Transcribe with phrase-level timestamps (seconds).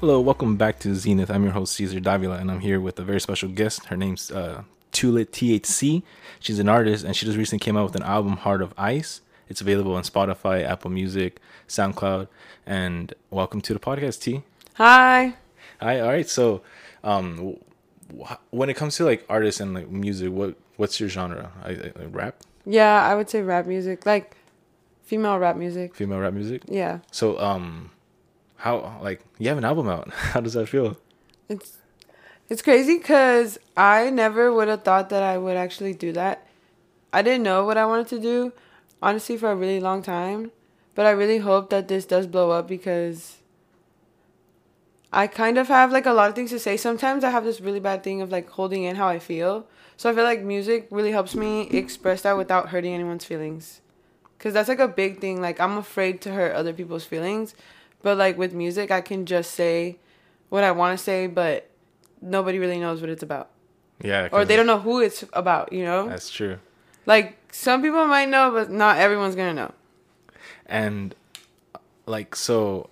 [0.00, 1.32] Hello, welcome back to Zenith.
[1.32, 3.86] I'm your host Caesar Davila, and I'm here with a very special guest.
[3.86, 4.62] Her name's uh,
[4.92, 6.02] Tulit THC.
[6.40, 9.20] She's an artist, and she just recently came out with an album, Heart of Ice.
[9.48, 12.28] It's available on Spotify, Apple Music, SoundCloud,
[12.66, 14.42] and welcome to the podcast, T.
[14.74, 15.34] Hi.
[15.80, 16.00] Hi.
[16.00, 16.28] All right.
[16.28, 16.62] So,
[17.04, 17.56] um,
[18.16, 21.52] wh- when it comes to like artists and like music, what what's your genre?
[21.64, 24.36] I, I, like rap, Yeah, I would say rap music, like
[25.04, 25.94] female rap music.
[25.94, 26.62] female rap music.
[26.68, 27.90] Yeah, So, um,
[28.56, 30.10] how like you have an album out?
[30.12, 30.96] How does that feel?
[31.48, 31.78] it's
[32.50, 36.46] it's crazy because I never would have thought that I would actually do that.
[37.12, 38.52] I didn't know what I wanted to do,
[39.00, 40.50] honestly, for a really long time.
[40.96, 43.36] But I really hope that this does blow up because
[45.12, 46.76] I kind of have like a lot of things to say.
[46.76, 49.66] Sometimes I have this really bad thing of like holding in how I feel.
[49.96, 53.80] So I feel like music really helps me express that without hurting anyone's feelings.
[54.40, 55.40] Cause that's like a big thing.
[55.40, 57.54] Like I'm afraid to hurt other people's feelings,
[58.02, 59.98] but like with music, I can just say
[60.48, 61.69] what I want to say, but
[62.20, 63.50] nobody really knows what it's about,
[64.02, 64.28] Yeah.
[64.32, 65.72] Or they don't know who it's about.
[65.72, 66.58] You know, That's true.
[67.06, 69.72] like some people might know, but not everyone's gonna know.
[70.66, 71.14] And
[72.06, 72.88] like so,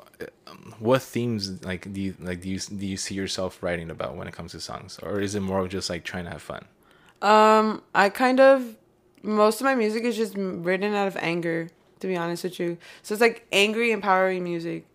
[0.46, 4.16] um, what themes like do you like do you do you see yourself writing about
[4.16, 6.42] when it comes to songs, or is it more of just like trying to have
[6.42, 6.64] fun?
[7.22, 8.76] Um, I kind of
[9.22, 11.68] most of my music is just written out of anger,
[12.00, 12.78] to be honest with you.
[13.02, 14.86] So it's like angry, empowering music,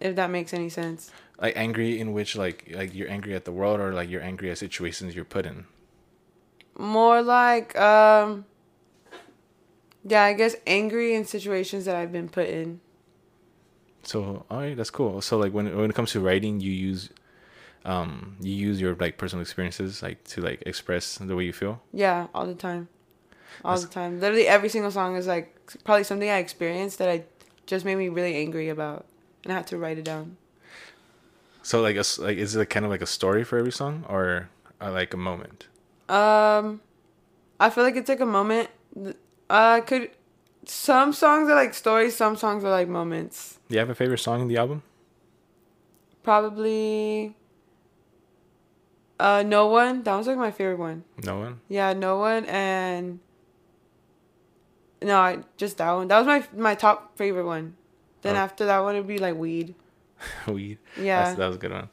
[0.00, 1.10] if that makes any sense.
[1.42, 4.50] Like angry in which like like you're angry at the world, or like you're angry
[4.50, 5.66] at situations you're put in.
[6.78, 8.44] More like um
[10.06, 12.80] yeah, I guess angry in situations that I've been put in.
[14.04, 15.20] So all right, that's cool.
[15.20, 17.10] So like when when it comes to writing, you use
[17.84, 21.82] um you use your like personal experiences like to like express the way you feel.
[21.92, 22.88] Yeah, all the time.
[23.64, 24.20] All That's- the time.
[24.20, 27.24] Literally every single song is like probably something I experienced that I
[27.66, 29.06] just made me really angry about
[29.42, 30.36] and I had to write it down.
[31.62, 34.48] So like a like is it kind of like a story for every song, or,
[34.80, 35.68] or like a moment?
[36.08, 36.80] Um,
[37.60, 38.68] I feel like it's like a moment.
[39.48, 40.10] Uh, could
[40.64, 43.58] some songs are like stories, some songs are like moments.
[43.68, 44.82] Do you have a favorite song in the album?
[46.22, 47.34] Probably.
[49.18, 50.02] Uh, no one.
[50.02, 51.04] That was like my favorite one.
[51.24, 51.60] No one.
[51.68, 53.20] Yeah, no one and.
[55.00, 56.08] No, I just that one.
[56.08, 57.76] That was my my top favorite one.
[58.22, 58.38] Then Oh.
[58.40, 59.74] after that one, it'd be like weed.
[60.46, 60.78] Weed.
[60.98, 61.24] Yeah.
[61.24, 61.88] That's, that was a good one.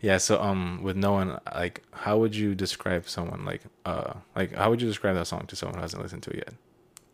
[0.00, 0.18] Yeah.
[0.18, 4.70] So um, with no one, like, how would you describe someone like uh, like how
[4.70, 6.54] would you describe that song to someone who hasn't listened to it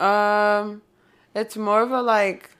[0.00, 0.06] yet?
[0.06, 0.82] Um,
[1.34, 2.50] it's more of a like.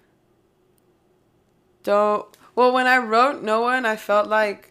[1.82, 4.70] Don't well when I wrote no one, I felt like.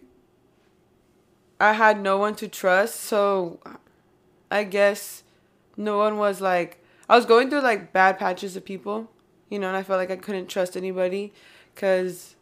[1.59, 3.59] I had no one to trust, so,
[4.51, 5.23] I guess,
[5.77, 9.09] no one was like I was going through like bad patches of people,
[9.49, 11.33] you know, and I felt like I couldn't trust anybody,
[11.75, 12.35] cause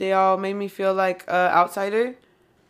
[0.00, 2.14] they all made me feel like an outsider,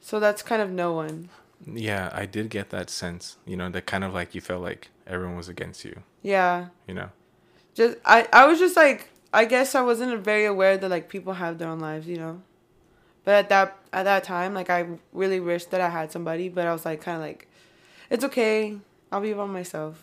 [0.00, 1.28] so that's kind of no one.
[1.64, 3.36] Yeah, I did get that sense.
[3.46, 6.02] You know, that kind of like you felt like everyone was against you.
[6.22, 6.66] Yeah.
[6.88, 7.10] You know.
[7.74, 11.34] just I I was just like I guess I wasn't very aware that like people
[11.34, 12.42] have their own lives, you know.
[13.24, 16.66] But at that at that time, like I really wished that I had somebody, but
[16.66, 17.46] I was like kind of like,
[18.10, 18.76] it's okay,
[19.12, 20.02] I'll be by myself.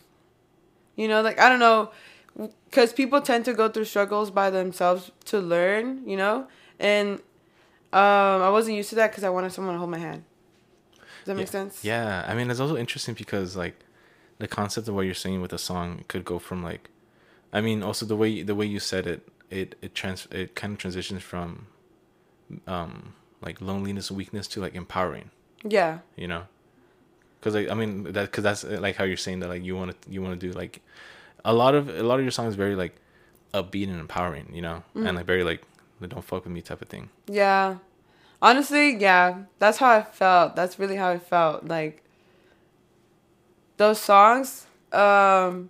[0.96, 1.92] You know, like I don't know,
[2.70, 6.48] because people tend to go through struggles by themselves to learn, you know,
[6.80, 7.20] and
[7.94, 10.24] um I wasn't used to that because I wanted someone to hold my hand.
[10.98, 11.84] Does that make sense?
[11.84, 13.76] Yeah, I mean it's also interesting because like
[14.40, 16.90] the concept of what you're saying with the song could go from like,
[17.52, 20.74] I mean also the way the way you said it, it it trans it kind
[20.74, 21.68] of transitions from,
[22.68, 25.30] um like loneliness and weakness to like empowering.
[25.64, 26.00] Yeah.
[26.16, 26.44] You know,
[27.40, 30.00] because like I mean that because that's like how you're saying that like you want
[30.02, 30.82] to you want to do like,
[31.46, 32.96] a lot of a lot of your songs very like,
[33.53, 34.50] upbeat and empowering.
[34.53, 35.08] You know, Mm-hmm.
[35.08, 35.62] and like very like
[35.99, 37.09] the don't fuck with me type of thing.
[37.28, 37.78] Yeah.
[38.41, 39.44] Honestly, yeah.
[39.59, 40.55] That's how I felt.
[40.55, 41.66] That's really how I felt.
[41.66, 42.03] Like
[43.78, 45.70] those songs, um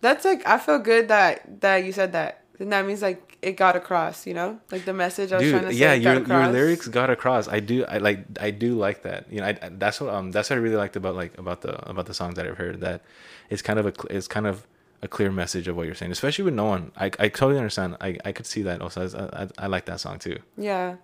[0.00, 2.44] that's like I feel good that that you said that.
[2.58, 4.60] And that means like it got across, you know?
[4.70, 7.48] Like the message I was trying to Dude, say yeah, your your lyrics got across.
[7.48, 9.32] I do, I like, I do like that.
[9.32, 11.62] You know, I, I- that's what um, that's what I really liked about like about
[11.62, 12.80] the about the songs that I've heard.
[12.80, 13.00] That
[13.48, 14.66] it's kind of a, it's kind of
[15.02, 16.92] a clear message of what you're saying, especially with no one.
[16.96, 17.96] I I totally understand.
[18.00, 19.08] I I could see that also.
[19.08, 20.38] I I, I like that song too.
[20.56, 20.96] Yeah.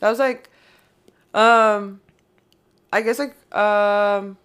[0.00, 0.50] That was like
[1.34, 2.00] um
[2.92, 4.36] I guess like um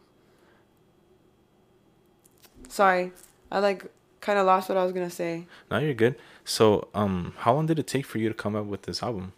[2.67, 3.11] sorry.
[3.51, 3.85] I like
[4.21, 5.45] kind of lost what I was gonna say.
[5.69, 6.15] No, you're good.
[6.45, 9.33] So, um, how long did it take for you to come up with this album?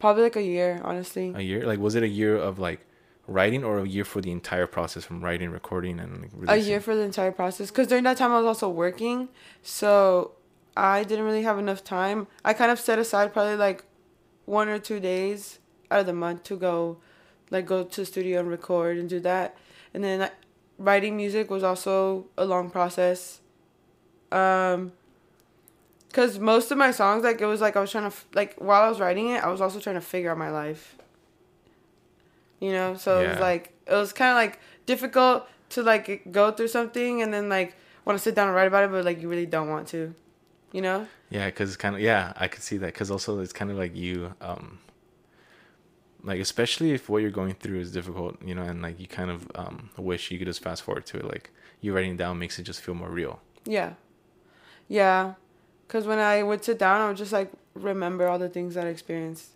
[0.00, 1.32] Probably like a year, honestly.
[1.34, 1.64] A year?
[1.64, 2.80] Like, was it a year of like
[3.26, 6.80] writing, or a year for the entire process from writing, recording, and like, a year
[6.80, 7.70] for the entire process?
[7.70, 9.28] Because during that time i was also working
[9.62, 10.32] so
[10.76, 12.26] i didn't really have enough time.
[12.44, 13.84] I kind of set aside probably like
[14.44, 15.58] one or two days
[15.90, 16.98] out of the month to go
[17.50, 19.56] like go to the studio and record and do that.
[19.92, 20.30] And then
[20.78, 23.40] writing music was also a long process.
[24.32, 24.92] Um
[26.08, 28.84] because most of my songs like it was like i was trying to like while
[28.84, 30.96] i was writing it i was also trying to figure out my life
[32.64, 34.54] you know so it was like it was kind of like
[34.92, 35.38] difficult
[35.74, 36.06] to like
[36.38, 37.70] go through something and then like
[38.04, 40.00] want to sit down and write about it but like you really don't want to
[40.76, 41.00] you know
[41.30, 42.90] Yeah, because it's kind of yeah, I could see that.
[42.94, 44.64] Because also it's kind of like you, um,
[46.30, 49.30] like especially if what you're going through is difficult, you know, and like you kind
[49.34, 49.76] of um
[50.10, 51.24] wish you could just fast forward to it.
[51.34, 51.50] Like
[51.80, 53.34] you writing down makes it just feel more real.
[53.78, 53.90] yeah
[54.88, 55.34] yeah
[55.86, 57.50] because when i would sit down i would just like
[57.90, 59.46] remember all the things that i experienced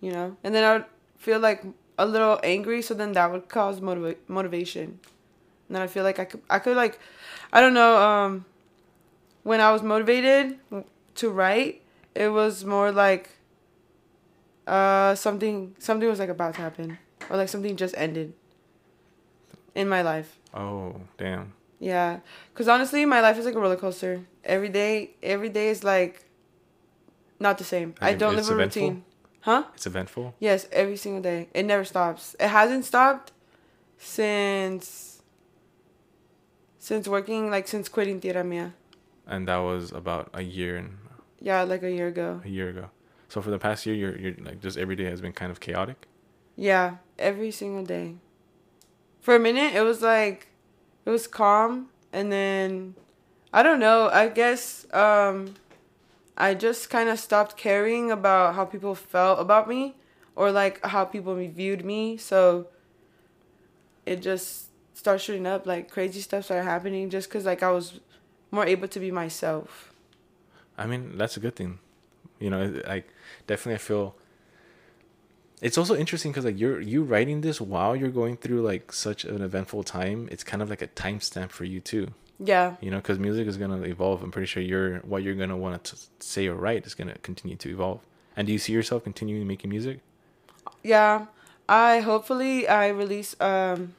[0.00, 0.84] you know and then i would
[1.16, 1.60] feel like
[1.98, 5.00] a little angry so then that would cause motiva- motivation.
[5.68, 6.98] And then i feel like i could i could like
[7.52, 8.44] i don't know um
[9.42, 10.58] when i was motivated
[11.16, 11.82] to write
[12.14, 13.30] it was more like
[14.66, 16.98] uh something something was like about to happen
[17.30, 18.32] or like something just ended
[19.74, 20.38] in my life.
[20.54, 21.52] Oh damn!
[21.78, 22.20] yeah
[22.52, 24.24] because honestly my life is like a roller coaster.
[24.44, 26.24] Every day every day is like
[27.38, 27.94] not the same.
[28.00, 28.82] I i don't live a eventful?
[28.82, 29.04] routine
[29.46, 30.34] huh It's eventful.
[30.40, 33.32] yes every single day it never stops it hasn't stopped
[33.96, 35.22] since
[36.78, 38.74] since working like since quitting tierra mia
[39.26, 40.98] and that was about a year and
[41.40, 42.90] yeah like a year ago a year ago.
[43.28, 45.58] So for the past year, you're you're like just every day has been kind of
[45.58, 46.06] chaotic.
[46.54, 48.14] Yeah, every single day.
[49.20, 50.46] For a minute, it was like,
[51.04, 52.94] it was calm, and then,
[53.52, 54.08] I don't know.
[54.22, 55.54] I guess um,
[56.36, 59.94] I just kind of stopped caring about how people felt about me,
[60.34, 62.16] or like how people viewed me.
[62.16, 62.68] So.
[64.06, 65.66] It just started shooting up.
[65.66, 67.98] Like crazy stuff started happening, just cause like I was
[68.52, 69.92] more able to be myself.
[70.78, 71.80] I mean, that's a good thing.
[72.38, 73.08] You know, like
[73.48, 74.14] definitely I feel
[75.60, 79.24] it's also interesting because like you're you writing this while you're going through like such
[79.24, 80.28] an eventful time.
[80.30, 82.12] It's kind of like a timestamp for you too.
[82.38, 84.22] Yeah, You know, because music is gonna evolve.
[84.22, 87.56] I'm pretty sure you're what you're gonna want to say or write is gonna continue
[87.56, 88.00] to evolve.
[88.36, 90.00] And do you see yourself continuing making music?
[90.82, 91.26] Yeah,
[91.68, 93.94] I hopefully I release um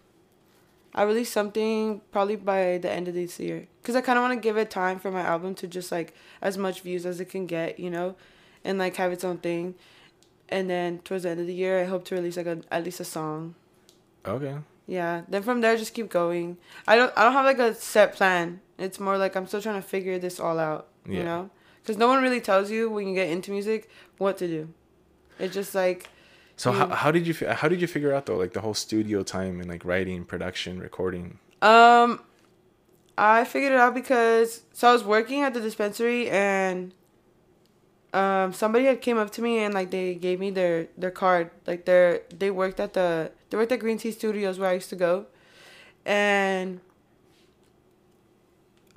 [0.93, 4.35] I release something probably by the end of this year cuz I kind of want
[4.35, 7.29] to give it time for my album to just like as much views as it
[7.29, 8.15] can get, you know,
[8.63, 9.73] and like have its own thing.
[10.49, 12.83] And then towards the end of the year, I hope to release like a, at
[12.83, 13.55] least a song.
[14.25, 14.55] Okay.
[14.87, 16.57] Yeah, then from there just keep going.
[16.87, 18.61] I don't I don't have like a set plan.
[18.79, 21.17] It's more like I'm still trying to figure this all out, Yeah.
[21.17, 21.49] you know?
[21.85, 24.69] Cuz no one really tells you when you get into music what to do.
[25.39, 26.09] It's just like
[26.55, 29.23] So how, how did you how did you figure out though like the whole studio
[29.23, 31.37] time and like writing, production, recording?
[31.61, 32.21] Um,
[33.17, 36.93] I figured it out because so I was working at the dispensary and
[38.13, 41.51] um somebody had came up to me and like they gave me their their card
[41.67, 44.89] like their they worked at the they worked at Green Tea Studios where I used
[44.89, 45.25] to go,
[46.05, 46.79] and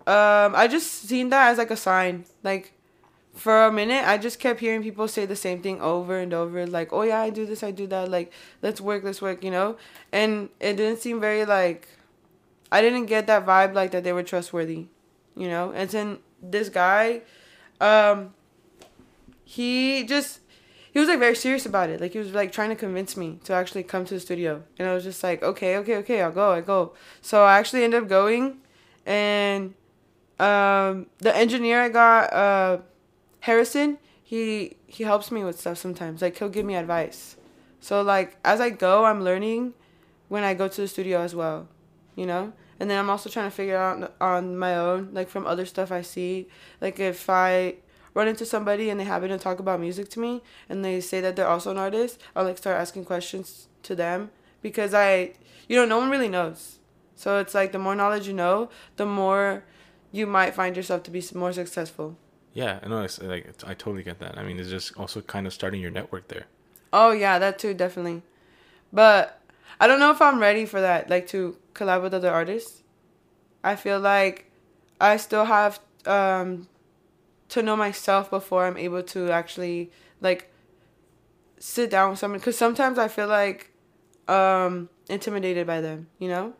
[0.06, 2.72] um I just seen that as like a sign like.
[3.32, 6.66] For a minute, I just kept hearing people say the same thing over and over,
[6.66, 9.52] like, "Oh yeah, I do this, I do that." Like, let's work, let's work, you
[9.52, 9.76] know.
[10.12, 11.88] And it didn't seem very like
[12.72, 14.86] I didn't get that vibe like that they were trustworthy,
[15.36, 15.72] you know.
[15.72, 17.22] And then this guy,
[17.80, 18.34] um,
[19.50, 20.38] he just
[20.92, 22.00] he was like very serious about it.
[22.00, 24.86] Like he was like trying to convince me to actually come to the studio, and
[24.86, 26.94] I was just like, okay, okay, okay, I'll go, I go.
[27.20, 28.58] So I actually ended up going,
[29.04, 29.74] and
[30.38, 32.78] um, the engineer I got, uh,
[33.40, 36.22] Harrison, he he helps me with stuff sometimes.
[36.22, 37.36] Like he'll give me advice.
[37.80, 39.74] So like as I go, I'm learning
[40.28, 41.66] when I go to the studio as well
[42.16, 45.46] you know and then i'm also trying to figure out on my own like from
[45.46, 46.46] other stuff i see
[46.80, 47.74] like if i
[48.14, 51.20] run into somebody and they happen to talk about music to me and they say
[51.20, 54.30] that they're also an artist i'll like start asking questions to them
[54.62, 55.32] because i
[55.68, 56.78] you know no one really knows
[57.14, 59.62] so it's like the more knowledge you know the more
[60.12, 62.16] you might find yourself to be more successful
[62.52, 63.02] Yeah, I know.
[63.06, 64.34] It's like it's, I totally get that.
[64.36, 66.46] I mean, it's just also kind of starting your network there.
[66.92, 68.22] Oh yeah, that too definitely.
[68.92, 69.38] But
[69.78, 72.82] I don't know if I'm ready for that, like to collab with other artists.
[73.62, 74.50] I feel like
[75.00, 76.66] I still have um
[77.50, 79.90] to know myself before I'm able to actually
[80.20, 80.52] like
[81.58, 83.70] sit down with someone cuz sometimes I feel like
[84.28, 86.54] um intimidated by them, you know?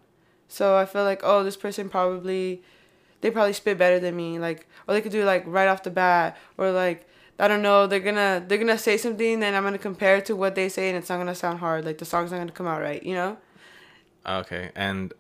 [0.48, 2.62] So I feel like oh, this person probably
[3.20, 5.90] they probably spit better than me, like or they could do like right off the
[5.90, 7.06] bat, or like
[7.38, 10.36] I don't know, they're gonna they're gonna say something, and I'm gonna compare it to
[10.36, 11.84] what they say, and it's not gonna sound hard.
[11.84, 13.38] Like the song's not gonna come out right, you know?
[14.26, 15.14] Okay, and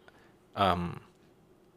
[0.56, 1.00] um,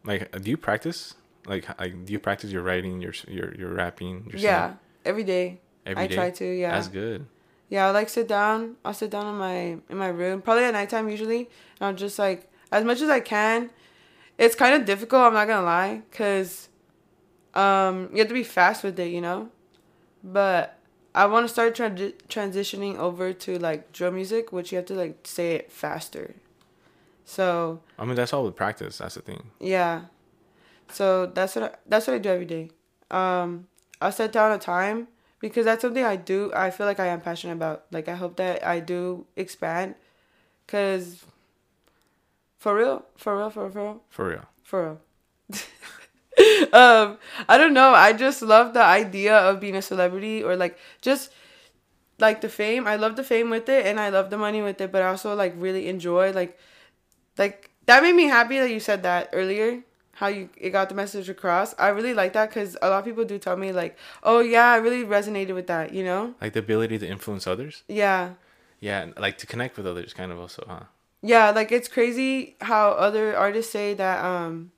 [0.04, 1.16] like, do you practice?
[1.46, 4.30] Like, like, do you practice your writing, your your your rapping?
[4.32, 5.62] Your yeah, singing every day.
[5.86, 6.16] every I day?
[6.16, 6.72] try to, yeah.
[6.72, 7.26] That's good.
[7.70, 8.76] Yeah, I like sit down.
[8.86, 9.56] I'll sit down in my
[9.90, 13.20] in my room, probably at nighttime usually, and I'll just like as much as I
[13.20, 13.70] can.
[14.38, 15.24] It's kind of difficult.
[15.24, 16.70] I'm not gonna lie, cause
[17.54, 19.50] um you have to be fast with it, you know.
[20.24, 20.80] But
[21.16, 24.96] I want to start transi- transitioning over to like drum music, which you have to
[24.96, 26.36] like say it faster.
[27.26, 28.98] So I mean, that's all with practice.
[28.98, 29.52] That's the thing.
[29.60, 30.06] yeah,
[30.94, 32.70] so that's what I, that's what I do every day.
[33.12, 33.68] Um,
[34.02, 35.08] I'll set down a time
[35.40, 36.52] because that's something I do.
[36.56, 37.86] I feel like I am passionate about.
[37.92, 39.96] Like I hope that I do expand,
[40.68, 41.24] cause
[42.58, 44.46] for real, for real, for real, for real, For real.
[44.64, 44.98] for
[45.54, 46.70] real.
[46.74, 47.94] um, I don't know.
[47.94, 51.32] I just love the idea of being a celebrity or like just
[52.20, 52.88] like the fame.
[52.88, 55.08] I love the fame with it and I love the money with it, but I
[55.08, 56.58] also like really enjoy like
[57.38, 59.82] like that made me happy that you said that earlier.
[60.14, 61.74] How you it got the message across.
[61.78, 64.72] I really like that because a lot of people do tell me like, oh yeah,
[64.72, 65.94] I really resonated with that.
[65.94, 66.36] You know?
[66.40, 67.84] Like the ability to influence others.
[67.88, 68.34] Yeah.
[68.80, 70.84] Yeah, like to connect with others, kind of also, huh?
[71.22, 74.72] Yeah, like it's crazy how other artists say that um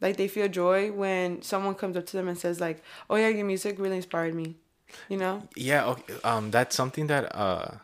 [0.00, 3.28] like they feel joy when someone comes up to them and says like, "Oh yeah,
[3.28, 4.56] your music really inspired me."
[5.08, 5.48] You know?
[5.56, 6.14] Yeah, okay.
[6.24, 7.76] Um, that's something that uh,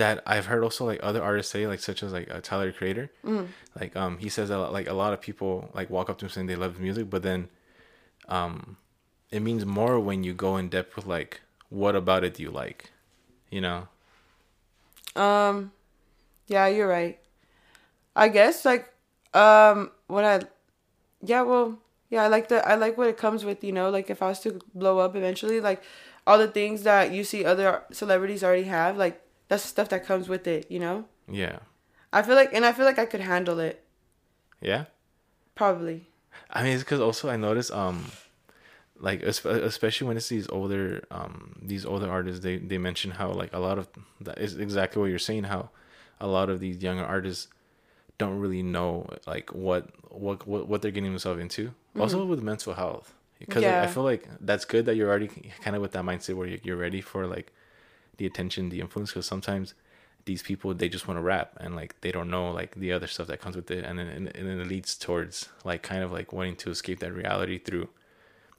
[0.00, 3.10] that I've heard also like other artists say, like such as like uh, Tyler Creator.
[3.24, 3.48] Mm.
[3.78, 6.30] Like um, he says that like a lot of people like walk up to him
[6.30, 7.48] saying they love his music, but then,
[8.28, 8.78] um,
[9.30, 12.50] it means more when you go in depth with like what about it do you
[12.50, 12.90] like,
[13.50, 13.88] you know?
[15.16, 15.72] Um
[16.48, 17.18] yeah, you're right.
[18.16, 18.92] I guess like
[19.34, 20.40] um what I
[21.22, 21.78] yeah, well,
[22.08, 24.28] yeah, I like the I like what it comes with, you know, like if I
[24.28, 25.82] was to blow up eventually, like
[26.26, 30.06] all the things that you see other celebrities already have, like that's the stuff that
[30.06, 31.04] comes with it, you know?
[31.28, 31.58] Yeah,
[32.12, 33.84] I feel like and I feel like I could handle it.
[34.62, 34.84] yeah.
[35.54, 36.06] Probably.
[36.48, 38.10] I mean, it's because also I notice um,
[38.98, 43.52] like especially when it's these older um these older artists, they they mention how like
[43.52, 43.88] a lot of
[44.22, 45.44] that is exactly what you're saying.
[45.44, 45.68] How
[46.18, 47.48] a lot of these younger artists
[48.16, 51.74] don't really know like what what what, what they're getting themselves into.
[51.98, 55.28] Also with mental health, because like, I feel like that's good that you're already
[55.60, 57.52] kind of with that mindset where you're ready for like
[58.20, 59.10] the attention, the influence.
[59.10, 59.74] Because sometimes
[60.26, 63.06] these people they just want to rap and like they don't know like the other
[63.06, 66.02] stuff that comes with it, and then and, and then it leads towards like kind
[66.04, 67.88] of like wanting to escape that reality through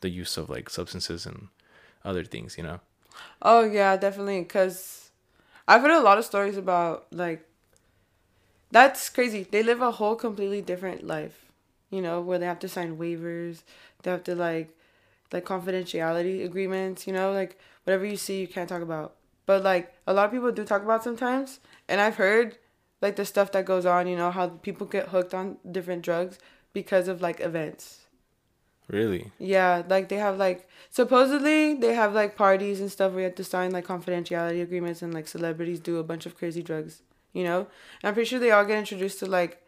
[0.01, 1.47] the use of like substances and
[2.03, 2.57] other things.
[2.57, 2.79] You know?
[3.41, 4.43] Oh yeah, definitely.
[4.43, 5.11] Cause
[5.67, 7.47] I've heard a lot of stories about like.
[8.71, 9.43] That's crazy.
[9.43, 11.51] They live a whole completely different life,
[11.89, 13.63] you know, where they have to sign waivers,
[14.01, 14.69] they have to like,
[15.33, 19.15] like confidentiality agreements, you know, like whatever you see you can't talk about.
[19.45, 22.57] But like a lot of people do talk about sometimes, and I've heard
[23.01, 26.37] like the stuff that goes on, you know, how people get hooked on different drugs
[26.73, 28.01] because of like events.
[28.87, 29.31] Really?
[29.39, 33.35] Yeah, like they have like supposedly they have like parties and stuff where you have
[33.35, 37.01] to sign like confidentiality agreements and like celebrities do a bunch of crazy drugs,
[37.33, 37.59] you know.
[37.59, 39.65] And I'm pretty sure they all get introduced to like,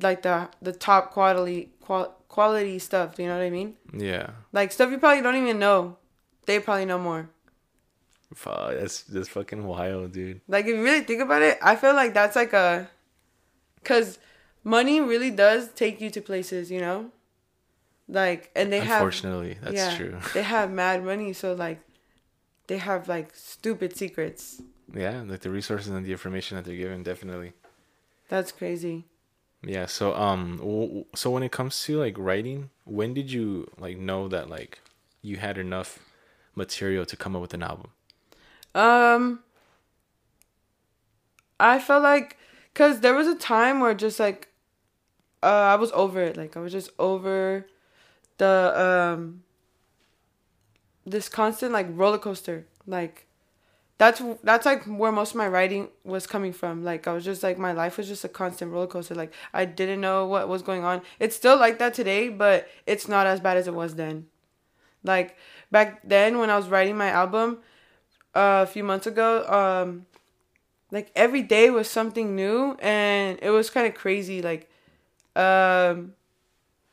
[0.00, 3.18] like the the top quality qual- quality stuff.
[3.18, 3.76] You know what I mean?
[3.96, 4.30] Yeah.
[4.52, 5.96] Like stuff you probably don't even know.
[6.46, 7.30] They probably know more.
[8.32, 10.40] Fuck, that's that's fucking wild, dude.
[10.48, 12.88] Like if you really think about it, I feel like that's like a,
[13.84, 14.18] cause
[14.64, 17.10] money really does take you to places, you know.
[18.08, 20.18] Like and they have Unfortunately, that's yeah, true.
[20.34, 21.80] they have mad money, so like,
[22.66, 24.60] they have like stupid secrets.
[24.92, 27.52] Yeah, like the resources and the information that they're given, definitely.
[28.28, 29.04] That's crazy.
[29.62, 29.86] Yeah.
[29.86, 34.28] So um, w- so when it comes to like writing, when did you like know
[34.28, 34.80] that like
[35.22, 35.98] you had enough
[36.54, 37.90] material to come up with an album?
[38.74, 39.40] Um,
[41.60, 42.36] I felt like,
[42.74, 44.48] cause there was a time where just like,
[45.42, 46.36] uh, I was over it.
[46.36, 47.66] Like I was just over
[48.38, 48.72] the
[49.16, 49.42] um.
[51.06, 53.26] This constant like roller coaster, like,
[53.98, 56.82] that's that's like where most of my writing was coming from.
[56.82, 59.14] Like I was just like my life was just a constant roller coaster.
[59.14, 61.02] Like I didn't know what was going on.
[61.20, 64.26] It's still like that today, but it's not as bad as it was then.
[65.04, 65.36] Like
[65.70, 67.58] back then when I was writing my album,
[68.34, 70.06] uh, a few months ago, um,
[70.90, 74.42] like every day was something new, and it was kind of crazy.
[74.42, 74.70] Like,
[75.36, 76.14] um,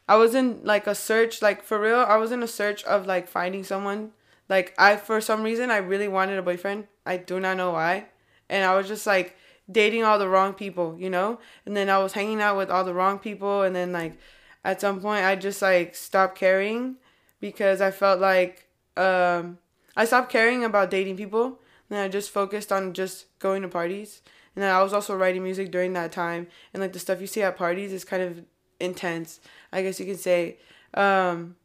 [0.07, 1.99] I was in like a search, like for real.
[1.99, 4.11] I was in a search of like finding someone.
[4.49, 6.87] Like I, for some reason, I really wanted a boyfriend.
[7.05, 8.05] I do not know why,
[8.49, 9.37] and I was just like
[9.71, 11.39] dating all the wrong people, you know.
[11.65, 14.17] And then I was hanging out with all the wrong people, and then like
[14.63, 16.97] at some point I just like stopped caring
[17.39, 18.67] because I felt like
[18.97, 19.57] um,
[19.95, 24.21] I stopped caring about dating people and I just focused on just going to parties.
[24.55, 27.41] And I was also writing music during that time and like the stuff you see
[27.41, 28.43] at parties is kind of
[28.79, 29.39] intense,
[29.71, 30.57] I guess you can say.
[30.93, 31.55] Um,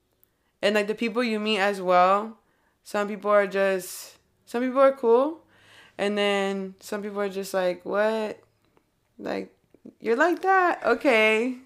[0.62, 2.38] and like the people you meet as well,
[2.84, 5.40] some people are just some people are cool
[5.98, 8.38] and then some people are just like, "What?
[9.18, 9.54] Like
[10.00, 10.84] you're like that?
[10.84, 11.56] Okay."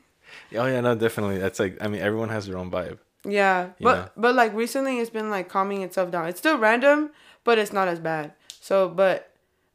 [0.54, 1.38] Oh yeah, no, definitely.
[1.38, 2.98] That's like I mean, everyone has their own vibe.
[3.24, 4.08] Yeah, but know?
[4.16, 6.28] but like recently, it's been like calming itself down.
[6.28, 7.10] It's still random,
[7.44, 8.32] but it's not as bad.
[8.60, 9.32] So, but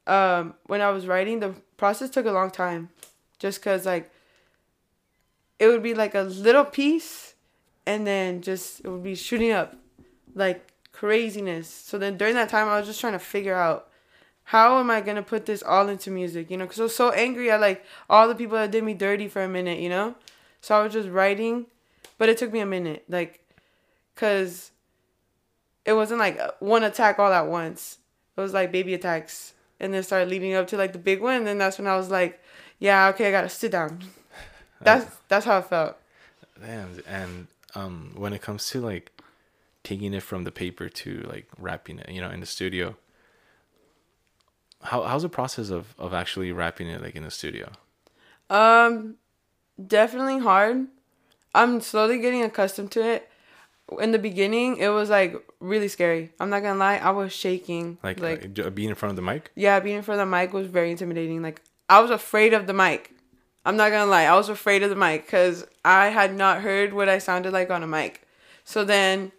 [0.08, 2.90] um, when I was writing, the process took a long time,
[3.40, 4.12] just cause like
[5.60, 7.36] it would be like a little piece,
[7.86, 9.76] and then just it would be shooting up,
[10.34, 11.70] like craziness.
[11.70, 13.90] So then during that time, I was just trying to figure out
[14.46, 16.68] how am I gonna put this all into music, you know?
[16.68, 19.44] Cause I was so angry at like all the people that did me dirty for
[19.44, 20.16] a minute, you know.
[20.62, 21.66] So I was just writing,
[22.18, 23.42] but it took me a minute, like,
[24.16, 24.72] cause
[25.86, 28.00] it wasn't like one attack all at once.
[28.36, 31.36] It was like baby attacks, and then started leading up to like the big one.
[31.36, 32.42] And then that's when I was like,
[32.80, 34.00] yeah, okay, I gotta sit down.
[34.82, 35.96] That's that's how I felt.
[36.62, 39.12] Damn, and um, when it comes to like
[39.84, 42.96] taking it from the paper to like rapping it, you know, in the studio,
[44.82, 47.72] how how's the process of of actually rapping it like in the studio?
[48.50, 49.16] Um,
[49.88, 50.88] definitely hard.
[51.56, 53.30] I'm slowly getting accustomed to it.
[54.00, 56.32] In the beginning, it was like really scary.
[56.40, 57.98] I'm not gonna lie, I was shaking.
[58.04, 59.52] Like, like like being in front of the mic.
[59.56, 61.42] yeah, being in front of the mic was very intimidating.
[61.42, 63.12] Like I was afraid of the mic.
[63.66, 66.94] I'm not gonna lie, I was afraid of the mic because I had not heard
[66.94, 68.28] what I sounded like on a mic.
[68.64, 69.32] So then,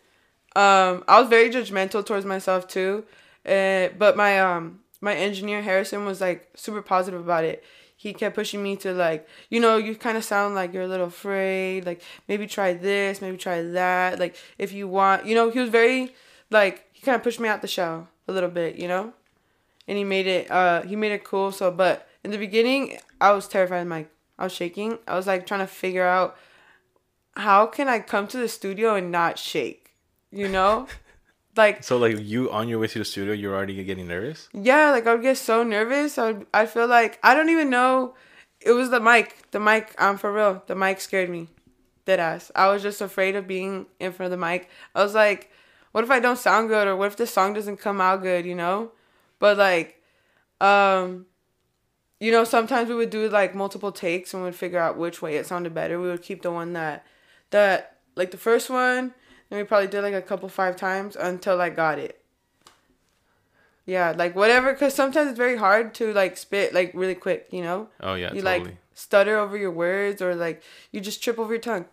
[0.54, 3.04] um, I was very judgmental towards myself too.
[3.44, 7.62] Uh, but my um my engineer Harrison was like super positive about it.
[7.96, 10.88] He kept pushing me to like, you know, you kind of sound like you're a
[10.88, 11.86] little afraid.
[11.86, 14.18] Like maybe try this, maybe try that.
[14.18, 16.14] Like if you want, you know, he was very
[16.50, 19.12] like he kind of pushed me out the shell a little bit, you know
[19.88, 23.32] and he made it uh he made it cool so but in the beginning i
[23.32, 24.06] was terrified the
[24.38, 26.36] i was shaking i was like trying to figure out
[27.36, 29.94] how can i come to the studio and not shake
[30.30, 30.86] you know
[31.56, 34.48] like So like you on your way to the studio, you're already getting nervous.
[34.52, 36.18] yeah like i would get so nervous.
[36.18, 38.14] I would i feel like i don't even know.
[38.60, 39.50] It was the mic.
[39.50, 40.62] The mic i'm for real.
[40.66, 41.48] The mic scared me
[42.04, 42.50] dead ass.
[42.54, 44.68] I was just afraid of being in front of the mic.
[44.94, 45.50] I was like
[45.92, 46.86] what if i don't sound good?
[46.88, 48.92] Or what if the song doesn't come out good you know?
[49.38, 50.02] But like
[50.60, 51.26] um
[52.20, 55.36] you know sometimes we would do like multiple takes and we'd figure out which way
[55.36, 56.00] it sounded better.
[56.00, 57.04] We would keep the one that
[57.50, 59.14] that like the first one
[59.50, 62.20] and we probably did like a couple five times until i got it
[63.84, 67.62] yeah like whatever because sometimes it's very hard to like spit like really quick you
[67.62, 68.70] know Oh yeah, you totally.
[68.70, 71.86] like stutter over your words or like you just trip over your tongue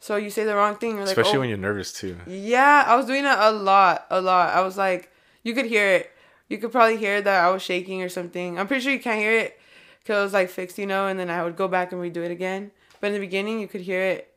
[0.00, 1.40] so you say the wrong thing you're like Especially oh.
[1.40, 2.16] when you're nervous too.
[2.26, 4.54] Yeah, I was doing it a lot, a lot.
[4.54, 6.10] I was like, you could hear it.
[6.48, 8.58] You could probably hear that I was shaking or something.
[8.58, 9.60] I'm pretty sure you can't hear it
[10.02, 12.24] because it was like fixed, you know, and then I would go back and redo
[12.24, 12.70] it again.
[13.00, 14.29] But in the beginning, you could hear it.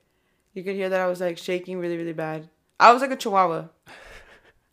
[0.54, 2.50] You could hear that I was like shaking really, really bad.
[2.80, 3.66] I was like a chihuahua.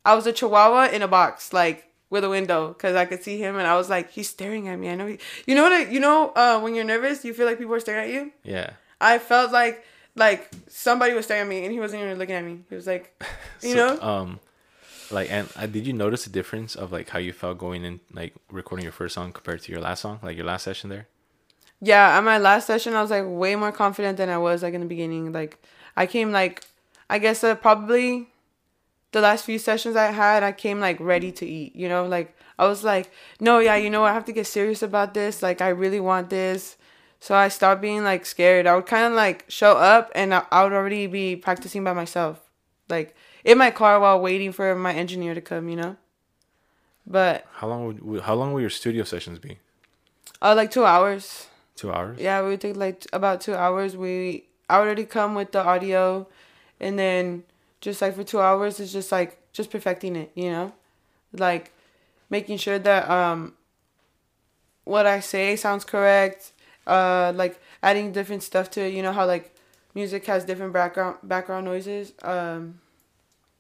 [0.05, 3.38] I was a chihuahua in a box, like with a window, because I could see
[3.38, 4.88] him, and I was like, he's staring at me.
[4.90, 5.19] I know he.
[5.47, 5.73] You know what?
[5.73, 8.33] I, you know uh, when you're nervous, you feel like people are staring at you.
[8.43, 8.71] Yeah.
[9.01, 9.85] I felt like
[10.16, 12.61] like somebody was staring at me, and he wasn't even looking at me.
[12.69, 13.23] He was like,
[13.62, 14.01] you So, know.
[14.03, 14.40] Um,
[15.11, 18.01] like, and uh, did you notice the difference of like how you felt going in,
[18.12, 21.07] like recording your first song compared to your last song, like your last session there?
[21.81, 24.75] Yeah, at my last session, I was like way more confident than I was like
[24.75, 25.33] in the beginning.
[25.33, 25.59] Like,
[25.97, 26.64] I came like,
[27.09, 28.29] I guess uh, probably
[29.12, 31.75] the last few sessions I had, I came like ready to eat.
[31.75, 34.83] You know, like I was like, no, yeah, you know, I have to get serious
[34.83, 35.43] about this.
[35.43, 36.77] Like, I really want this.
[37.19, 38.66] So I stopped being like scared.
[38.66, 41.93] I would kind of like show up, and I, I would already be practicing by
[41.93, 42.40] myself,
[42.88, 43.14] like
[43.45, 45.69] in my car while waiting for my engineer to come.
[45.69, 45.97] You know.
[47.07, 49.59] But How long would how long will your studio sessions be?
[50.40, 51.49] uh, like two hours.
[51.81, 52.19] Two hours.
[52.21, 53.97] Yeah, we would take like about two hours.
[53.97, 56.29] We I already come with the audio,
[56.79, 57.45] and then
[57.81, 60.31] just like for two hours, it's just like just perfecting it.
[60.35, 60.73] You know,
[61.33, 61.73] like
[62.29, 63.55] making sure that um
[64.85, 66.53] what I say sounds correct.
[66.87, 68.93] Uh, like adding different stuff to it.
[68.93, 69.55] You know how like
[69.95, 72.12] music has different background background noises.
[72.23, 72.81] Um,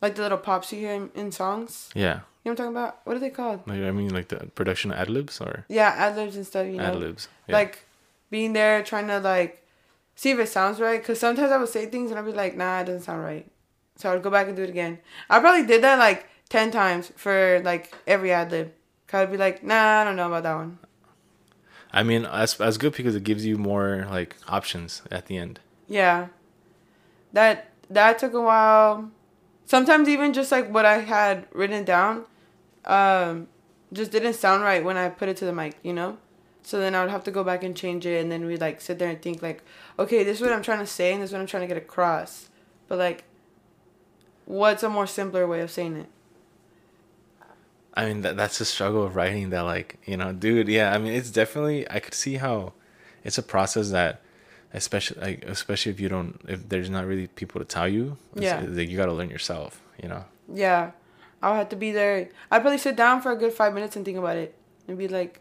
[0.02, 1.88] like the little pops you hear in, in songs.
[1.94, 2.20] Yeah.
[2.44, 3.00] You know what I'm talking about?
[3.04, 3.66] What are they called?
[3.66, 6.66] Like, I mean, like the production ad libs or Yeah, ad libs and stuff.
[6.66, 7.28] You know, ad libs.
[7.48, 7.56] Yeah.
[7.56, 7.86] like
[8.30, 9.66] being there trying to like
[10.14, 12.56] see if it sounds right because sometimes i would say things and i'd be like
[12.56, 13.50] nah it doesn't sound right
[13.96, 16.70] so i would go back and do it again i probably did that like 10
[16.70, 18.72] times for like every ad lib
[19.12, 20.78] i would be like nah i don't know about that one
[21.92, 25.58] I mean, that's that's good because it gives you more like options at the end.
[25.88, 26.28] yeah
[27.32, 29.10] that that took a while.
[29.66, 32.24] Sometimes even just like what I had written down,
[32.84, 33.48] um,
[33.92, 36.18] just didn't sound right when I put it to the mic, you know.
[36.62, 38.80] So then I would have to go back and change it, and then we'd like
[38.80, 39.62] sit there and think like,
[39.98, 41.66] okay, this is what I'm trying to say, and this is what I'm trying to
[41.66, 42.48] get across.
[42.88, 43.24] But like,
[44.44, 46.06] what's a more simpler way of saying it?
[47.94, 50.98] I mean, that, that's the struggle of writing that, like, you know, dude, yeah, I
[50.98, 52.72] mean, it's definitely, I could see how
[53.24, 54.22] it's a process that,
[54.72, 58.64] especially, like, especially if you don't, if there's not really people to tell you, Yeah.
[58.68, 60.24] like, you got to learn yourself, you know?
[60.52, 60.92] Yeah,
[61.42, 62.28] I'll have to be there.
[62.50, 64.54] I'd probably sit down for a good five minutes and think about it
[64.86, 65.40] and be like,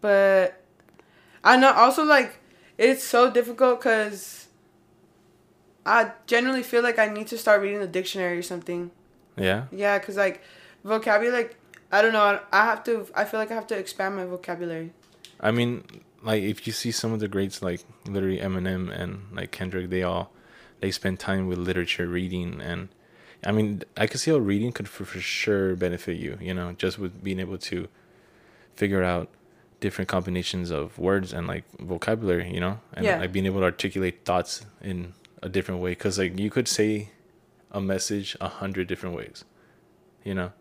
[0.00, 0.62] but
[1.42, 2.38] I know also like
[2.78, 4.48] it's so difficult because
[5.84, 8.90] I generally feel like I need to start reading the dictionary or something.
[9.36, 9.66] Yeah.
[9.72, 10.42] Yeah, because like
[10.84, 11.56] vocabulary, like
[11.92, 13.06] I don't know, I have to.
[13.14, 14.92] I feel like I have to expand my vocabulary.
[15.40, 15.84] I mean,
[16.22, 20.02] like, if you see some of the greats, like, literally Eminem and, like, Kendrick, they
[20.02, 20.30] all,
[20.80, 22.90] they spend time with literature, reading, and,
[23.42, 26.72] I mean, I could see how reading could for, for sure benefit you, you know,
[26.72, 27.88] just with being able to
[28.74, 29.28] figure out
[29.80, 33.18] different combinations of words and like vocabulary, you know, and Yeah.
[33.18, 35.94] like being able to articulate thoughts in a different way.
[35.94, 37.10] Cause like you could say
[37.70, 39.44] a message a hundred different ways,
[40.24, 40.52] you know,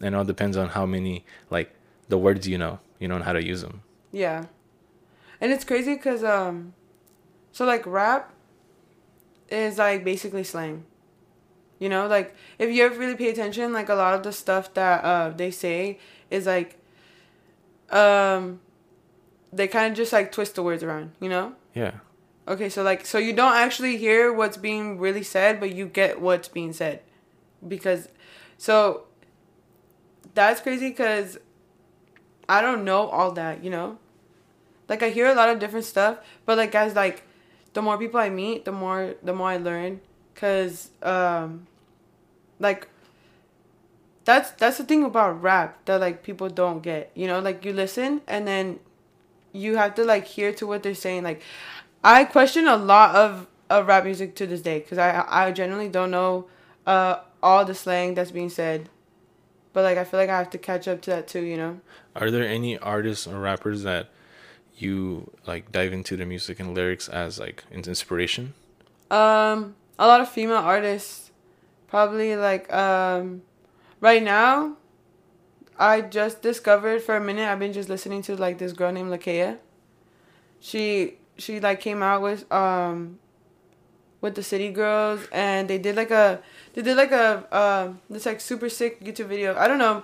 [0.00, 1.72] and it all depends on how many like
[2.08, 3.82] the words you know, you know, and how to use them.
[4.12, 4.46] Yeah,
[5.40, 6.72] and it's crazy because um,
[7.52, 8.32] so like rap
[9.50, 10.84] is like basically slang.
[11.78, 14.72] You know, like if you ever really pay attention, like a lot of the stuff
[14.74, 15.98] that uh they say
[16.30, 16.77] is like
[17.90, 18.60] um
[19.52, 21.54] they kind of just like twist the words around, you know?
[21.74, 21.92] Yeah.
[22.46, 26.20] Okay, so like so you don't actually hear what's being really said, but you get
[26.20, 27.00] what's being said.
[27.66, 28.08] Because
[28.56, 29.04] so
[30.34, 31.38] that's crazy cuz
[32.48, 33.98] I don't know all that, you know?
[34.88, 37.22] Like I hear a lot of different stuff, but like guys like
[37.74, 40.00] the more people I meet, the more the more I learn
[40.34, 41.66] cuz um
[42.58, 42.88] like
[44.28, 47.10] that's that's the thing about rap that like people don't get.
[47.14, 48.78] You know, like you listen and then
[49.54, 51.22] you have to like hear to what they're saying.
[51.22, 51.40] Like
[52.04, 55.88] I question a lot of, of rap music to this day because I I generally
[55.88, 56.46] don't know
[56.86, 58.90] uh all the slang that's being said.
[59.72, 61.80] But like I feel like I have to catch up to that too, you know.
[62.14, 64.10] Are there any artists or rappers that
[64.76, 68.52] you like dive into the music and lyrics as like an inspiration?
[69.10, 71.30] Um, a lot of female artists,
[71.88, 73.40] probably like um,
[74.00, 74.76] right now.
[75.78, 77.46] I just discovered for a minute.
[77.48, 79.58] I've been just listening to like this girl named Lakeyah.
[80.60, 83.18] She she like came out with um,
[84.20, 86.40] with the City Girls, and they did like a
[86.74, 89.56] they did like a um this like super sick YouTube video.
[89.56, 90.02] I don't know,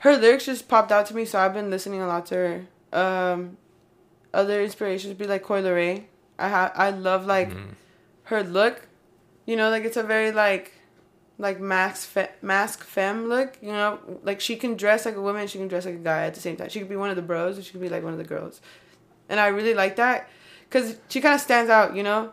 [0.00, 2.66] her lyrics just popped out to me, so I've been listening a lot to her.
[2.92, 3.56] Um,
[4.34, 6.04] other inspirations be like Coi Leray.
[6.38, 7.74] I ha- I love like Mhm.
[8.24, 8.82] her look,
[9.46, 10.72] you know, like it's a very like
[11.38, 15.46] like mask fe- mask femme look, you know, like she can dress like a woman,
[15.46, 16.68] she can dress like a guy at the same time.
[16.68, 18.24] She could be one of the bros, or she could be like one of the
[18.24, 18.60] girls,
[19.28, 20.28] and I really like that,
[20.70, 22.32] cause she kind of stands out, you know.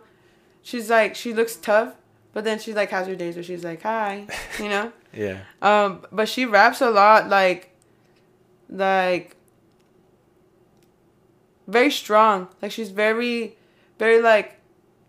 [0.61, 1.95] She's like she looks tough,
[2.31, 4.27] but then she like has her days where she's like hi,
[4.59, 4.91] you know.
[5.13, 5.41] Yeah.
[5.61, 7.69] Um, but she raps a lot, like,
[8.69, 9.35] like,
[11.67, 12.47] very strong.
[12.61, 13.55] Like she's very,
[13.99, 14.59] very like,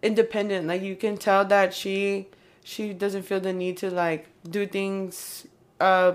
[0.03, 0.67] independent.
[0.67, 2.29] Like you can tell that she,
[2.65, 5.47] she doesn't feel the need to like do things,
[5.79, 6.15] uh,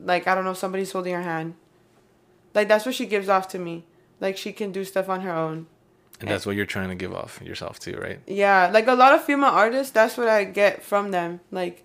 [0.00, 1.54] like I don't know, if somebody's holding her hand.
[2.54, 3.84] Like that's what she gives off to me.
[4.18, 5.66] Like she can do stuff on her own.
[6.18, 8.18] And that's what you're trying to give off yourself too, right?
[8.26, 11.40] Yeah, like a lot of female artists, that's what I get from them.
[11.50, 11.84] Like,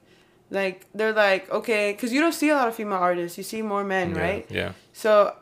[0.49, 3.37] like they're like okay, because you don't see a lot of female artists.
[3.37, 4.21] You see more men, yeah.
[4.21, 4.45] right?
[4.49, 4.71] Yeah.
[4.93, 5.35] So,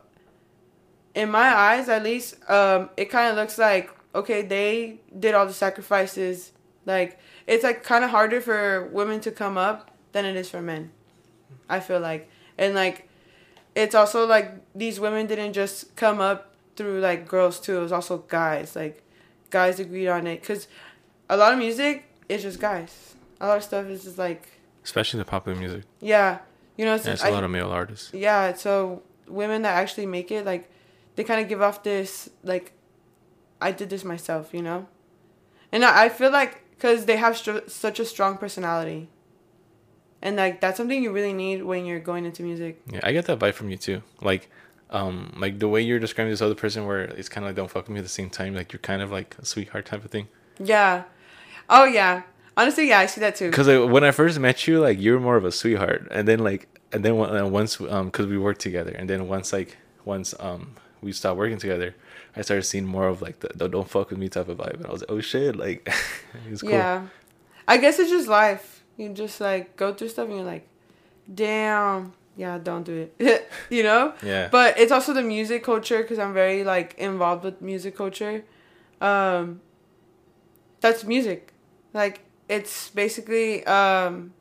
[1.13, 5.45] in my eyes, at least, um, it kind of looks like okay, they did all
[5.45, 6.51] the sacrifices.
[6.88, 10.62] Like it's like kind of harder for women to come up than it is for
[10.62, 10.91] men.
[11.67, 13.07] I feel like, and like,
[13.75, 17.77] it's also like these women didn't just come up through like girls too.
[17.77, 18.75] It was also guys.
[18.75, 19.03] Like,
[19.49, 20.67] guys agreed on it because
[21.29, 23.15] a lot of music is just guys.
[23.41, 24.47] A lot of stuff is just like
[24.83, 25.83] Especially the popular music.
[26.01, 26.39] yeah,
[26.77, 26.95] you know.
[26.95, 28.12] It's, Yeah, it's I- a lot of male artists.
[28.13, 30.69] yeah so women that actually make it like
[31.15, 32.71] they kind of give off this like
[33.62, 34.88] i did this myself you know
[35.71, 39.10] and i, I feel like because they have str- such a strong personality
[40.22, 43.26] and like that's something you really need when you're going into music Yeah, I get
[43.26, 44.02] that vibe from you too.
[44.22, 44.50] Like,
[44.89, 47.70] um, like the way you're describing this other person, where it's kind of like don't
[47.70, 48.56] fuck with me at the same time.
[48.56, 50.28] Like you're kind of like a sweetheart type of thing.
[50.60, 51.04] yeah
[51.70, 52.24] oh yeah
[52.58, 55.13] honestly yeah i see that too Because like, when I first met you, like you
[55.13, 57.15] were more of a sweetheart, and then like, and then
[57.52, 61.60] once, um, because we worked together, and then once like once um we stopped working
[61.60, 61.96] together,
[62.36, 64.76] I started seeing more of like the, the don't fuck with me type of vibe,
[64.76, 65.88] and I was like, oh shit, like
[66.50, 66.72] it's cool.
[66.72, 67.08] yeah
[67.70, 68.84] I guess it's just life.
[68.98, 70.68] You just like go through stuff and you're like,
[71.32, 73.48] damn, yeah, don't do it.
[73.70, 74.13] you know?
[74.24, 74.50] Yeah.
[74.52, 78.44] But it's also the music culture because I'm very like involved with music culture.
[79.00, 79.62] Um,
[80.82, 81.54] that's music.
[81.94, 84.34] Like it's basically um,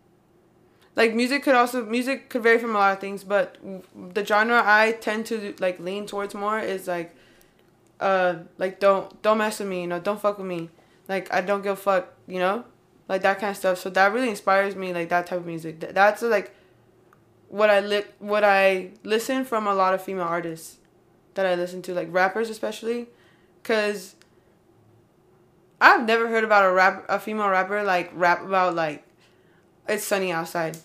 [0.96, 3.58] like music could also music could vary from a lot of things, but
[4.14, 7.14] the genre I tend to like lean towards more is like
[8.00, 10.70] uh like don't don't mess with me, you know, don't fuck with me.
[11.08, 12.64] Like I don't give a fuck, you know?
[13.08, 13.78] Like that kind of stuff.
[13.78, 15.80] So that really inspires me like that type of music.
[15.80, 16.54] Th- That's like
[17.48, 20.78] what I li- what I listen from a lot of female artists
[21.34, 23.08] that I listen to, like rappers especially,
[23.62, 24.16] cause
[25.80, 29.04] I've never heard about a rap a female rapper like rap about like
[29.88, 30.76] it's sunny outside.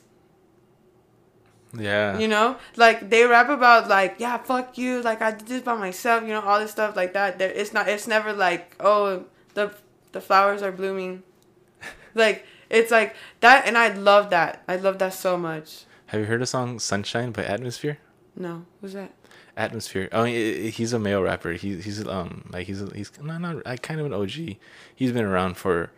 [1.78, 2.20] Yeah.
[2.20, 5.76] You know, like they rap about like yeah fuck you like I did this by
[5.76, 6.22] myself.
[6.24, 7.40] You know all this stuff like that.
[7.40, 9.74] There it's not it's never like oh the
[10.12, 11.24] the flowers are blooming,
[12.16, 14.64] like it's like that and I love that.
[14.68, 15.86] I love that so much.
[16.08, 17.98] Have you heard the song "Sunshine" by Atmosphere?
[18.36, 19.12] No, who's that?
[19.58, 20.10] Atmosphere.
[20.12, 21.54] Oh, he- he's a male rapper.
[21.54, 24.58] He's he's um like he's he's not not like kind of an OG.
[24.96, 25.92] He's been around for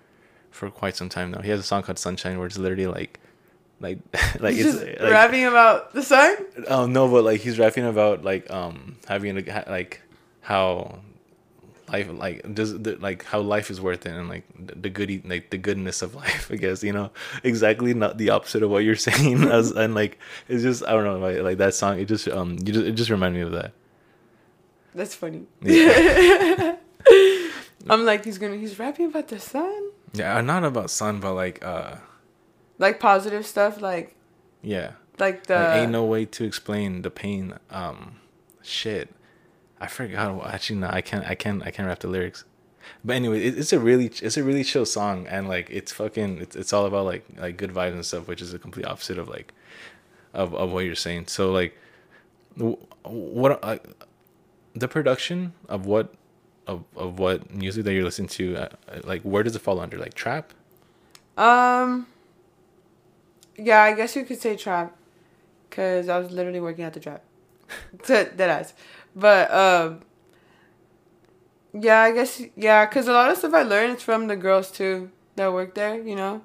[0.52, 1.42] for quite some time now.
[1.42, 3.20] He has a song called "Sunshine" where it's literally like
[3.86, 4.00] like
[4.40, 6.36] like He's it's like, rapping about the sun.
[6.68, 10.02] Oh no, but like he's rapping about like um having a, like
[10.42, 11.00] how
[11.88, 15.22] life like does the, like how life is worth it and like the, the goody
[15.24, 16.50] like the goodness of life.
[16.52, 17.12] I guess you know
[17.44, 19.44] exactly not the opposite of what you're saying.
[19.44, 20.18] As and like
[20.48, 22.00] it's just I don't know like, like that song.
[22.00, 23.72] It just um you just it just reminded me of that.
[24.96, 25.44] That's funny.
[25.62, 26.78] Yeah.
[27.90, 31.64] I'm like he's gonna he's rapping about the sun, Yeah, not about sun, but like
[31.64, 31.98] uh
[32.78, 34.16] like positive stuff, like
[34.62, 34.92] yeah.
[35.20, 37.58] like the like, ain't no way to explain the pain.
[37.70, 38.18] Um,
[38.62, 39.14] shit,
[39.80, 40.46] I forgot.
[40.54, 41.26] Actually, no, I can't.
[41.26, 41.64] I can't.
[41.64, 42.46] I can't rap the lyrics.
[43.04, 46.40] But anyway, it, it's a really, it's a really chill song, and like it's fucking,
[46.40, 49.18] it's, it's all about like like good vibes and stuff, which is the complete opposite
[49.18, 49.54] of like,
[50.34, 51.28] of of what you're saying.
[51.28, 51.78] So like,
[52.58, 53.78] wh- what uh,
[54.74, 56.14] the production of what
[56.68, 59.80] of of what music that you're listening to, uh, uh, like where does it fall
[59.80, 59.98] under?
[59.98, 60.54] Like trap?
[61.38, 62.08] Um.
[63.58, 64.96] Yeah, I guess you could say trap,
[65.72, 67.24] cause I was literally working at the trap.
[68.08, 68.74] Dead ass,
[69.16, 70.02] but um.
[71.74, 74.72] Yeah, I guess yeah, cause a lot of stuff I learned is from the girls
[74.72, 76.42] too that work there, you know,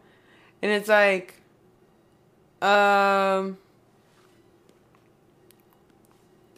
[0.63, 1.35] and it's like,
[2.63, 3.59] um.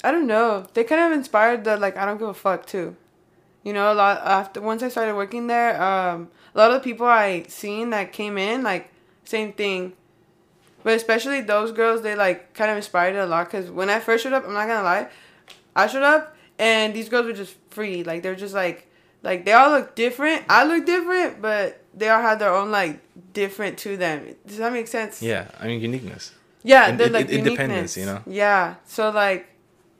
[0.04, 0.66] I don't know.
[0.74, 2.96] They kind of inspired the like I don't give a fuck too.
[3.64, 6.84] You know, a lot after once I started working there, um, a lot of the
[6.84, 8.90] people I seen that came in like
[9.24, 9.94] same thing.
[10.84, 13.50] But especially those girls, they like kind of inspired it a lot.
[13.50, 15.08] Cause when I first showed up, I'm not gonna lie,
[15.76, 18.02] I showed up and these girls were just free.
[18.04, 18.88] Like they're just like,
[19.22, 20.44] like they all look different.
[20.48, 23.00] I look different, but they all had their own like
[23.32, 24.34] different to them.
[24.46, 25.22] Does that make sense?
[25.22, 26.32] Yeah, I mean uniqueness.
[26.64, 27.96] Yeah, In- they're in- like independence, uniqueness.
[27.96, 28.22] you know?
[28.26, 29.46] Yeah, so like,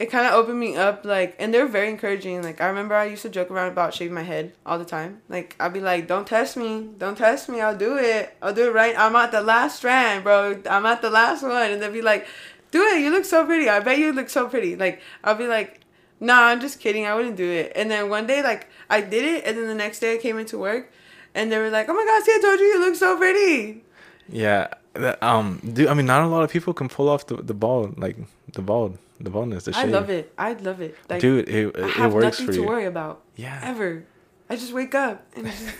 [0.02, 1.04] it kind of opened me up.
[1.04, 2.42] Like, and they're very encouraging.
[2.42, 5.22] Like, I remember I used to joke around about shaving my head all the time.
[5.28, 7.60] Like, I'd be like, "Don't test me, don't test me.
[7.60, 8.36] I'll do it.
[8.42, 8.98] I'll do it right.
[8.98, 10.60] I'm at the last strand, bro.
[10.68, 12.26] I'm at the last one." And they'd be like,
[12.72, 13.00] "Do it.
[13.00, 13.68] You look so pretty.
[13.68, 15.78] I bet you look so pretty." Like, I'll be like.
[16.20, 17.04] Nah, I'm just kidding.
[17.04, 17.72] I wouldn't do it.
[17.74, 20.38] And then one day, like, I did it, and then the next day I came
[20.38, 20.92] into work,
[21.34, 23.82] and they were like, "Oh my God, see, I told you you look so pretty."
[24.28, 24.68] Yeah,
[25.22, 25.88] um, dude.
[25.88, 28.16] I mean, not a lot of people can pull off the the bald, like
[28.52, 29.64] the bald, the baldness.
[29.64, 30.32] The I love it.
[30.36, 30.96] I love it.
[31.08, 31.48] Like, dude.
[31.48, 32.66] It I it works for to you.
[32.66, 33.60] worry about Yeah.
[33.62, 34.04] ever.
[34.50, 35.74] I just wake up and it's, just,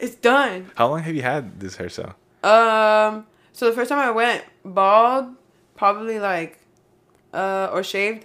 [0.00, 0.70] it's done.
[0.76, 2.14] How long have you had this hairstyle?
[2.42, 5.34] Um, so the first time I went bald,
[5.76, 6.58] probably like,
[7.32, 8.24] uh, or shaved,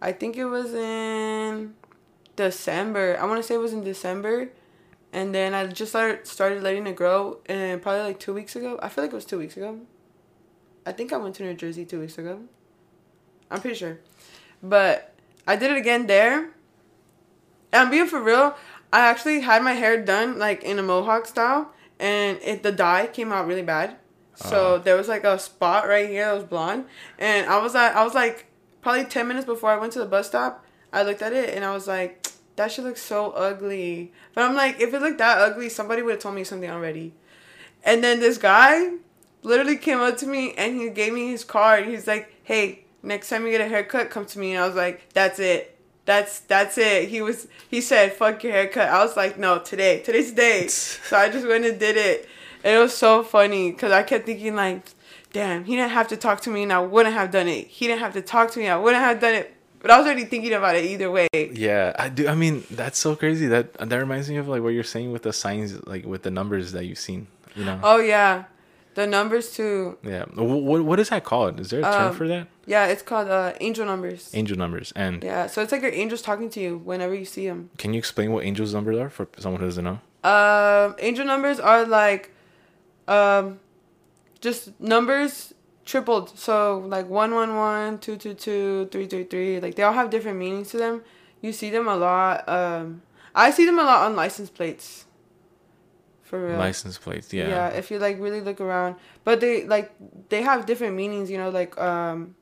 [0.00, 1.74] I think it was in
[2.36, 3.18] December.
[3.20, 4.48] I want to say it was in December,
[5.14, 8.78] and then I just started started letting it grow, and probably like two weeks ago.
[8.82, 9.80] I feel like it was two weeks ago.
[10.84, 12.40] I think I went to New Jersey two weeks ago.
[13.50, 14.00] I'm pretty sure,
[14.62, 15.14] but
[15.46, 16.50] I did it again there.
[17.72, 18.54] And I'm being for real.
[18.92, 23.06] I actually had my hair done like in a mohawk style, and it the dye
[23.06, 23.96] came out really bad.
[24.34, 24.78] So Oh.
[24.78, 26.86] there was like a spot right here that was blonde,
[27.18, 28.46] and I was at, I was like
[28.82, 30.64] probably ten minutes before I went to the bus stop.
[30.92, 34.12] I looked at it and I was like, that shit looks so ugly.
[34.34, 37.12] But I'm like, if it looked that ugly, somebody would have told me something already.
[37.84, 38.92] And then this guy
[39.42, 41.86] literally came up to me and he gave me his card.
[41.86, 44.76] He's like, "Hey, next time you get a haircut, come to me." And I was
[44.76, 45.78] like, "That's it.
[46.06, 50.00] That's that's it." He was he said, "Fuck your haircut." I was like, "No, today.
[50.00, 52.28] Today's the day." so I just went and did it.
[52.64, 54.82] And it was so funny cuz I kept thinking like,
[55.32, 57.66] "Damn, he didn't have to talk to me and I wouldn't have done it.
[57.66, 58.68] He didn't have to talk to me.
[58.68, 59.53] I wouldn't have done it."
[59.84, 61.28] But I was already thinking about it either way.
[61.34, 62.26] Yeah, I do.
[62.26, 63.46] I mean, that's so crazy.
[63.48, 66.30] That that reminds me of like what you're saying with the signs, like with the
[66.30, 67.26] numbers that you've seen.
[67.54, 67.78] you know.
[67.82, 68.44] Oh yeah,
[68.94, 69.98] the numbers too.
[70.02, 70.24] Yeah.
[70.34, 71.60] What what is that called?
[71.60, 72.48] Is there a term Um, for that?
[72.66, 74.30] Yeah, it's called uh, angel numbers.
[74.32, 74.90] Angel numbers.
[74.96, 77.68] And Yeah, so it's like your angels talking to you whenever you see them.
[77.76, 80.00] can you explain what angels numbers are for someone who doesn't know?
[80.24, 82.30] Um, angel numbers are like,
[83.06, 83.60] um,
[84.40, 85.52] just numbers
[85.84, 86.38] tripled.
[86.38, 89.60] So like one one one, two two two, three three three.
[89.60, 91.02] Like they all have different meanings to them.
[91.40, 92.48] You see them a lot.
[92.48, 93.02] Um,
[93.34, 95.06] I see them a lot on license plates.
[96.22, 96.58] For real.
[96.58, 97.32] License plates.
[97.32, 97.48] Yeah.
[97.48, 99.92] Yeah, if you like really look around, but they like
[100.28, 101.30] they have different meanings.
[101.30, 102.36] You know, like um.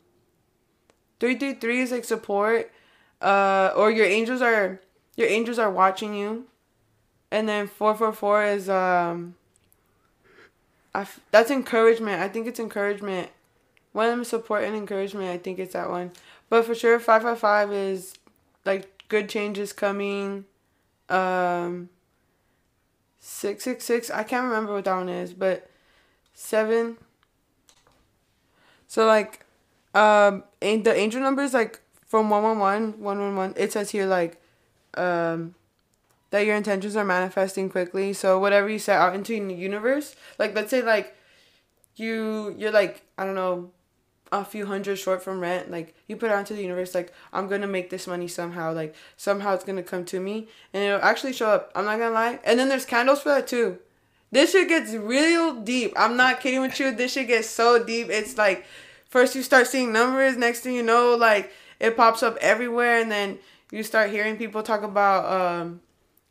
[1.20, 2.72] Three three three is like support,
[3.20, 4.80] uh, or your angels are
[5.14, 6.46] your angels are watching you,
[7.30, 9.36] and then four four four is um.
[10.94, 12.20] I f- that's encouragement.
[12.20, 13.30] I think it's encouragement.
[13.92, 15.28] One of them support and encouragement.
[15.30, 16.12] I think it's that one,
[16.48, 18.14] but for sure five five five is
[18.64, 20.44] like good changes coming.
[21.08, 21.88] Um.
[23.24, 24.10] Six six six.
[24.10, 25.70] I can't remember what that one is, but
[26.34, 26.96] seven.
[28.88, 29.44] So like,
[29.94, 34.42] um, and the angel numbers like from 111, 111, It says here like,
[34.94, 35.54] um,
[36.32, 38.14] that your intentions are manifesting quickly.
[38.14, 41.14] So whatever you set out into the universe, like let's say like,
[41.94, 43.70] you you're like I don't know,
[44.32, 45.70] a few hundred short from rent.
[45.70, 48.72] Like you put out into the universe like I'm gonna make this money somehow.
[48.72, 51.70] Like somehow it's gonna come to me and it'll actually show up.
[51.74, 52.40] I'm not gonna lie.
[52.44, 53.78] And then there's candles for that too.
[54.30, 55.92] This shit gets real deep.
[55.96, 56.92] I'm not kidding with you.
[56.92, 58.08] This shit gets so deep.
[58.08, 58.64] It's like
[59.10, 60.38] first you start seeing numbers.
[60.38, 63.38] Next thing you know, like it pops up everywhere, and then
[63.70, 65.82] you start hearing people talk about um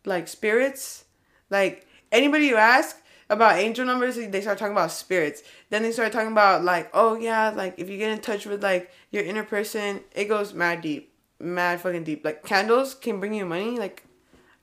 [0.05, 1.05] like spirits.
[1.49, 2.97] Like anybody you ask
[3.29, 5.41] about angel numbers, they start talking about spirits.
[5.69, 8.61] Then they start talking about like, oh yeah, like if you get in touch with
[8.61, 12.25] like your inner person, it goes mad deep, mad fucking deep.
[12.25, 13.77] Like candles can bring you money.
[13.77, 14.03] Like,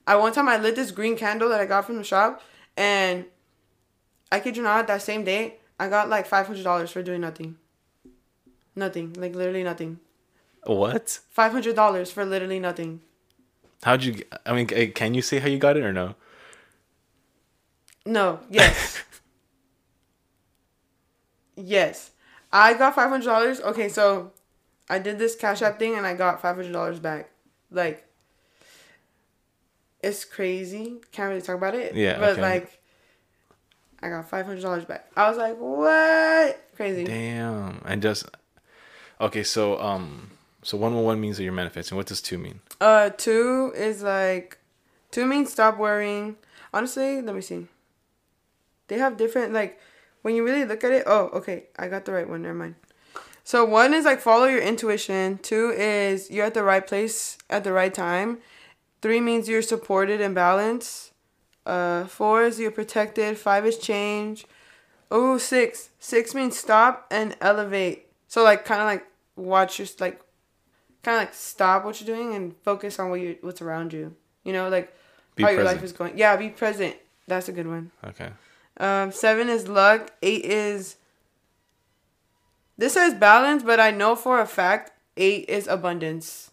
[0.05, 2.41] I one time I lit this green candle that I got from the shop,
[2.77, 3.25] and
[4.31, 7.21] I kid you not, that same day I got like five hundred dollars for doing
[7.21, 7.57] nothing.
[8.75, 9.99] Nothing, like literally nothing.
[10.65, 11.19] What?
[11.29, 13.01] Five hundred dollars for literally nothing.
[13.83, 14.23] How'd you?
[14.45, 16.15] I mean, eh, can you say how you got it or no?
[18.05, 18.39] No.
[18.49, 18.99] Yes.
[21.55, 22.11] yes.
[22.51, 23.61] I got five hundred dollars.
[23.61, 24.31] Okay, so
[24.89, 27.29] I did this Cash App thing and I got five hundred dollars back.
[27.71, 28.05] Like
[30.01, 31.01] it's crazy.
[31.11, 31.95] Can't really talk about it.
[31.95, 32.41] Yeah, But okay.
[32.41, 32.79] like
[34.01, 35.09] I got five hundred dollars back.
[35.15, 36.69] I was like, what?
[36.75, 37.03] Crazy.
[37.03, 37.81] Damn.
[37.85, 38.25] And just.
[39.21, 40.31] Okay, so um,
[40.69, 41.97] so one one one means that you're manifesting.
[41.97, 42.59] What does two mean?
[42.79, 44.59] Uh, two is like,
[45.09, 46.35] two means stop worrying.
[46.71, 47.65] Honestly, let me see.
[48.87, 49.79] They have different like,
[50.21, 51.05] when you really look at it.
[51.07, 52.43] Oh, okay, I got the right one.
[52.43, 52.75] Never mind.
[53.43, 55.39] So one is like follow your intuition.
[55.39, 58.37] Two is you're at the right place at the right time.
[59.01, 61.13] Three means you're supported and balanced.
[61.65, 63.39] Uh, four is you're protected.
[63.39, 64.45] Five is change.
[65.09, 65.89] Oh, six.
[65.97, 68.05] Six means stop and elevate.
[68.27, 70.21] So like kind of like watch your like
[71.09, 74.15] kind of like stop what you're doing and focus on what you what's around you.
[74.43, 74.93] You know, like
[75.35, 76.17] Be how your life is going.
[76.17, 76.95] Yeah, be present.
[77.27, 77.91] That's a good one.
[78.05, 78.29] Okay.
[78.77, 80.11] Um, seven is luck.
[80.21, 80.97] Eight is.
[82.77, 86.51] This says balance, but I know for a fact eight is abundance.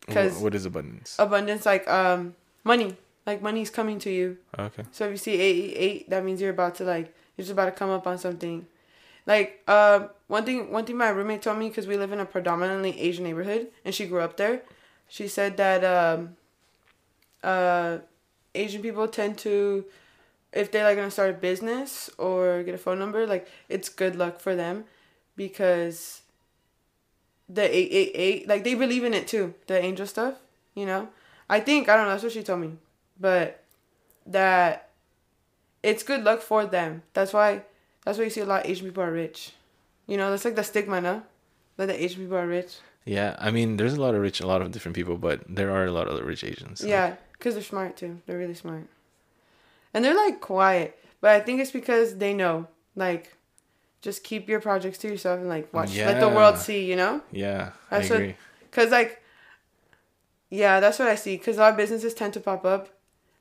[0.00, 1.16] Because what is abundance?
[1.18, 2.34] abundance, like um,
[2.64, 4.38] money, like money's coming to you.
[4.58, 4.82] Okay.
[4.90, 7.66] So if you see eight, eight, that means you're about to like you're just about
[7.66, 8.66] to come up on something.
[9.26, 12.24] Like uh, one thing, one thing my roommate told me because we live in a
[12.24, 14.62] predominantly Asian neighborhood and she grew up there.
[15.08, 16.36] She said that um,
[17.42, 17.98] uh,
[18.54, 19.84] Asian people tend to,
[20.52, 24.14] if they're like gonna start a business or get a phone number, like it's good
[24.14, 24.84] luck for them,
[25.34, 26.22] because
[27.48, 30.34] the eight eight eight like they believe in it too, the angel stuff.
[30.76, 31.08] You know,
[31.48, 32.12] I think I don't know.
[32.12, 32.72] That's what she told me,
[33.18, 33.64] but
[34.26, 34.90] that
[35.82, 37.02] it's good luck for them.
[37.14, 37.62] That's why
[38.04, 39.54] that's why you see a lot of Asian people are rich.
[40.10, 41.22] You know, that's like the stigma, no?
[41.76, 42.78] That the Asian people are rich.
[43.04, 45.70] Yeah, I mean, there's a lot of rich, a lot of different people, but there
[45.70, 46.82] are a lot of rich Asians.
[46.84, 48.20] Yeah, because they're smart too.
[48.26, 48.88] They're really smart.
[49.94, 50.98] And they're like quiet.
[51.20, 52.66] But I think it's because they know.
[52.96, 53.36] Like,
[54.02, 56.06] just keep your projects to yourself and like watch, yeah.
[56.06, 57.22] let the world see, you know?
[57.30, 58.34] Yeah, That's I agree.
[58.68, 59.22] Because, like,
[60.50, 61.36] yeah, that's what I see.
[61.36, 62.88] Because a lot of businesses tend to pop up.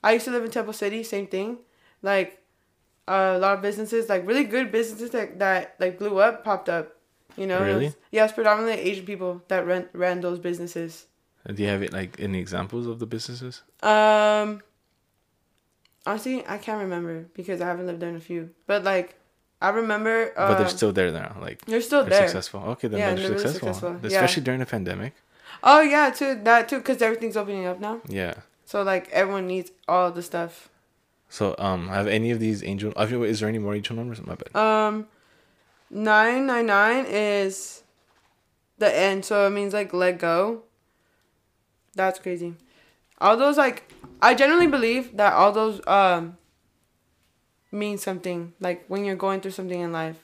[0.03, 1.57] I used to live in Temple City, same thing.
[2.03, 2.38] Like,
[3.10, 6.70] uh, a lot of businesses, like really good businesses that, that like blew up, popped
[6.70, 6.95] up.
[7.36, 7.60] You know?
[7.62, 7.88] Really?
[7.88, 11.07] It's- Yeah, it's predominantly Asian people that ran, ran those businesses.
[11.47, 13.64] Do you have it like any examples of the businesses?
[13.82, 14.62] Um,
[16.05, 18.49] honestly, I can't remember because I haven't lived there in a few.
[18.68, 19.16] But like,
[19.62, 20.32] I remember.
[20.38, 21.38] Uh, but they're still there now.
[21.39, 22.28] Like they're still they're there.
[22.28, 22.62] successful.
[22.72, 23.74] Okay, then Yeah, they're, they're really successful.
[23.74, 24.10] successful.
[24.10, 24.18] Yeah.
[24.18, 25.14] Especially during the pandemic.
[25.64, 28.01] Oh yeah, too that too because everything's opening up now.
[28.07, 28.36] Yeah.
[28.66, 30.70] So like everyone needs all the stuff.
[31.30, 32.91] So um, have any of these angel?
[32.97, 34.19] I is there any more angel numbers?
[34.25, 34.55] My bad.
[34.55, 35.07] Um,
[35.89, 37.84] nine nine nine is
[38.80, 40.63] the end, so it means like let go.
[41.95, 42.55] That's crazy.
[43.21, 46.38] All those like I generally believe that all those um
[47.71, 48.53] mean something.
[48.59, 50.23] Like when you're going through something in life.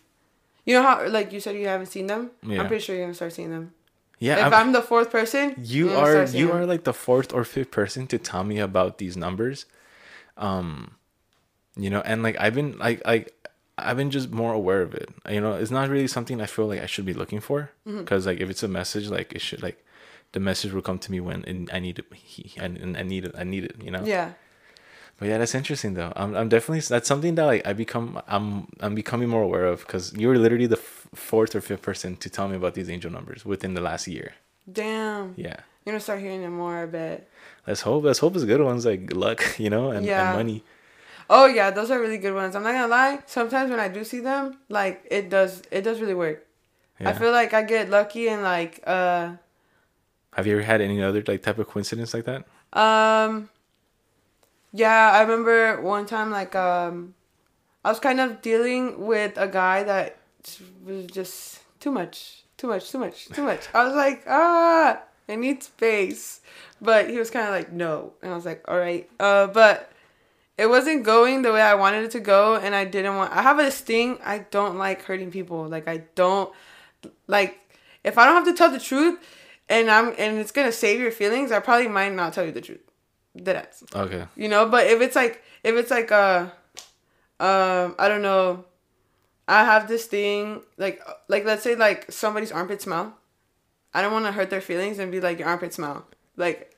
[0.66, 2.32] You know how like you said you haven't seen them?
[2.42, 2.62] Yeah.
[2.62, 3.74] I'm pretty sure you're gonna start seeing them.
[4.18, 6.58] yeah, if I'm- I'm, the fourth person, you are you them.
[6.58, 9.66] are like the fourth or fifth person to tell me about these numbers
[10.38, 10.92] um
[11.76, 13.34] you know and like i've been like like
[13.78, 16.68] i've been just more aware of it you know it's not really something i feel
[16.68, 18.00] like i should be looking for Mm-hmm.
[18.00, 19.84] because like if it's a message like it should like
[20.32, 23.26] the message will come to me when i need it he, and, and i need
[23.26, 24.32] it i need it you know Yeah.
[25.18, 28.68] but yeah that's interesting though i'm, I'm definitely that's something that like i become i'm
[28.82, 32.18] i'm becoming more aware of because you were literally the f- fourth or fifth person
[32.18, 34.34] to tell me about these angel numbers within the last year
[34.72, 35.34] Damn.
[35.38, 37.30] yeah You're gonna start hearing them more, I bet.
[37.68, 38.04] Let's hope.
[38.04, 40.24] Let's hope it's good ones like luck, you know, and, Yeah.
[40.24, 40.64] and money.
[41.30, 42.56] Oh yeah, those are really good ones.
[42.56, 43.20] I'm not gonna lie.
[43.26, 46.46] Sometimes when I do see them, like it does, it does really work.
[47.00, 47.10] Yeah.
[47.10, 49.34] I feel like I get lucky and like uh
[50.34, 52.46] Have you ever had any other like type of coincidence like that?
[52.74, 53.50] um
[54.72, 57.16] yeah, I remember one time like um
[57.84, 60.18] I was kind of dealing with a guy that
[60.86, 63.62] was just too much, too much, too much, too much.
[63.74, 66.42] I was like, ah, I need space.
[66.82, 68.14] But he was kind of like, no.
[68.22, 69.10] And I was like, all right.
[69.20, 69.92] Uh, but
[70.58, 72.56] it wasn't going the way I wanted it to go.
[72.56, 74.20] And I didn't want, I have this thing.
[74.24, 75.68] I don't like hurting people.
[75.68, 76.54] Like, I don't,
[77.28, 77.60] like,
[78.04, 79.20] if I don't have to tell the truth
[79.68, 82.52] and I'm, and it's going to save your feelings, I probably might not tell you
[82.52, 82.82] the truth.
[83.38, 84.26] That's, Okay.
[84.38, 86.48] you know but if it's like if it's like uh
[87.42, 88.64] um i don't know
[89.46, 93.14] i have this thing like like let's say like somebody's armpit smell
[93.96, 96.06] i don't want to hurt their feelings and be like your armpit smell
[96.38, 96.76] like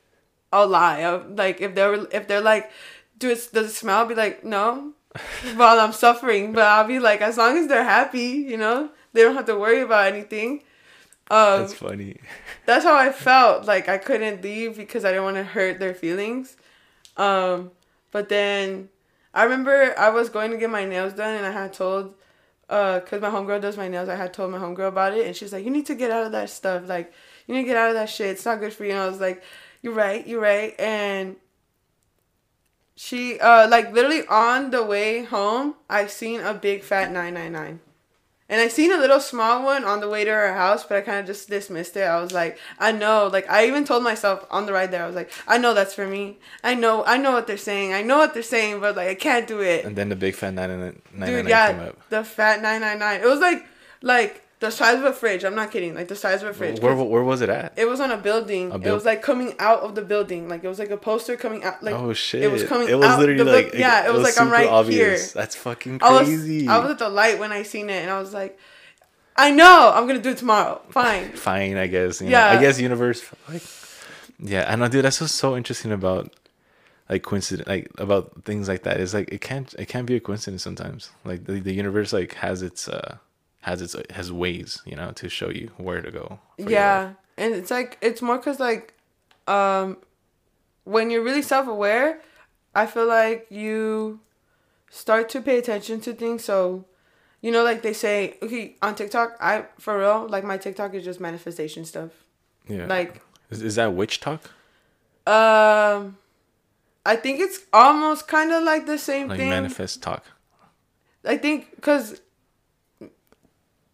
[0.54, 2.72] i'll lie I'll, like if they're if they're like
[3.18, 4.94] do it does it smell I'll be like no
[5.56, 9.24] while i'm suffering but i'll be like as long as they're happy you know they
[9.24, 10.62] don't have to worry about anything
[11.30, 12.20] um That's funny.
[12.66, 13.66] that's how I felt.
[13.66, 16.56] Like I couldn't leave because I didn't want to hurt their feelings.
[17.18, 17.72] Um,
[18.12, 18.90] but then
[19.34, 22.14] I remember I was going to get my nails done and I had told,
[22.70, 24.10] uh, cause my homegirl does my nails.
[24.10, 26.26] I had told my homegirl about it and she's like, "You need to get out
[26.26, 26.88] of that stuff.
[26.88, 27.14] Like,
[27.46, 28.28] you need to get out of that shit.
[28.28, 29.44] It's not good for you." And I was like,
[29.82, 30.26] "You're right.
[30.28, 31.38] You're right." And
[32.96, 37.54] she, uh, like literally on the way home, I seen a big fat nine nine
[37.54, 37.80] nine.
[38.50, 41.02] And I seen a little small one on the way to her house, but I
[41.02, 42.04] kind of just dismissed it.
[42.04, 43.28] I was like, I know.
[43.32, 45.94] Like I even told myself on the ride there, I was like, I know that's
[45.94, 46.38] for me.
[46.64, 47.94] I know, I know what they're saying.
[47.94, 49.84] I know what they're saying, but like I can't do it.
[49.84, 52.10] And then the big fat nine nine nine Dude, nine yeah, came up.
[52.10, 53.20] the fat nine nine nine.
[53.20, 53.66] It was like,
[54.02, 55.44] like the size of a fridge.
[55.44, 55.94] I'm not kidding.
[55.94, 56.80] Like the size of a fridge.
[56.80, 57.74] Where where was it at?
[57.76, 58.72] It was on a building.
[58.72, 60.50] A it was like coming out of the building.
[60.50, 61.84] Like it was like a poster coming out.
[61.84, 62.42] Like oh shit!
[62.42, 62.90] It was coming.
[62.90, 64.08] It was out literally the like buil- yeah.
[64.08, 65.34] It, was, like I'm right obvious.
[65.34, 65.42] here.
[65.42, 66.68] That's fucking I was crazy.
[66.68, 68.58] I was at the light when I seen it, and I was like,
[69.36, 70.82] I know I'm gonna do it tomorrow.
[70.90, 71.32] Fine.
[71.34, 72.20] Fine, I guess.
[72.20, 72.32] you know.
[72.32, 72.48] Yeah.
[72.50, 73.24] I guess universe.
[73.48, 73.64] Like,
[74.40, 75.06] yeah, I know, dude.
[75.06, 76.34] That's what's so interesting about
[77.10, 79.00] like coincidence, like about things like that.
[79.00, 81.12] Is like it can't it can't be a coincidence sometimes.
[81.24, 83.18] Like the, the universe like has its uh
[83.68, 86.26] has its has ways, you know, to show you where to go.
[86.56, 86.72] for your life.
[86.72, 88.94] Yeah, and it's like it's more cause like,
[89.48, 89.98] um,
[90.84, 92.22] when you're really self aware,
[92.74, 94.20] I feel like you
[94.90, 96.44] start to pay attention to things.
[96.46, 96.86] So,
[97.42, 101.04] you know, like they say, okay, on TikTok, I for real, like my TikTok is
[101.04, 102.12] just manifestation stuff.
[102.68, 102.86] Yeah.
[102.88, 104.42] Like, is, is that witch talk?
[105.28, 106.18] um,
[107.06, 109.50] I think it's almost kind of like the same Like thing.
[109.50, 110.24] manifest talk.
[111.26, 112.22] I think because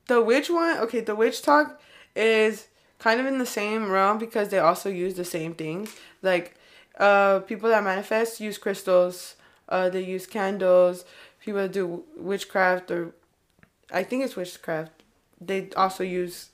[0.08, 1.80] the witch one, okay, the witch talk
[2.16, 2.68] is
[3.00, 5.96] kind of in the same realm because they also use the same things.
[6.22, 6.56] Like,
[7.00, 9.36] uh, people that manifest use crystals.
[9.68, 11.06] Uh, they use candles.
[11.44, 13.14] People that do witchcraft or,
[13.92, 14.92] I think it's witchcraft.
[15.42, 16.50] They also use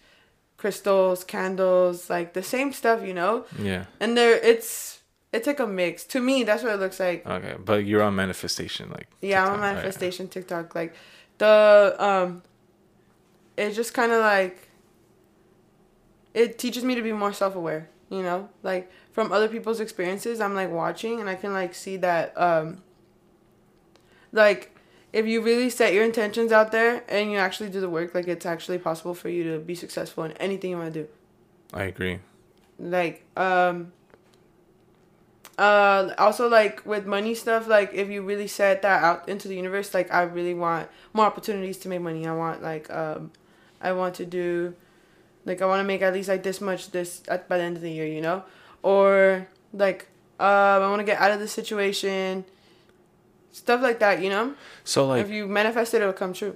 [0.58, 3.46] crystals, candles, like the same stuff, you know.
[3.62, 3.86] Yeah.
[4.00, 6.04] And there, it's it's like a mix.
[6.06, 7.26] To me, that's what it looks like.
[7.26, 9.74] Okay, but you're on manifestation, like Yeah, I'm TikTok, on right?
[9.76, 10.76] manifestation TikTok.
[10.76, 10.94] Like
[11.38, 12.42] the um
[13.60, 14.70] it just kind of like
[16.34, 18.50] it teaches me to be more self-aware, you know?
[18.64, 22.82] Like from other people's experiences, I'm like watching and I can like see that um
[24.32, 24.76] like
[25.12, 28.28] if you really set your intentions out there and you actually do the work, like
[28.28, 31.10] it's actually possible for you to be successful in anything you want to do
[31.74, 32.20] I agree.
[32.80, 33.92] like um
[35.58, 39.56] uh also like with money stuff like if you really set that out into the
[39.56, 43.30] universe like i really want more opportunities to make money i want like um
[43.82, 44.74] i want to do
[45.46, 47.76] like i want to make at least like this much this at by the end
[47.76, 48.44] of the year you know
[48.84, 50.08] or like
[50.40, 50.48] um
[50.84, 52.46] i want to get out of this situation
[53.52, 54.22] stuff like that.
[54.22, 56.56] You know, So like, if you manifest it, it'll come true.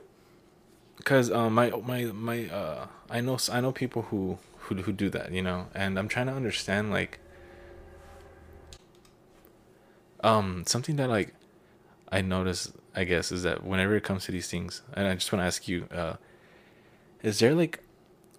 [1.03, 5.09] cause um my my my uh I know I know people who who who do
[5.09, 7.19] that, you know, and I'm trying to understand like
[10.24, 11.34] um something that like
[12.11, 15.32] I notice I guess is that whenever it comes to these things, and I just
[15.32, 16.15] want to ask you, uh,
[17.24, 17.80] is there like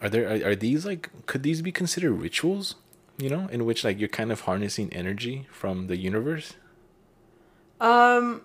[0.00, 2.76] are there are, are these like could these be considered rituals?
[3.16, 6.54] You know, in which like you're kind of harnessing energy from the universe.
[7.80, 8.42] Um,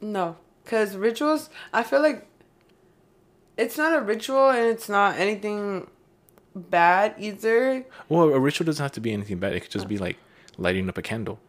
[0.00, 1.48] no, because rituals.
[1.72, 2.26] I feel like
[3.56, 5.90] it's not a ritual and it's not anything
[6.54, 7.84] bad either.
[8.08, 9.54] Well, a ritual doesn't have to be anything bad.
[9.54, 10.18] It could just be like
[10.58, 11.40] lighting up a candle.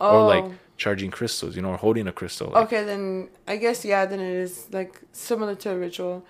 [0.00, 2.50] Oh, or like charging crystals, you know, or holding a crystal.
[2.50, 6.24] Like, okay, then I guess yeah, then it is like similar to a ritual.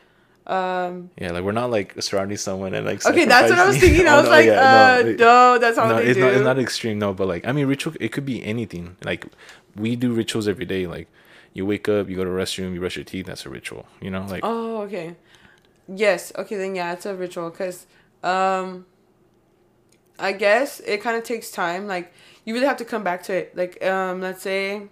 [0.49, 3.05] Um, Yeah, like we're not like surrounding someone and like.
[3.05, 4.07] okay, that's what I was thinking.
[4.09, 6.15] I Oh, was no, like, yeah, uh, no, it- no, that's not no, they it's
[6.17, 6.21] do.
[6.25, 6.33] not.
[6.35, 7.13] It's not extreme, no.
[7.13, 7.93] But like, I mean, ritual.
[8.01, 8.97] It could be anything.
[9.05, 9.27] Like,
[9.77, 10.87] we do rituals every day.
[10.87, 11.07] Like,
[11.53, 13.27] you wake up, you go to the restroom, you brush your teeth.
[13.27, 13.87] That's a ritual.
[14.01, 14.41] You know, like.
[14.43, 15.17] Oh, okay.
[15.87, 16.33] Yes.
[16.37, 17.87] Okay, then yeah, it's a ritual because,
[18.23, 18.87] um,
[20.19, 21.87] I guess it kind of takes time.
[21.87, 22.13] Like
[22.47, 23.55] you really have to come back to it.
[23.55, 24.89] Like um, let's say.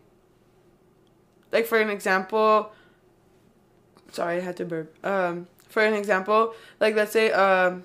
[1.50, 2.72] Like for an example.
[4.12, 4.94] Sorry, I had to burp.
[5.04, 7.84] Um, for an example, like let's say um.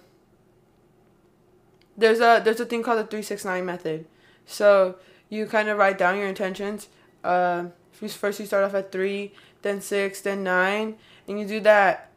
[1.97, 4.05] There's a there's a thing called the three six nine method,
[4.45, 4.95] so
[5.29, 6.87] you kind of write down your intentions.
[7.23, 10.95] Uh, first you start off at three, then six, then nine,
[11.27, 12.09] and you do that.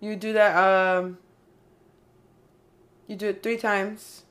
[0.00, 0.56] You do that.
[0.56, 1.18] Um.
[3.06, 4.22] You do it three times,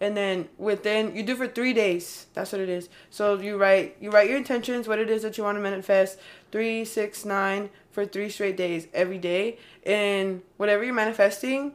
[0.00, 2.26] and then within you do for three days.
[2.32, 2.88] That's what it is.
[3.10, 6.18] So you write you write your intentions, what it is that you want to manifest.
[6.50, 11.72] Three, six, nine for three straight days every day, and whatever you're manifesting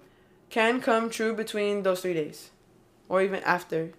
[0.50, 2.52] can come true between those three days,
[3.08, 3.92] or even after.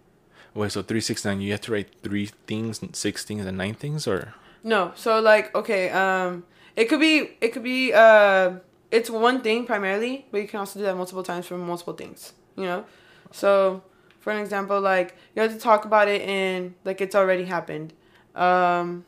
[0.53, 1.41] Wait, so three six nine.
[1.41, 5.55] You have to write three things, six things, and nine things, or No, so like
[5.55, 6.45] okay, um,
[6.77, 8.61] it could be it could be uh,
[8.91, 12.35] it's one thing primarily, but you can also do that multiple times for multiple things.
[12.57, 12.85] You know,
[13.31, 13.83] so
[14.19, 17.95] for an example, like you have to talk about it and, like it's already happened.
[18.35, 19.07] Um,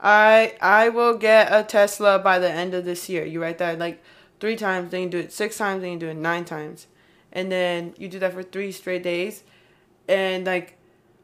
[0.00, 3.24] I I will get a Tesla by the end of this year.
[3.24, 4.02] You write that like
[4.40, 6.86] three times, then you do it six times, then you do it nine times,
[7.32, 9.42] and then you do that for three straight days,
[10.08, 10.76] and like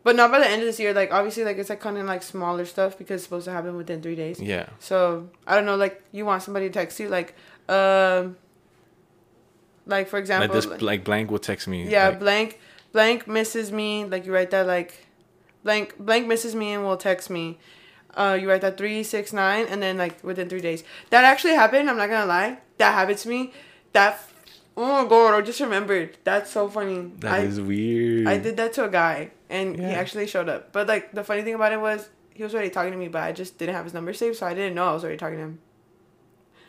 [0.02, 0.92] but not by the end of this year.
[0.92, 3.76] Like obviously, like it's like kind of like smaller stuff because it's supposed to happen
[3.76, 4.40] within three days.
[4.40, 4.66] yeah.
[4.80, 5.76] So I don't know.
[5.76, 7.34] Like you want somebody to text you, like
[7.68, 8.36] um,
[9.86, 11.88] like for Like example, this, like blank will text me.
[11.88, 12.60] yeah, like, blank
[12.92, 14.04] blank misses me.
[14.04, 15.06] Like you write that like
[15.62, 17.58] blank blank misses me and will text me.
[18.16, 20.84] Uh, you write that three six nine and then like within three days.
[21.10, 21.88] That actually happened.
[21.90, 22.58] I'm not gonna lie.
[22.78, 23.52] That happened to me.
[23.92, 24.20] That
[24.76, 25.34] oh my god!
[25.34, 26.16] I just remembered.
[26.24, 27.10] That's so funny.
[27.18, 28.26] That is I, weird.
[28.26, 30.72] I did that to a guy and he actually showed up.
[30.72, 33.22] But like the funny thing about it was he was already talking to me, but
[33.22, 35.36] I just didn't have his number saved, so I didn't know I was already talking
[35.38, 35.58] to him.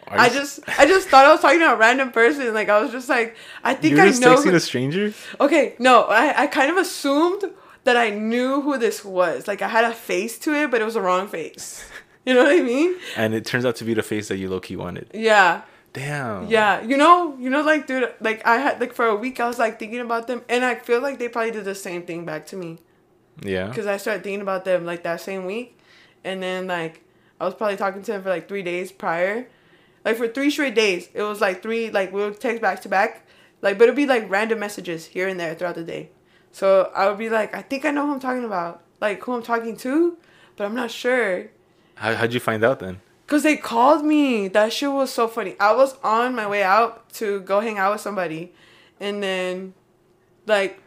[0.07, 2.53] I just I just thought I was talking to a random person.
[2.53, 4.35] Like I was just like I think You're I just know.
[4.35, 5.13] texting who- a stranger.
[5.39, 7.43] okay, no, I I kind of assumed
[7.85, 9.47] that I knew who this was.
[9.47, 11.83] Like I had a face to it, but it was the wrong face.
[12.27, 12.95] You know what I mean?
[13.15, 15.11] and it turns out to be the face that you low key wanted.
[15.13, 15.61] Yeah.
[15.93, 16.47] Damn.
[16.47, 19.47] Yeah, you know, you know, like, dude, like I had like for a week, I
[19.47, 22.25] was like thinking about them, and I feel like they probably did the same thing
[22.25, 22.79] back to me.
[23.43, 23.67] Yeah.
[23.67, 25.79] because I started thinking about them like that same week,
[26.23, 27.01] and then like
[27.39, 29.47] I was probably talking to them for like three days prior,
[30.03, 31.07] like for three straight days.
[31.13, 33.25] It was like three like we would text back to back,
[33.61, 36.09] like but it'd be like random messages here and there throughout the day.
[36.55, 39.33] So I would be like, I think I know who I'm talking about, like who
[39.33, 40.17] I'm talking to,
[40.55, 41.47] but I'm not sure.
[41.95, 43.01] How how'd you find out then?
[43.27, 44.47] Cause they called me.
[44.47, 45.57] That shit was so funny.
[45.59, 48.53] I was on my way out to go hang out with somebody,
[49.01, 49.73] and then,
[50.45, 50.79] like,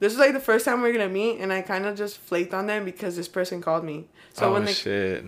[0.00, 2.18] this was like the first time we are gonna meet, and I kind of just
[2.18, 4.04] flaked on them because this person called me.
[4.34, 5.24] So oh when they, shit!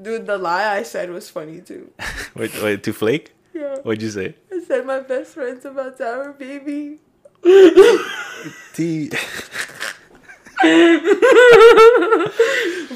[0.00, 1.90] dude, the lie I said was funny too.
[2.36, 3.32] wait, wait, to flake?
[3.54, 4.36] Yeah, What'd you say?
[4.52, 7.00] I said my best friend's about to have a baby.
[7.42, 9.10] T.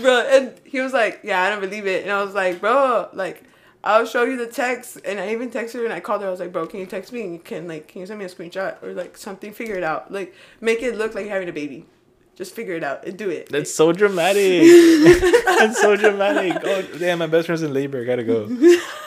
[0.02, 3.10] bro, and he was like, "Yeah, I don't believe it," and I was like, "Bro,
[3.12, 3.42] like."
[3.84, 6.26] I'll show you the text, and I even texted her, and I called her.
[6.26, 7.22] I was like, "Bro, can you text me?
[7.22, 9.52] And you can like, can you send me a screenshot or like something?
[9.52, 10.10] Figure it out.
[10.12, 11.86] Like, make it look like you're having a baby.
[12.34, 14.62] Just figure it out and do it." That's so dramatic.
[15.46, 16.60] That's so dramatic.
[16.64, 18.00] Oh damn, my best friend's in labor.
[18.00, 18.48] I gotta go.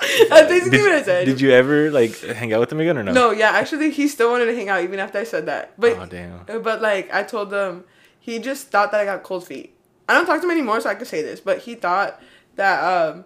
[0.28, 1.24] That's basically what I said.
[1.26, 3.12] Did you ever like hang out with him again or no?
[3.12, 5.72] No, yeah, actually, he still wanted to hang out even after I said that.
[5.78, 6.44] But Oh damn.
[6.62, 7.84] But like I told them,
[8.20, 9.74] he just thought that I got cold feet.
[10.08, 11.40] I don't talk to him anymore, so I could say this.
[11.40, 12.20] But he thought
[12.56, 13.24] that um,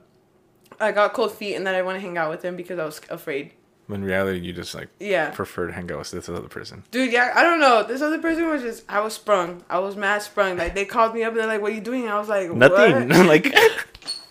[0.81, 2.85] I got cold feet and that I want to hang out with him because I
[2.85, 3.53] was afraid.
[3.89, 5.31] in reality, you just like Yeah.
[5.31, 6.83] prefer to hang out with this other person.
[6.91, 7.83] Dude, yeah, I don't know.
[7.85, 9.63] This other person was just, I was sprung.
[9.69, 10.57] I was mad sprung.
[10.57, 12.09] Like, they called me up and they're like, what are you doing?
[12.09, 13.09] I was like, Nothing.
[13.11, 13.27] What?
[13.27, 13.55] like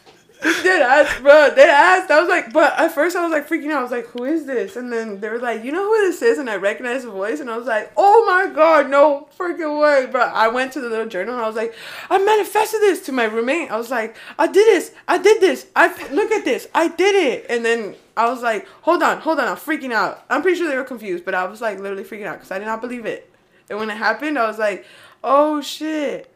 [0.42, 1.54] Dead ass, bro.
[1.54, 2.10] Dead ass.
[2.10, 3.80] I was like, but at first I was like freaking out.
[3.80, 4.76] I was like, who is this?
[4.76, 6.40] And then they were like, you know who this is?
[6.40, 10.08] And I recognized the voice, and I was like, oh my god, no freaking way,
[10.12, 10.22] bro.
[10.22, 11.76] I went to the little journal, and I was like,
[12.10, 13.70] I manifested this to my roommate.
[13.70, 14.92] I was like, I did this.
[15.08, 15.68] I did this.
[15.76, 16.68] I look at this.
[16.74, 17.46] I did it.
[17.48, 19.48] And then I was like, hold on, hold on.
[19.48, 20.26] I'm freaking out.
[20.30, 22.58] I'm pretty sure they were confused, but I was like literally freaking out because I
[22.58, 23.32] did not believe it.
[23.70, 24.86] And when it happened, I was like,
[25.24, 26.34] oh shit,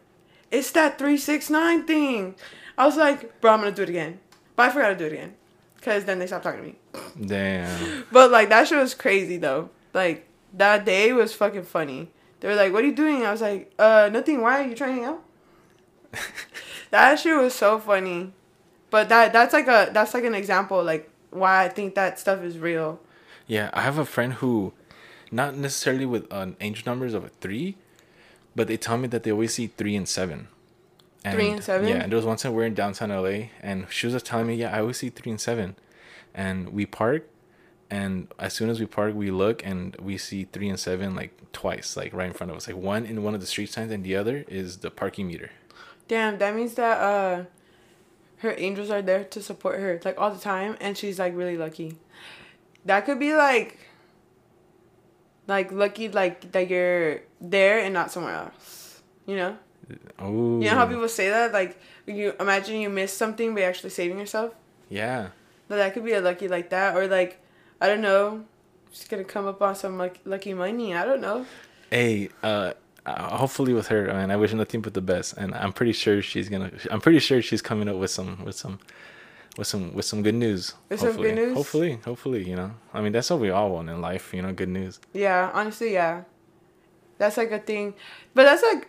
[0.51, 2.35] it's that three six nine thing.
[2.77, 4.19] I was like, bro, I'm gonna do it again.
[4.55, 5.35] But I forgot to do it again.
[5.81, 7.27] Cause then they stopped talking to me.
[7.27, 8.05] damn.
[8.11, 9.69] But like that shit was crazy though.
[9.93, 12.11] Like that day was fucking funny.
[12.39, 13.23] They were like, What are you doing?
[13.23, 15.23] I was like, uh nothing, why are you trying to hang out?
[16.91, 18.33] that shit was so funny.
[18.89, 22.41] But that that's like a that's like an example like why I think that stuff
[22.41, 22.99] is real.
[23.45, 24.73] Yeah, I have a friend who,
[25.31, 27.77] not necessarily with an angel numbers of a three,
[28.55, 30.47] but they tell me that they always see three and seven.
[31.33, 31.87] Three and seven?
[31.87, 34.25] Yeah, and there was one time we are in downtown LA, and she was just
[34.25, 35.75] telling me, yeah, I always see three and seven,
[36.33, 37.27] and we park,
[37.89, 41.51] and as soon as we park, we look and we see three and seven like
[41.51, 43.91] twice, like right in front of us, like one in one of the street signs,
[43.91, 45.51] and the other is the parking meter.
[46.07, 47.45] Damn, that means that uh
[48.37, 51.57] her angels are there to support her like all the time and she's like really
[51.57, 51.97] lucky.
[52.85, 53.79] That could be like
[55.47, 59.01] like lucky like that you're there and not somewhere else.
[59.25, 59.57] You know?
[60.19, 61.53] Oh, You know how people say that?
[61.53, 64.53] Like you imagine you miss something but actually saving yourself?
[64.89, 65.29] Yeah,
[65.67, 67.41] But that could be a lucky like that or like
[67.81, 68.45] I don't know,
[68.91, 70.95] She's gonna come up on some like, lucky money.
[70.95, 71.45] I don't know.
[71.91, 72.73] hey, uh,
[73.05, 75.91] uh, hopefully with her, I mean, I wish nothing but the best, and I'm pretty
[75.91, 76.71] sure she's gonna.
[76.89, 78.79] I'm pretty sure she's coming up with some, with some,
[79.57, 80.75] with some, with some good news.
[80.87, 81.27] With some hopefully.
[81.29, 81.57] good news?
[81.57, 82.71] Hopefully, hopefully, you know.
[82.93, 84.99] I mean, that's what we all want in life, you know, good news.
[85.13, 86.23] Yeah, honestly, yeah.
[87.17, 87.93] That's like a thing.
[88.33, 88.87] But that's like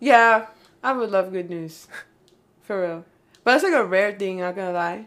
[0.00, 0.46] Yeah,
[0.82, 1.88] I would love good news.
[2.62, 3.04] For real.
[3.44, 5.06] But it's like a rare thing, not gonna lie.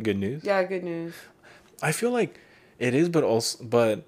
[0.00, 0.44] Good news.
[0.44, 1.14] Yeah, good news.
[1.82, 2.38] I feel like
[2.78, 4.04] it is, but also, but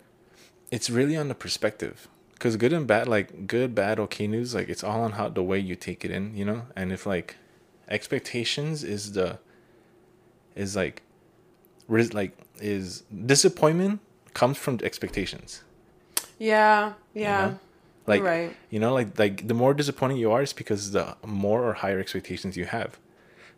[0.71, 2.09] it's really on the perspective.
[2.39, 5.43] Cause good and bad, like good, bad, okay news, like it's all on how the
[5.43, 6.63] way you take it in, you know.
[6.75, 7.37] And if like
[7.89, 9.39] expectations is the
[10.57, 11.03] is like
[11.87, 14.01] ris- like is disappointment
[14.35, 15.63] comes from expectations.
[16.39, 17.47] Yeah, yeah.
[17.47, 17.59] know?
[18.07, 18.57] Like right.
[18.71, 22.01] you know, like like the more disappointing you are, it's because the more or higher
[22.01, 22.99] expectations you have.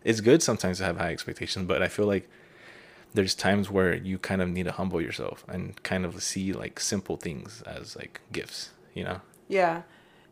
[0.05, 2.29] It's good sometimes to have high expectations, but I feel like
[3.15, 6.79] there's times where you kind of need to humble yourself and kind of see like
[6.81, 9.21] simple things as like gifts, you know?
[9.49, 9.83] Yeah.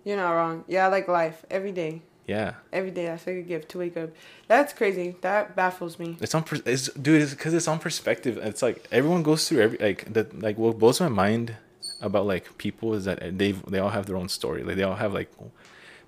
[0.04, 0.64] You're not wrong.
[0.66, 1.44] Yeah, I like life.
[1.48, 2.02] Every day.
[2.26, 2.54] Yeah.
[2.72, 4.10] Every day that's like a gift to wake up.
[4.48, 5.16] That's crazy.
[5.20, 6.16] That baffles me.
[6.20, 7.22] It's on, it's, dude.
[7.22, 8.36] It's because it's on perspective.
[8.38, 10.40] It's like everyone goes through every like that.
[10.40, 11.56] Like what blows my mind
[12.02, 14.62] about like people is that they they all have their own story.
[14.62, 15.30] Like they all have like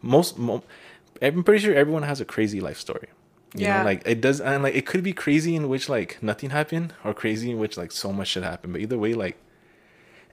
[0.02, 0.38] most.
[0.38, 0.64] Mo-
[1.22, 3.08] I'm pretty sure everyone has a crazy life story.
[3.54, 3.78] You Yeah.
[3.78, 6.92] know, like it does, and like it could be crazy in which like nothing happened,
[7.04, 8.72] or crazy in which like so much should happen.
[8.72, 9.38] But either way, like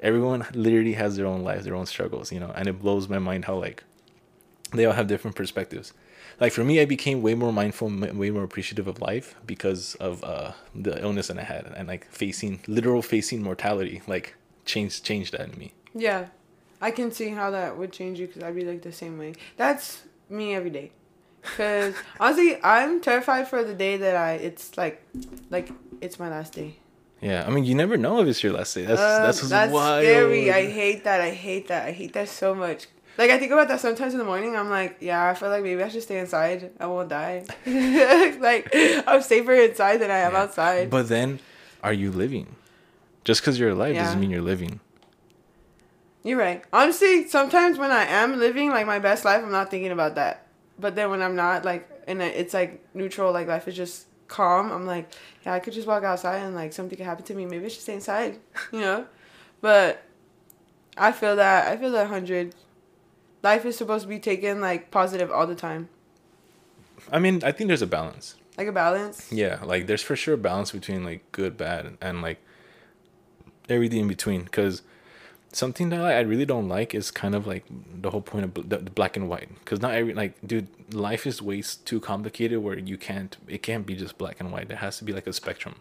[0.02, 2.32] everyone literally has their own lives, their own struggles.
[2.32, 3.84] You know, and it blows my mind how like
[4.74, 5.94] they all have different perspectives.
[6.40, 10.24] Like for me, I became way more mindful, way more appreciative of life because of
[10.24, 14.34] uh, the illness that I had, and like facing literal facing mortality, like
[14.66, 15.74] changed change that in me.
[15.94, 16.28] Yeah.
[16.82, 19.34] I can see how that would change you because I'd be like the same way.
[19.58, 20.92] That's me every day.
[21.42, 25.04] Because honestly, I'm terrified for the day that I, it's like,
[25.50, 26.78] like, it's my last day.
[27.22, 28.84] Yeah, I mean, you never know if it's your last day.
[28.86, 30.04] That's Uh, that's, that's wild.
[30.04, 30.52] scary.
[30.52, 31.22] I hate that.
[31.22, 31.88] I hate that.
[31.88, 32.88] I hate that so much.
[33.18, 34.56] Like I think about that sometimes in the morning.
[34.56, 36.72] I'm like, yeah, I feel like maybe I should stay inside.
[36.80, 37.44] I won't die.
[38.40, 38.74] like
[39.06, 40.40] I'm safer inside than I am Yeah.
[40.42, 40.90] outside.
[40.90, 41.40] But then,
[41.84, 42.56] are you living?
[43.24, 44.04] Just because you're alive Yeah.
[44.04, 44.80] doesn't mean you're living.
[46.24, 46.64] You're right.
[46.72, 50.46] Honestly, sometimes when I am living like my best life, I'm not thinking about that.
[50.80, 54.72] But then when I'm not, like, and it's like neutral, like life is just calm.
[54.72, 55.10] I'm like,
[55.46, 57.46] yeah, I could just walk outside and like something could happen to me.
[57.46, 58.40] Maybe I should stay inside,
[58.72, 59.06] you know.
[59.62, 60.04] But
[60.98, 62.56] I feel that I feel that hundred.
[63.44, 65.90] Life is supposed to be taken like positive all the time,
[67.12, 68.36] I mean, I think there's a balance.
[68.58, 69.32] like a balance.
[69.32, 72.40] Yeah, like there's for sure a balance between like good, bad, and, and like
[73.70, 74.44] everything in between.
[74.44, 74.82] Because
[75.52, 78.78] something that I really don't like is kind of like the whole point of the,
[78.78, 79.50] black and white.
[79.60, 83.38] Because not every like, dude, life is way too complicated where you can't.
[83.48, 84.68] It can't be just black and white.
[84.68, 85.76] There has to be like a spectrum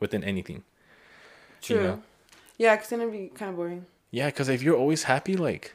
[0.00, 0.64] within anything.
[1.62, 1.82] True.
[1.82, 2.02] know?
[2.58, 3.86] Yeah, cause then it'd be kind of boring.
[4.10, 5.74] Yeah, because if you're always happy, like,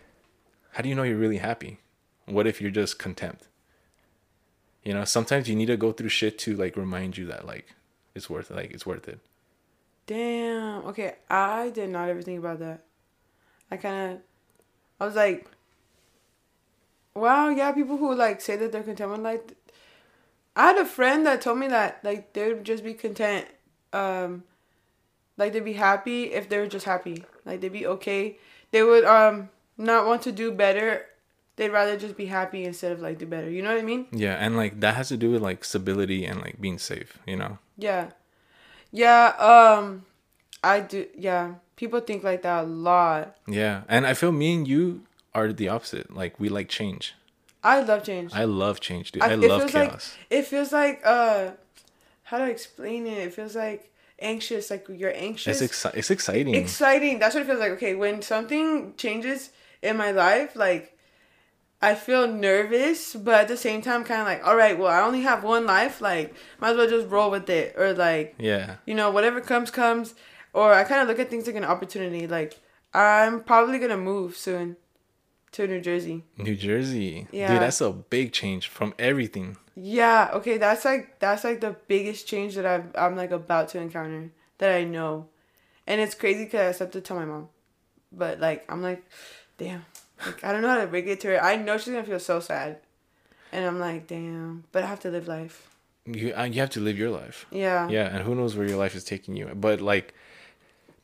[0.71, 1.79] how do you know you're really happy?
[2.25, 3.41] What if you're just content?
[4.83, 7.75] You know, sometimes you need to go through shit to like remind you that like
[8.15, 8.55] it's worth it.
[8.55, 9.19] Like it's worth it.
[10.12, 10.84] Damn.
[10.88, 12.84] Okay, I did not ever think about that.
[13.72, 14.20] I kind of,
[14.99, 15.49] I was like,
[17.16, 19.39] wow, yeah, people who like say that they're content with life.
[20.53, 23.47] I had a friend that told me that like they would just be content,
[23.93, 24.43] um,
[25.38, 27.24] like they'd be happy if they were just happy.
[27.45, 28.38] Like they'd be okay.
[28.72, 29.47] They would um
[29.78, 31.05] not want to do better.
[31.55, 33.49] They'd rather just be happy instead of like do better.
[33.49, 34.07] You know what I mean?
[34.12, 37.18] Yeah, and like that has to do with like stability and like being safe.
[37.26, 37.59] You know.
[37.78, 38.09] Yeah.
[38.91, 39.27] Yeah.
[39.37, 40.05] Um,
[40.63, 41.07] I do.
[41.17, 41.55] Yeah.
[41.75, 43.37] People think like that a lot.
[43.47, 45.01] Yeah, and I feel me and you
[45.33, 46.13] are the opposite.
[46.15, 47.15] Like we like change.
[47.63, 48.31] I love change.
[48.33, 49.23] I love change, dude.
[49.23, 50.15] I, I- love feels like- chaos.
[50.29, 51.51] It feels like uh,
[52.23, 53.17] how do I explain it?
[53.17, 54.69] It feels like anxious.
[54.69, 55.61] Like you're anxious.
[55.61, 56.53] it's exci- it's exciting.
[56.53, 57.17] exciting.
[57.19, 57.71] That's what it feels like.
[57.71, 59.49] Okay, when something changes
[59.81, 60.95] in my life, like
[61.82, 65.01] I feel nervous, but at the same time, kind of like, all right, well, I
[65.01, 65.99] only have one life.
[65.99, 68.75] Like, might as well just roll with it, or like, yeah.
[68.86, 70.13] you know, whatever comes, comes.
[70.53, 72.27] Or I kind of look at things like an opportunity.
[72.27, 72.59] Like,
[72.93, 74.75] I'm probably gonna move soon
[75.53, 76.23] to New Jersey.
[76.38, 77.27] New Jersey.
[77.32, 77.51] Yeah.
[77.51, 79.57] Dude, that's a big change from everything.
[79.75, 80.29] Yeah.
[80.34, 80.57] Okay.
[80.57, 84.75] That's like that's like the biggest change that I've I'm like about to encounter that
[84.75, 85.27] I know,
[85.88, 87.49] and it's crazy because I have to tell my mom,
[88.11, 89.03] but like I'm like,
[89.57, 89.86] damn,
[90.26, 91.43] like I don't know how to break it to her.
[91.43, 92.78] I know she's gonna feel so sad,
[93.51, 95.69] and I'm like, damn, but I have to live life.
[96.05, 97.45] You uh, you have to live your life.
[97.51, 97.88] Yeah.
[97.89, 99.49] Yeah, and who knows where your life is taking you.
[99.53, 100.13] But like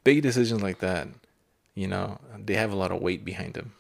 [0.03, 1.07] big decisions like that,
[1.75, 3.73] you know, they have a lot of weight behind them.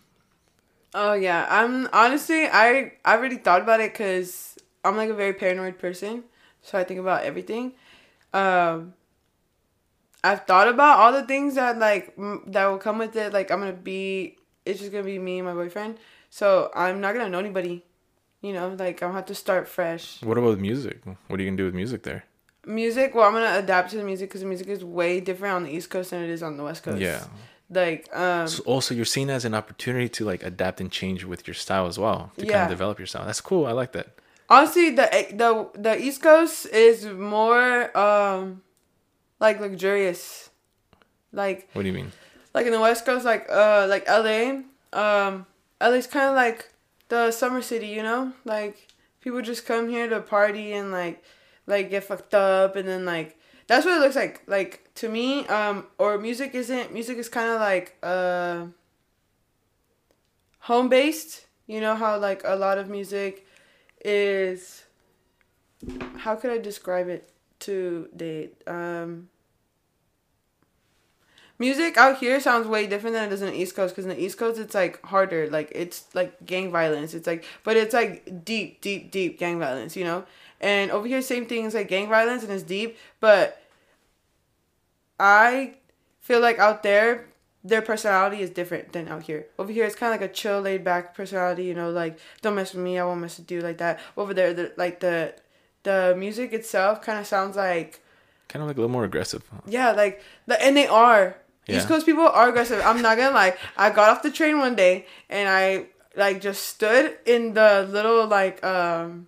[0.93, 1.47] Oh yeah.
[1.49, 6.23] I'm honestly I I already thought about it because I'm like a very paranoid person,
[6.61, 7.73] so I think about everything.
[8.33, 8.93] Um.
[10.23, 13.31] I've thought about all the things that like m- that will come with it.
[13.31, 14.35] Like I'm gonna be,
[14.67, 15.97] it's just gonna be me and my boyfriend.
[16.29, 17.83] So I'm not gonna know anybody.
[18.41, 20.21] You know, like I'm gonna have to start fresh.
[20.21, 21.01] What about music?
[21.27, 22.25] What are you gonna do with music there?
[22.65, 23.15] Music.
[23.15, 25.71] Well, I'm gonna adapt to the music because the music is way different on the
[25.71, 27.01] East Coast than it is on the West Coast.
[27.01, 27.23] Yeah.
[27.69, 28.47] Like um.
[28.47, 31.87] So also, you're seen as an opportunity to like adapt and change with your style
[31.87, 33.25] as well to kind of develop your style.
[33.25, 33.65] That's cool.
[33.65, 34.07] I like that.
[34.49, 38.61] Honestly, the the the East Coast is more um,
[39.39, 40.49] like luxurious,
[41.33, 42.11] like What do you mean?
[42.57, 44.61] Like in the West Coast, like uh, like LA.
[44.91, 45.45] Um,
[45.79, 46.73] LA's kind of like
[47.07, 48.33] the summer city, you know.
[48.45, 48.87] Like
[49.21, 51.23] people just come here to party and like
[51.67, 53.37] like get fucked up, and then like
[53.67, 54.41] that's what it looks like.
[54.47, 58.65] Like to me, um, or music isn't music is kind of like uh,
[60.61, 61.45] home based.
[61.67, 63.45] You know how like a lot of music
[64.03, 64.83] is.
[66.17, 67.29] How could I describe it
[67.59, 68.63] to date?
[68.65, 69.29] Um,
[71.59, 74.15] music out here sounds way different than it does in the East Coast because in
[74.15, 77.13] the East Coast it's like harder, like it's like gang violence.
[77.13, 80.25] It's like, but it's like deep, deep, deep gang violence, you know.
[80.59, 81.65] And over here, same thing.
[81.65, 83.61] It's like gang violence and it's deep, but
[85.19, 85.75] I
[86.21, 87.25] feel like out there
[87.63, 89.47] their personality is different than out here.
[89.59, 91.65] Over here, it's kind of like a chill, laid back personality.
[91.65, 93.99] You know, like don't mess with me, I won't mess with you, like that.
[94.15, 95.33] Over there, the like the
[95.83, 98.01] the music itself kind of sounds like
[98.47, 99.43] Kind of like a little more aggressive.
[99.67, 101.35] yeah, like the and they are.
[101.67, 101.77] Yeah.
[101.77, 102.81] East Coast people are aggressive.
[102.83, 103.55] I'm not gonna lie.
[103.75, 108.25] I got off the train one day and I like just stood in the little
[108.27, 109.27] like um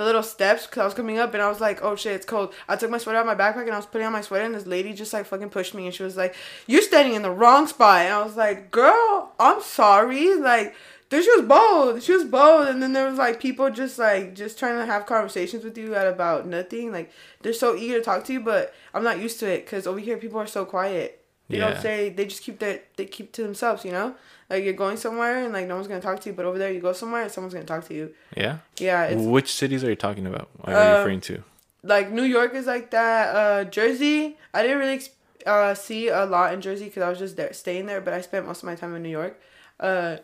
[0.00, 2.24] the little steps because I was coming up and I was like, oh shit, it's
[2.24, 2.54] cold.
[2.66, 4.46] I took my sweater out of my backpack and I was putting on my sweater
[4.46, 6.34] and this lady just like fucking pushed me and she was like,
[6.66, 8.00] you're standing in the wrong spot.
[8.00, 10.36] And I was like, girl, I'm sorry.
[10.36, 10.74] Like,
[11.10, 12.02] then she was bold.
[12.02, 12.68] She was bold.
[12.68, 15.94] And then there was like people just like just trying to have conversations with you
[15.94, 16.92] at about nothing.
[16.92, 19.86] Like, they're so eager to talk to you, but I'm not used to it because
[19.86, 21.19] over here people are so quiet.
[21.50, 21.70] They Yeah.
[21.72, 22.08] don't say.
[22.10, 23.84] They just keep that They keep to themselves.
[23.84, 24.14] You know,
[24.48, 26.70] like you're going somewhere and like no one's gonna talk to you, but over there
[26.72, 28.14] you go somewhere and someone's gonna talk to you.
[28.36, 28.58] Yeah.
[28.78, 30.48] Yeah, it's Which cities are you talking about?
[30.64, 31.42] Are you Um, referring to?
[31.82, 33.34] like New York is like that.
[33.34, 35.00] Uh, Jersey, I didn't really
[35.46, 38.20] uh, see a lot in Jersey because I was just there staying there, but I
[38.20, 39.40] spent most of my time in New York.
[39.78, 40.16] Uh,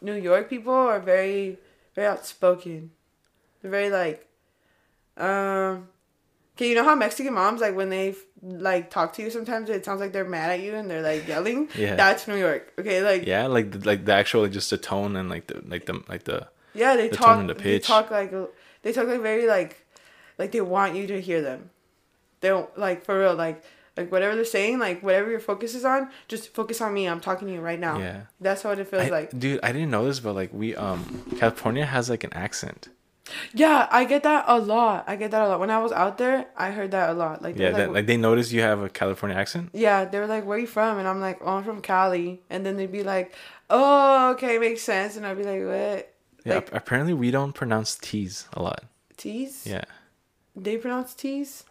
[0.00, 1.58] New York people are very
[1.94, 2.90] very outspoken.
[3.62, 4.26] They're very like,
[5.16, 5.88] um,
[6.54, 9.84] okay, you know how Mexican moms like when they like talk to you sometimes it
[9.84, 11.68] sounds like they're mad at you and they're like yelling.
[11.74, 11.96] Yeah.
[11.96, 12.72] That's New York.
[12.78, 15.86] Okay, like Yeah, like the, like the actual just the tone and like the like
[15.86, 17.46] the like the Yeah, they The talk.
[17.46, 18.32] the They talk like
[18.82, 19.84] they talk like very like,
[20.38, 21.70] like they want you to hear them.
[22.40, 23.64] They don't like for real like
[23.96, 27.06] like whatever they're saying like whatever your focus is on just focus on me.
[27.08, 27.98] I'm talking to you right now.
[27.98, 28.20] yeah.
[28.40, 29.36] That's what it feels I- like.
[29.36, 32.88] dude, I didn't know this, but like we um California has like an accent.
[33.54, 35.04] Yeah, I get that a lot.
[35.06, 35.60] I get that a lot.
[35.60, 37.42] When I was out there, I heard that a lot.
[37.42, 39.70] Like, Yeah, they're that, like they notice you have a California accent.
[39.72, 42.40] yeah, they were like, "Where are you from?" And I'm like, "Oh, I'm from Cali."
[42.50, 43.34] And then they'd be like,
[43.70, 46.14] "Oh, okay, makes sense." And I'd be like, "What?"
[46.44, 48.84] Yeah, Like- ap- apparently we don't pronounce T's a lot.
[49.16, 49.66] T's?
[49.66, 49.84] Yeah,
[50.56, 51.64] They pronounce T's?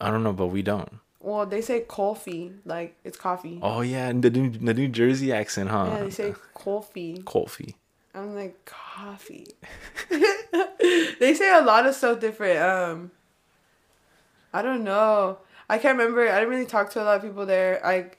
[0.00, 0.98] I don't know, but we don't.
[1.20, 3.58] Well, they say coffee, like it's coffee.
[3.62, 5.86] Oh yeah, and the New, the New Jersey accent, huh?
[5.92, 7.22] Yeah, they say coffee.
[7.24, 7.76] coffee.
[8.14, 9.46] I'm like coffee.
[10.10, 12.58] they say a lot of stuff different.
[12.58, 13.10] Um,
[14.52, 15.38] I don't know.
[15.68, 16.28] I can't remember.
[16.28, 17.84] I didn't really talk to a lot of people there.
[17.84, 18.10] I,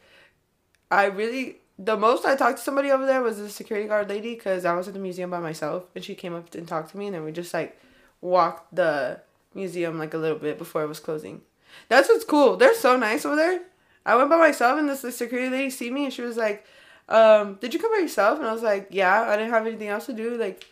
[0.89, 4.35] I really the most I talked to somebody over there was the security guard lady
[4.35, 6.97] because I was at the museum by myself and she came up and talked to
[6.97, 7.79] me and then we just like
[8.21, 9.21] walked the
[9.53, 11.41] museum like a little bit before it was closing.
[11.89, 12.57] That's what's cool.
[12.57, 13.61] They're so nice over there.
[14.05, 16.65] I went by myself and this the security lady see me and she was like,
[17.09, 19.87] um, "Did you come by yourself?" And I was like, "Yeah, I didn't have anything
[19.87, 20.37] else to do.
[20.37, 20.65] Like,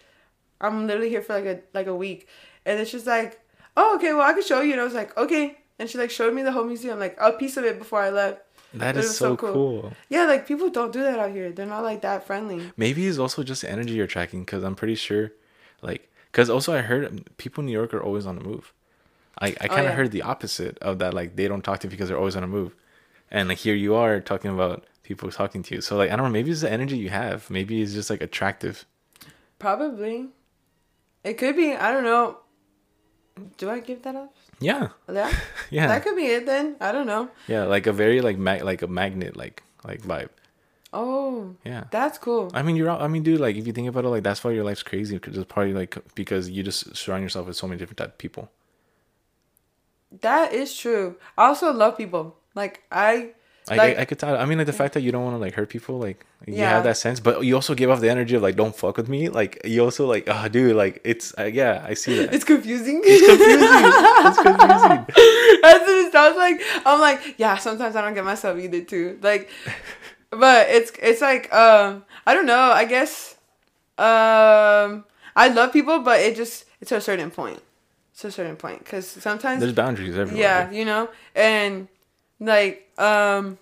[0.59, 2.27] I'm literally here for like a like a week."
[2.65, 3.39] And then she's like,
[3.75, 4.13] "Oh, okay.
[4.13, 6.43] Well, I can show you." And I was like, "Okay." And she like showed me
[6.43, 8.41] the whole museum, like a piece of it before I left.
[8.73, 9.53] That is so so cool.
[9.53, 9.93] cool.
[10.09, 11.51] Yeah, like people don't do that out here.
[11.51, 12.71] They're not like that friendly.
[12.77, 15.32] Maybe it's also just energy you're tracking because I'm pretty sure,
[15.82, 18.73] like, because also I heard people in New York are always on the move.
[19.39, 19.91] I, I kind of yeah.
[19.93, 21.13] heard the opposite of that.
[21.13, 22.75] Like, they don't talk to you because they're always on the move.
[23.29, 25.82] And like, here you are talking about people talking to you.
[25.82, 26.32] So, like, I don't know.
[26.32, 27.49] Maybe it's the energy you have.
[27.49, 28.86] Maybe it's just like attractive.
[29.60, 30.28] Probably.
[31.24, 31.74] It could be.
[31.74, 32.38] I don't know.
[33.58, 34.36] Do I give that up?
[34.60, 34.89] Yeah.
[35.12, 35.34] Yeah.
[35.72, 35.88] Yeah.
[35.88, 36.76] That could be it then.
[36.82, 37.30] I don't know.
[37.47, 37.64] yeah.
[37.64, 40.30] Like a very, like, mag- like a magnet, like, like vibe.
[40.93, 41.86] Oh, Yeah.
[41.91, 42.52] that's cool.
[42.54, 42.89] I mean, you're.
[42.89, 43.39] I mean, dude.
[43.39, 45.16] Like, if you think about it, like that's why your life's crazy.
[45.16, 48.18] Because it's probably like because you just surround yourself with so many different type of
[48.18, 48.52] people.
[50.22, 51.16] That is true.
[51.38, 52.36] I also love people.
[52.56, 53.32] Like I
[53.70, 54.36] Like, Like- I, I could tell.
[54.36, 56.55] I mean, like the fact that you don't want to like hurt people, like you
[56.55, 56.70] Yeah.
[56.72, 59.07] have that sense, but you also give off the energy of like, don't fuck with
[59.07, 59.30] me.
[59.30, 62.34] Like you also like, oh, dude, like it's uh, yeah, I see that.
[62.34, 63.01] it's confusing.
[63.05, 63.70] It's confusing.
[64.28, 65.05] It's confusing.
[65.62, 66.62] That's what it sounds like.
[66.86, 69.20] I'm like, yeah, sometimes I don't get myself either too.
[69.22, 69.49] Like
[70.32, 73.36] but it's it's like um I don't know, I guess
[73.97, 75.05] um
[75.36, 77.62] I love people but it just it's a certain point.
[78.14, 80.41] It's a certain point cuz sometimes There's boundaries everywhere.
[80.41, 81.88] yeah, you know, and
[82.42, 83.58] like um,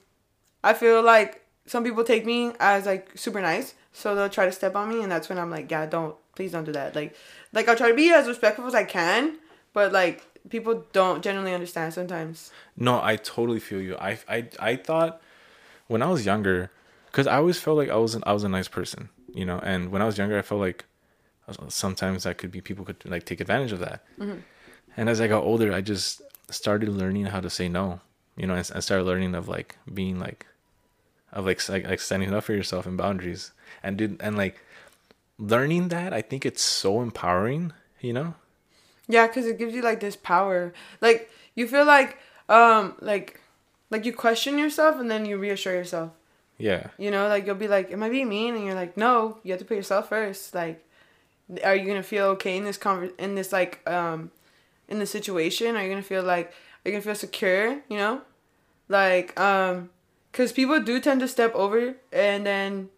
[0.64, 4.52] I feel like some people take me as like super nice, so they'll try to
[4.52, 6.96] step on me, and that's when I'm like, yeah, don't please don't do that.
[6.96, 7.16] Like,
[7.54, 9.38] like I'll try to be as respectful as I can,
[9.74, 12.52] but like people don't generally understand sometimes.
[12.78, 13.96] No, I totally feel you.
[13.98, 15.22] I I I thought
[15.88, 16.72] when I was younger,
[17.08, 19.60] because I always felt like I was an, I was a nice person, you know.
[19.60, 20.86] And when I was younger, I felt like
[21.68, 24.04] sometimes that could be people could like take advantage of that.
[24.96, 28.00] And as I got older, I just started learning how to say no,
[28.40, 28.56] you know.
[28.56, 30.48] And I started learning of like being like,
[31.32, 33.52] of like like, like standing up for yourself and boundaries,
[33.84, 34.58] and dude, and like
[35.38, 38.36] learning that, I think it's so empowering, you know.
[39.08, 40.74] Yeah, cause it gives you like this power.
[41.02, 42.18] Like you feel like
[42.48, 43.42] um like
[43.90, 46.12] like you question yourself and then you reassure yourself.
[46.58, 46.88] Yeah.
[46.98, 49.52] You know, like you'll be like, "Am I being mean?" And you're like, "No, you
[49.52, 50.54] have to put yourself first.
[50.54, 50.86] Like,
[51.64, 54.32] are you gonna feel okay in this conver- in this like um,
[54.88, 55.76] in the situation?
[55.76, 57.82] Are you gonna feel like are you gonna feel secure?
[57.90, 58.22] You know,
[58.90, 59.90] like um,
[60.34, 62.90] cause people do tend to step over and then.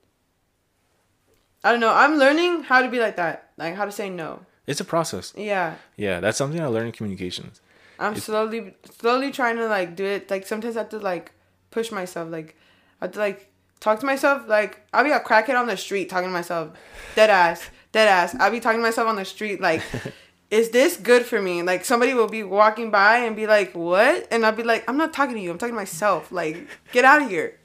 [1.64, 1.94] I don't know.
[1.94, 4.46] I'm learning how to be like that, like how to say no.
[4.66, 5.32] It's a process.
[5.38, 7.62] Yeah, Yeah, that's something I learned in communications.
[8.00, 10.30] I'm It- slowly, slowly trying to like do it.
[10.32, 11.34] Like sometimes I have to like
[11.70, 12.32] push myself.
[12.32, 12.56] Like
[13.00, 14.48] I have to like talk to myself.
[14.48, 16.72] Like I'll be a crackhead on the street talking to myself,
[17.16, 18.36] dead ass, dead ass.
[18.40, 19.84] I'll be talking to myself on the street like,
[20.52, 21.64] is this good for me?
[21.64, 24.28] Like somebody will be walking by and be like, what?
[24.30, 25.50] And I'll be like, I'm not talking to you.
[25.50, 26.32] I'm talking to myself.
[26.32, 27.58] Like get out of here,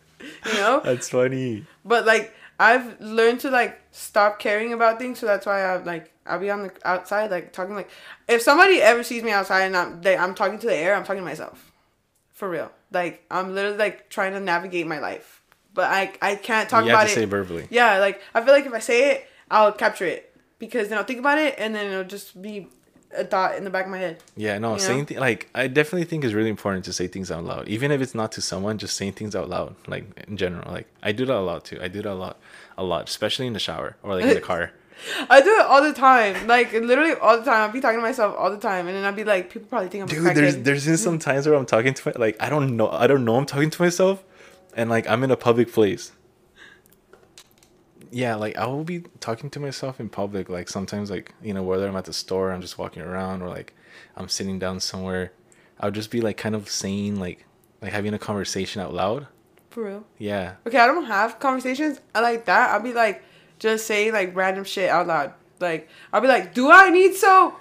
[0.47, 0.81] you know.
[0.85, 1.67] That's funny.
[1.85, 6.13] But like I've learned to like stop caring about things, so that's why I like
[6.25, 7.91] I'll be on the outside like talking like
[8.29, 11.05] if somebody ever sees me outside and I'm they, I'm talking to the air, I'm
[11.05, 11.71] talking to myself,
[12.33, 12.71] for real.
[12.93, 15.43] Like I'm literally like trying to navigate my life,
[15.75, 17.17] but I I can't talk you about have to it.
[17.17, 17.67] say verbally.
[17.69, 21.05] yeah, like I feel like if I say it, I'll capture it because then I'll
[21.05, 22.69] think about it and then it'll just be
[23.17, 24.23] a thought in the back of my head.
[24.37, 25.05] Yeah, no, saying know?
[25.07, 28.01] th- like I definitely think it's really important to say things out loud, even if
[28.01, 28.79] it's not to someone.
[28.79, 30.71] Just saying things out loud, like in general.
[30.71, 31.79] Like I do that a lot too.
[31.81, 32.39] I do that a lot,
[32.77, 34.73] a lot, especially in the shower or like in the car.
[35.29, 37.63] I do it all the time, like literally all the time.
[37.63, 39.89] I'll be talking to myself all the time, and then I'll be like, people probably
[39.89, 42.49] think I'm Dude, there's there's been some times where I'm talking to my like I
[42.49, 44.25] don't know I don't know I'm talking to myself,
[44.75, 46.13] and like I'm in a public place.
[48.17, 50.49] Yeah, like I will be talking to myself in public.
[50.49, 53.49] Like sometimes, like you know, whether I'm at the store, I'm just walking around, or
[53.51, 53.75] like
[54.17, 55.33] I'm sitting down somewhere,
[55.81, 57.45] I'll just be like kind of saying like
[57.83, 59.27] like having a conversation out loud.
[59.69, 60.05] For real.
[60.17, 62.71] Yeah, Okay, I don't have conversations I like that.
[62.71, 63.23] I'll be like,
[63.59, 65.35] just saying like random shit out loud.
[65.61, 67.61] Like, I'll be like, do I need soap?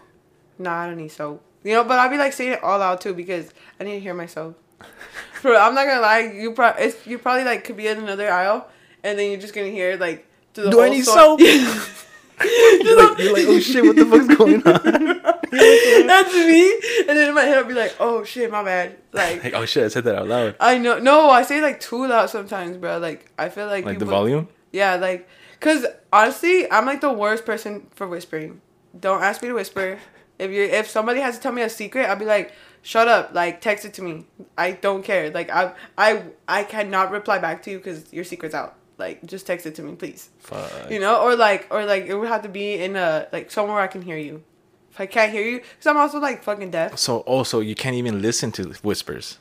[0.57, 1.43] Nah, I don't need soap.
[1.65, 3.99] You know, but I'll be like saying it all out too because I need to
[3.99, 4.55] hear myself.
[5.33, 8.31] For I'm not gonna lie, you probably it's you probably like could be in another
[8.31, 8.69] aisle
[9.03, 10.25] and then you're just gonna hear like
[10.55, 11.39] Do I need soap?
[12.43, 15.21] you're like, you're like, oh shit, what the fuck's going on?
[16.07, 16.71] That's me.
[17.07, 18.97] And then in my head, I'll be like, oh shit, my bad.
[19.11, 20.55] Like, Like, oh shit, I said that out loud.
[20.59, 20.99] I know.
[20.99, 22.97] No, I say like too loud sometimes, bro.
[22.97, 24.49] Like, I feel like Like the volume.
[24.71, 25.29] Yeah, like,
[25.59, 28.61] cause honestly, I'm like the worst person for whispering.
[28.99, 29.99] Don't ask me to whisper.
[30.39, 32.51] If you if somebody has to tell me a secret, I'll be like,
[32.81, 33.33] shut up.
[33.33, 34.25] Like, text it to me.
[34.57, 35.31] I don't care.
[35.31, 38.75] Like, I I I cannot reply back to you because your secret's out.
[38.97, 40.29] Like, just text it to me, please.
[40.39, 40.89] Fuck.
[40.89, 43.79] You know, or like, or like, it would have to be in a like somewhere
[43.79, 44.43] I can hear you.
[44.91, 46.97] If I can't hear you, because I'm also like fucking deaf.
[46.97, 49.39] So also you can't even listen to whispers.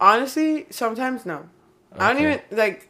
[0.00, 1.48] Honestly, sometimes no.
[1.98, 2.88] I don't even like.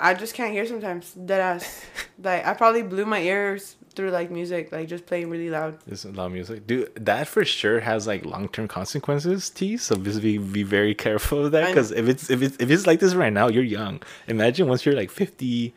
[0.00, 1.12] I just can't hear sometimes.
[1.12, 1.84] Dead ass.
[2.22, 5.78] like I probably blew my ears through like music, like just playing really loud.
[5.86, 6.94] This is loud music, dude.
[6.94, 9.50] That for sure has like long term consequences.
[9.50, 9.76] T.
[9.76, 12.86] So just be be very careful of that because if it's if it's if it's
[12.86, 14.02] like this right now, you're young.
[14.28, 15.74] Imagine once you're like fifty,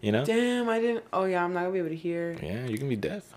[0.00, 0.24] you know.
[0.24, 1.04] Damn, I didn't.
[1.12, 2.36] Oh yeah, I'm not gonna be able to hear.
[2.42, 3.32] Yeah, you can be deaf.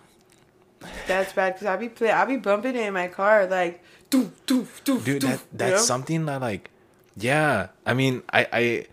[1.07, 2.11] That's bad because I be play.
[2.11, 5.05] I be bumping it in my car like, doof doof doof.
[5.05, 5.85] dude doof, that you that's know?
[5.85, 6.69] something that like
[7.17, 8.85] yeah i mean i i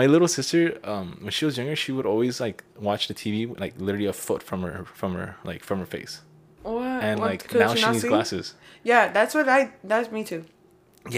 [0.00, 3.36] my little sister um when she was younger she would always like watch the tv
[3.64, 6.14] like literally a foot from her from her like from her face
[6.62, 6.82] What?
[7.06, 8.08] and What, like now she needs see?
[8.14, 8.46] glasses
[8.82, 9.60] Yeah, that's what I.
[9.90, 10.42] That's me too.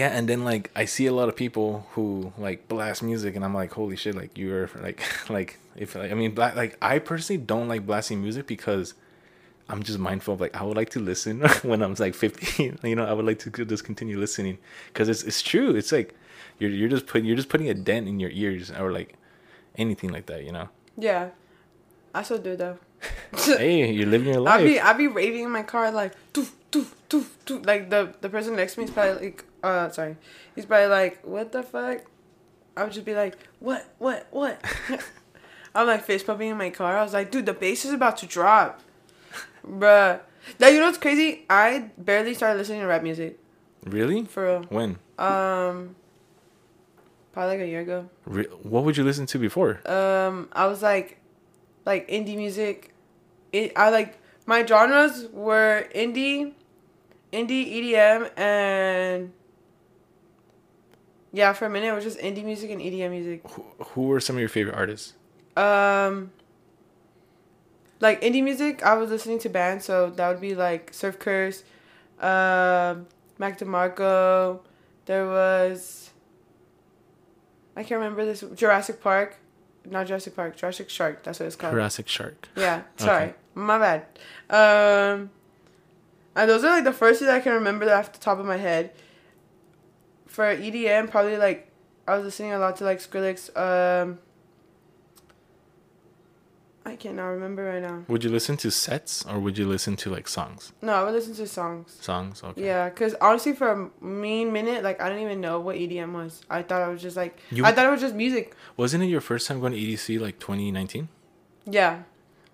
[0.01, 2.05] yeah and then like i see a lot of people who
[2.47, 4.99] like blast music and i'm like holy shit like you're like
[5.37, 5.49] like
[5.83, 8.87] if like, i mean black like i personally don't like blasting music because
[9.71, 11.35] i'm just mindful of like i would like to listen
[11.69, 12.79] when i'm like 15.
[12.91, 14.57] you know i would like to just continue listening
[14.89, 16.09] because it's, it's true it's like
[16.59, 19.15] you're, you're just putting you're just putting a dent in your ears or like
[19.77, 20.69] anything like that you know?
[20.97, 21.29] Yeah,
[22.13, 22.77] I still do though.
[23.35, 24.53] hey you're living your life.
[24.53, 24.65] I life.
[24.65, 27.65] Be I be raving in my car like doof doof doof doof.
[27.65, 30.17] Like the the person next to me is probably like uh sorry.
[30.55, 32.01] He's probably like what the fuck?
[32.75, 34.63] I would just be like what what what?
[35.75, 36.97] I'm like fist pumping in my car.
[36.97, 38.81] I was like dude the bass is about to drop.
[39.65, 40.21] Bruh.
[40.59, 41.45] Now you know what's crazy?
[41.49, 43.39] I barely started listening to rap music.
[43.85, 44.23] Really?
[44.25, 44.63] For real.
[44.69, 44.97] When?
[45.17, 45.95] Um
[47.37, 48.09] probably like a year ago.
[48.25, 49.79] Re- what would you listen to before?
[49.85, 51.19] Um I was like
[51.85, 52.95] like indie music.
[53.53, 54.17] It I like
[54.47, 56.53] my genres were indie
[57.31, 59.31] indie EDM and
[61.31, 63.41] yeah for a minute it was just indie music and EDM music.
[63.51, 65.13] Who, who were some of your favorite artists?
[65.55, 66.31] Um
[67.99, 71.61] like indie music I was listening to bands so that would be like Surf Curse
[72.19, 73.05] um
[73.37, 74.61] Mac DeMarco.
[75.05, 76.06] There was
[77.77, 79.37] I can't remember this Jurassic Park
[79.89, 83.25] not Jurassic Park Jurassic Shark that's what it's called Jurassic Shark Yeah, sorry.
[83.25, 83.35] Okay.
[83.55, 84.05] My bad.
[84.49, 85.29] Um
[86.35, 88.37] and those are like the first two that I can remember that off the top
[88.37, 88.91] of my head.
[90.27, 91.71] For EDM, probably like
[92.07, 93.55] I was listening a lot to like Skrillex.
[93.57, 94.19] Um
[96.91, 97.97] I cannot remember right now.
[98.07, 101.13] would you listen to sets or would you listen to like songs No, I would
[101.13, 101.97] listen to songs.
[102.01, 105.75] songs okay Yeah, cause honestly, for a mean minute, like I didn't even know what
[105.75, 106.41] EDM was.
[106.49, 108.55] I thought I was just like You- I thought it was just music.
[108.77, 111.09] wasn't it your first time going to edc like 2019
[111.65, 112.03] Yeah,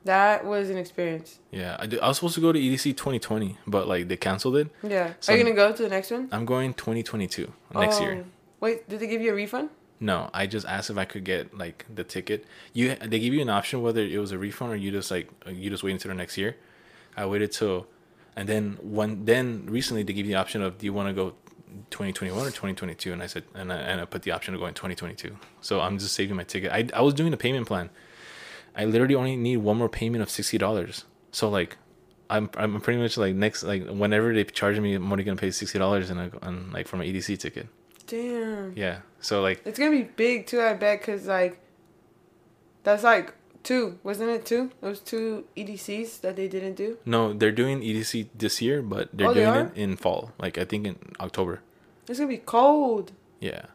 [0.06, 1.40] that was an experience.
[1.52, 4.58] Yeah, I, did, I was supposed to go to EDC 2020, but like they canceled
[4.58, 4.68] it.
[4.82, 5.14] Yeah.
[5.20, 6.28] So- Are you gonna go to the next one?
[6.32, 8.24] I'm going 2022 next year.
[8.26, 8.30] Oh.
[8.60, 9.70] Wait, did they give you a refund?
[10.04, 12.46] No, I just asked if I could get like the ticket.
[12.74, 15.30] You they give you an option whether it was a refund or you just like
[15.48, 16.58] you just wait until the next year.
[17.16, 17.88] I waited till,
[18.36, 21.14] and then when then recently they give you the option of do you want to
[21.14, 21.36] go
[21.92, 24.66] 2021 or 2022 and I said and I, and I put the option to go
[24.66, 25.38] in 2022.
[25.62, 26.74] So I'm just saving my ticket.
[26.74, 27.90] I I was doing a payment plan.
[28.76, 31.06] I literally only need one more payment of sixty dollars.
[31.32, 31.78] So like.
[32.30, 35.52] I'm, I'm pretty much like next like whenever they charge me I'm only gonna pay
[35.52, 37.68] sixty dollars and like for my EDC ticket.
[38.14, 38.74] Damn.
[38.78, 39.00] Yeah.
[39.22, 41.58] So like It's gonna be big too, I bet, cause like,
[42.84, 43.34] that's like
[43.64, 44.70] two, wasn't it two?
[44.84, 46.98] It was two EDCs that they didn't do.
[47.06, 49.66] No, they're doing EDC this year, but they're Oh, doing are?
[49.66, 50.32] it in fall.
[50.38, 51.62] Like I think in October.
[52.08, 53.14] It's gonna be cold.
[53.40, 53.66] Yeah.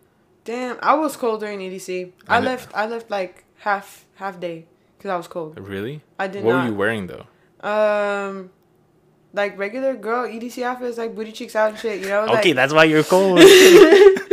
[0.45, 2.12] Damn, I was cold during EDC.
[2.28, 2.70] I I left.
[2.74, 4.66] I left like half half day,
[5.01, 5.59] cause I was cold.
[5.59, 6.03] Really?
[6.16, 6.62] I did what not.
[6.62, 7.26] were you wearing though?
[7.66, 8.51] Um,
[9.32, 12.01] like regular girl EDC outfits, like booty cheeks out and shit.
[12.03, 12.24] You know.
[12.26, 13.41] Like, okay, that's why you're cold.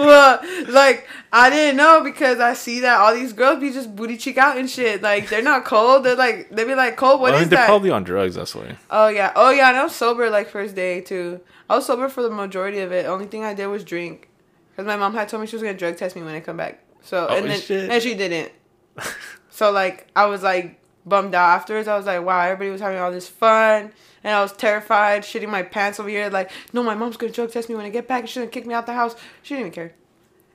[0.06, 4.16] well, like I didn't know because I see that all these girls be just booty
[4.16, 5.02] cheek out and shit.
[5.02, 6.04] Like they're not cold.
[6.04, 7.20] They're like they be like cold.
[7.20, 7.66] What I is mean, they're that?
[7.66, 8.34] probably on drugs.
[8.34, 8.76] That's why.
[8.90, 9.68] Oh yeah, oh yeah.
[9.68, 11.40] And I was sober like first day too.
[11.68, 13.06] I was sober for the majority of it.
[13.06, 14.28] Only thing I did was drink,
[14.76, 16.56] cause my mom had told me she was gonna drug test me when I come
[16.56, 16.82] back.
[17.02, 17.88] So Oh, and then shit.
[17.90, 18.52] and she didn't.
[19.50, 21.88] so like I was like bummed out afterwards.
[21.88, 23.92] I was like, wow, everybody was having all this fun,
[24.22, 26.28] and I was terrified, shitting my pants over here.
[26.30, 28.26] Like, no, my mom's gonna drug test me when I get back.
[28.28, 29.16] She's gonna kick me out the house.
[29.42, 29.92] She didn't even care.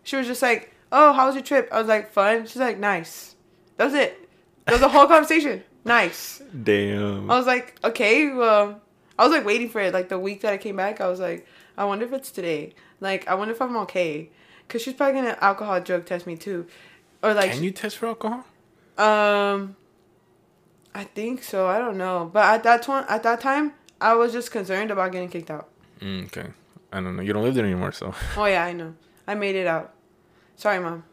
[0.04, 1.70] She was just like, oh, how was your trip?
[1.72, 2.46] I was like, fun.
[2.46, 3.36] She's like, nice.
[3.78, 4.30] That was it.
[4.66, 5.64] That was the whole conversation.
[5.84, 6.42] Nice.
[6.64, 7.30] Damn.
[7.30, 8.82] I was like, okay, well,
[9.18, 9.94] I was like waiting for it.
[9.94, 11.46] Like the week that I came back, I was like,
[11.78, 12.74] I wonder if it's today.
[13.00, 14.30] Like I wonder if I'm okay.
[14.68, 16.66] Cause she's probably gonna alcohol drug test me too,
[17.22, 17.52] or like.
[17.52, 18.46] Can you test for alcohol?
[18.98, 19.76] Um.
[20.96, 21.68] I think so.
[21.68, 25.12] I don't know, but at that time, at that time, I was just concerned about
[25.12, 25.68] getting kicked out.
[26.00, 26.48] Mm, okay.
[26.92, 27.22] I don't know.
[27.22, 28.14] You don't live there anymore, so.
[28.38, 28.96] Oh yeah, I know.
[29.28, 29.94] I made it out.
[30.56, 31.04] Sorry, mom.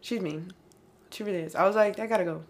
[0.00, 0.52] She's mean.
[1.10, 1.54] She really is.
[1.54, 2.42] I was like, I gotta go.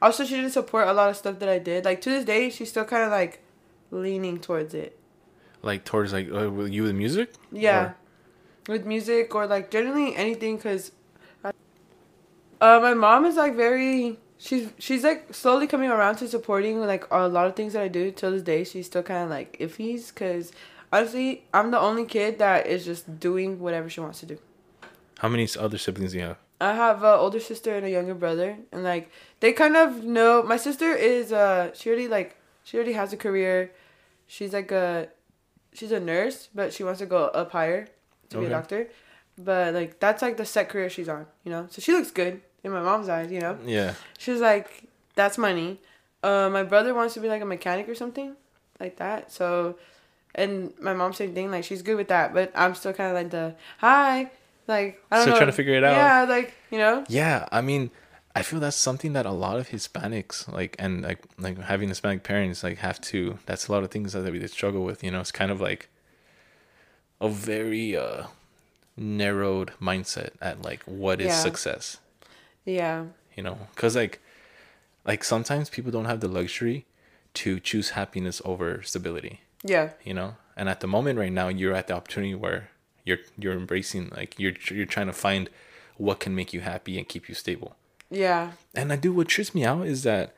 [0.00, 1.84] Also, she didn't support a lot of stuff that I did.
[1.84, 3.42] Like to this day, she's still kind of like
[3.90, 4.98] leaning towards it.
[5.62, 7.34] Like towards like uh, with you with music.
[7.52, 7.96] Yeah, Or-
[8.68, 10.92] with music or like generally anything, cause.
[11.44, 11.52] I-
[12.62, 14.18] Uh, my mom is like very.
[14.40, 17.88] She's she's like slowly coming around to supporting like a lot of things that I
[17.88, 18.10] do.
[18.10, 20.50] Till this day, she's still kind of like iffies, cause
[20.90, 24.38] honestly, I'm the only kid that is just doing whatever she wants to do.
[25.18, 26.38] How many other siblings do you have?
[26.58, 29.10] I have an older sister and a younger brother, and like
[29.40, 30.42] they kind of know.
[30.42, 33.72] My sister is uh she already like she already has a career.
[34.26, 35.08] She's like a
[35.74, 37.88] she's a nurse, but she wants to go up higher
[38.30, 38.88] to be a doctor.
[39.36, 41.66] But like that's like the set career she's on, you know.
[41.68, 43.58] So she looks good in my mom's eyes, you know.
[43.64, 43.94] Yeah.
[44.18, 44.84] She's like
[45.14, 45.78] that's money.
[46.22, 48.36] Uh, my brother wants to be like a mechanic or something
[48.78, 49.32] like that.
[49.32, 49.76] So,
[50.34, 51.50] and my mom same thing.
[51.50, 54.30] Like she's good with that, but I'm still kind of like the hi.
[54.68, 55.38] Like I don't Still know.
[55.38, 55.96] trying to figure it out.
[55.96, 57.04] Yeah, like you know.
[57.08, 57.90] Yeah, I mean,
[58.36, 62.22] I feel that's something that a lot of Hispanics like, and like like having Hispanic
[62.22, 63.38] parents like have to.
[63.46, 65.02] That's a lot of things that they struggle with.
[65.02, 65.88] You know, it's kind of like
[67.20, 68.24] a very uh
[68.96, 71.40] narrowed mindset at like what is Yeah.
[71.42, 71.98] success.
[72.64, 73.06] Yeah.
[73.36, 74.20] You know, because like
[75.04, 76.86] like sometimes people don't have the luxury
[77.34, 79.40] to choose happiness over stability.
[79.62, 79.90] Yeah.
[80.04, 82.70] You know, and at the moment right now, you're at the opportunity where
[83.04, 85.48] you're you're embracing like you're you're trying to find
[85.96, 87.76] what can make you happy and keep you stable.
[88.10, 88.52] Yeah.
[88.74, 90.34] And I do what trips me out is that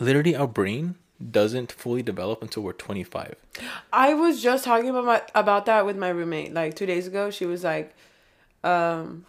[0.00, 0.96] literally our brain
[1.30, 3.36] doesn't fully develop until we're 25.
[3.92, 7.30] I was just talking about my about that with my roommate like 2 days ago.
[7.30, 7.94] She was like
[8.64, 9.26] um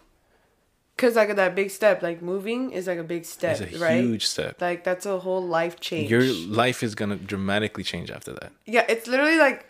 [0.98, 4.02] cuz like that big step like moving is like a big step, It's a right?
[4.02, 4.60] huge step.
[4.60, 6.10] Like that's a whole life change.
[6.10, 6.22] Your
[6.62, 8.52] life is to dramatically change after that.
[8.66, 9.64] yeah, it's literally like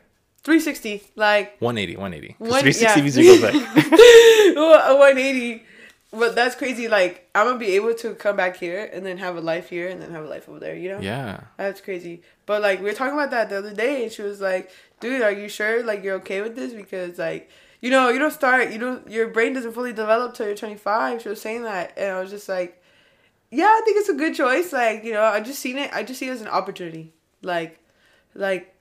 [0.44, 2.34] 360 like 180, 180.
[2.34, 3.02] 'Cause One- 360 yeah.
[3.04, 3.54] means you go back.
[4.56, 5.62] a uh, 180
[6.10, 9.36] but that's crazy like I'm to be able to come back here and then have
[9.36, 11.00] a life here and then have a life over there, you know?
[11.00, 11.40] yeah.
[11.58, 12.22] That's crazy.
[12.46, 14.70] But like we were talking about that the other day, and she was like,
[15.00, 15.82] "Dude, are you sure?
[15.84, 16.72] Like you're okay with this?
[16.72, 17.50] Because like
[17.80, 21.22] you know you don't start you don't your brain doesn't fully develop till you're 25."
[21.22, 22.82] She was saying that, and I was just like,
[23.50, 24.72] "Yeah, I think it's a good choice.
[24.72, 25.90] Like you know, I just seen it.
[25.92, 27.12] I just see it as an opportunity.
[27.42, 27.78] Like,
[28.34, 28.74] like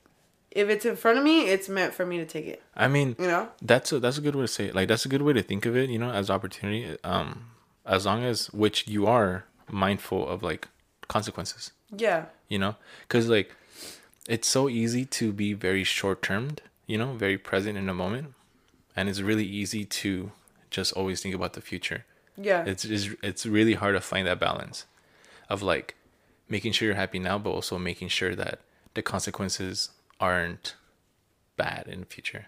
[0.52, 2.62] if it's in front of me, it's meant for me to take it.
[2.76, 3.50] I mean, You know?
[3.62, 4.76] that's a that's a good way to say it.
[4.76, 6.98] Like that's a good way to think of it, you know, as opportunity.
[7.04, 7.52] Um
[7.86, 10.68] as long as which you are mindful of like
[11.08, 11.72] consequences.
[11.95, 12.26] Yeah.
[12.50, 12.76] you know
[13.08, 13.56] because like
[14.28, 18.34] it's so easy to be very short-termed you know very present in a moment
[18.98, 20.32] and it's really easy to
[20.70, 22.04] just always think about the future
[22.36, 22.66] Yeah.
[22.66, 24.86] it's it's, it's really hard to find that balance
[25.50, 25.95] of like
[26.50, 28.60] making sure you're happy now but also making sure that
[28.95, 30.76] the consequences aren't
[31.56, 32.45] bad in the future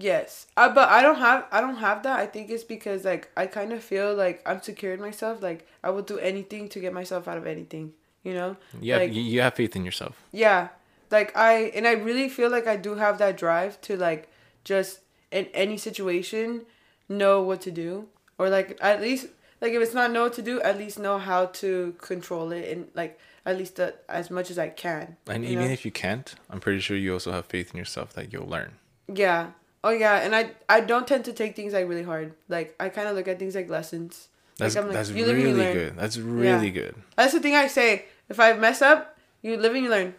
[0.00, 2.18] Yes, uh, but I don't have I don't have that.
[2.18, 5.40] I think it's because like I kind of feel like I'm secure in myself.
[5.40, 7.92] Like I will do anything to get myself out of anything.
[8.24, 8.56] You know?
[8.80, 10.70] yeah Like- you, you have faith in yourself Yeah,
[11.12, 14.28] like I and I really feel like I do have that drive to like
[14.66, 15.00] just
[15.30, 16.66] in any situation
[17.08, 19.26] know what to do or like at least
[19.60, 22.64] like if it's not know what to do at least know how to control it
[22.72, 25.16] and like at least the, as much as I can.
[25.28, 25.70] and even know?
[25.70, 28.72] if you can't i'm pretty sure you also have faith in yourself that you'll learn
[29.06, 29.52] Yeah.
[29.84, 32.34] Oh yeah, and I I don't tend to take things like really hard.
[32.48, 34.26] Like I kind of look at things like lessons.
[34.58, 36.80] that's like, I'm like, that's you live and you really good that's really Yeah.
[36.82, 37.90] good That's the thing I say.
[38.28, 40.10] If I mess up, you live and you learn.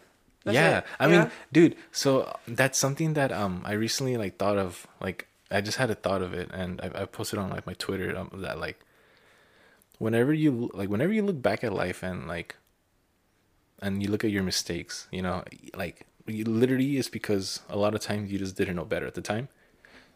[0.43, 4.37] That's yeah it, i you mean dude so that's something that um i recently like
[4.37, 7.49] thought of like i just had a thought of it and i, I posted on
[7.49, 8.79] like my twitter um, that like
[9.99, 12.55] whenever you like whenever you look back at life and like
[13.81, 15.43] and you look at your mistakes you know
[15.75, 19.13] like you literally is because a lot of times you just didn't know better at
[19.15, 19.47] the time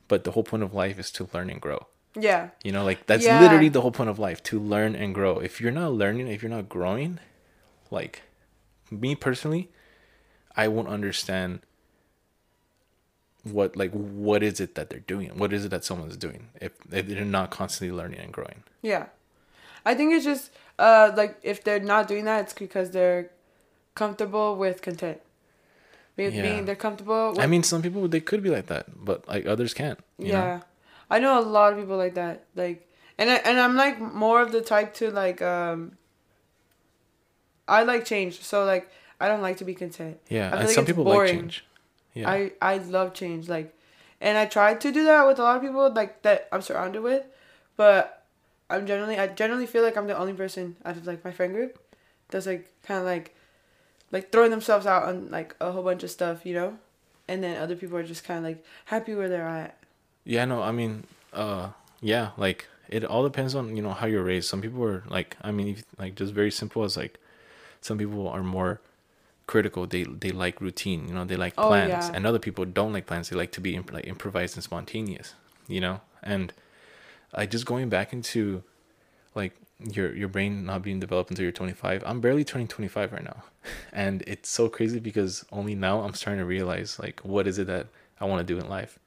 [0.08, 1.88] but the whole point of life is to learn and grow.
[2.20, 3.40] Yeah, you know like that's Yeah.
[3.40, 5.40] literally the whole point of life to learn and grow.
[5.40, 7.20] If you're not learning if you're not growing
[7.90, 8.24] like
[8.90, 9.70] me personally
[10.64, 11.60] i won't understand
[13.44, 16.74] what like what is it that they're doing what is it that someone's doing if,
[16.92, 19.06] if they're not constantly learning and growing yeah.
[19.84, 23.24] I think it's just uh like if they're not doing that, it's because they're
[23.96, 25.20] comfortable with content.
[26.16, 26.42] Being, Yeah.
[26.48, 27.32] being they're comfortable.
[27.32, 30.28] With, i mean some people they could be like that but like others can't you
[30.28, 30.62] yeah, know?
[31.10, 32.46] I know a lot of people like that.
[32.56, 35.98] Like, and I, and I'm like more of the type to like um.
[37.68, 38.90] I like change, so like
[39.22, 40.20] I don't like to be content.
[40.30, 41.64] Yeah, and like some people like change.
[42.14, 42.30] Yeah.
[42.30, 43.74] I I love change like,
[44.20, 47.02] and I try to do that with a lot of people like that I'm surrounded
[47.02, 47.24] with,
[47.78, 48.26] but
[48.70, 51.54] I'm generally I generally feel like I'm the only person out of like my friend
[51.54, 51.80] group
[52.30, 53.36] that's like kind of like
[54.12, 56.78] like throwing themselves out on like a whole bunch of stuff, you know,
[57.28, 59.78] and then other people are just kind of like happy where they're at.
[60.24, 61.70] Yeah, no, I mean, uh,
[62.02, 64.50] yeah, like it all depends on you know how you're raised.
[64.50, 67.20] Some people are like, I mean, if, like just very simple as like,
[67.80, 68.82] some people are more
[69.54, 69.86] critical.
[69.94, 72.12] They they like routine, you know, they like Oh, plans, yeah.
[72.16, 73.30] and other people don't like plans.
[73.30, 75.36] They like to be imp- like improvised and spontaneous,
[75.68, 75.96] you know.
[76.24, 76.54] And
[77.34, 78.64] I just going back into
[79.36, 79.54] like
[79.98, 82.04] your your brain not being developed until you're 25.
[82.06, 83.44] I'm barely turning 25 right now,
[84.06, 87.68] and it's so crazy because only now I'm starting to realize like what is it
[87.68, 87.88] that
[88.20, 88.98] I want to do in life.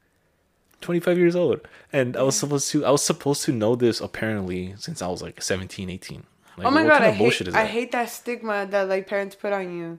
[0.81, 1.61] 25 years old
[1.95, 5.23] and i was supposed to i was supposed to know this apparently since i was
[5.23, 6.25] like 17 18
[6.59, 8.67] like, oh my what god, kind I of hate bullshit is I hate that stigma
[8.71, 9.99] that like parents put on you,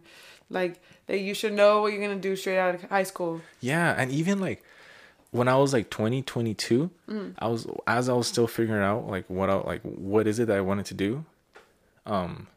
[0.50, 3.42] like that you should know what you're gonna do straight out of high school.
[3.62, 4.64] yeah and even like
[5.32, 7.34] when i was like 20 22 Mm.
[7.40, 10.48] i was as i was still figuring out like what i like what is it
[10.48, 11.26] that i wanted to do
[12.06, 12.48] um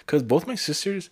[0.00, 1.10] because both my sisters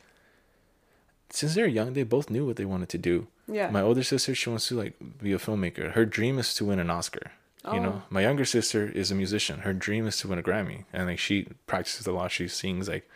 [1.30, 3.70] since they're young they both knew what they wanted to do Yeah.
[3.70, 6.78] my older sister she wants to like be a filmmaker her dream is to win
[6.78, 7.30] an oscar
[7.72, 8.02] you know Oh.
[8.10, 11.18] my younger sister is a musician her dream is to win a grammy and like
[11.18, 13.09] she practices a lot she sings like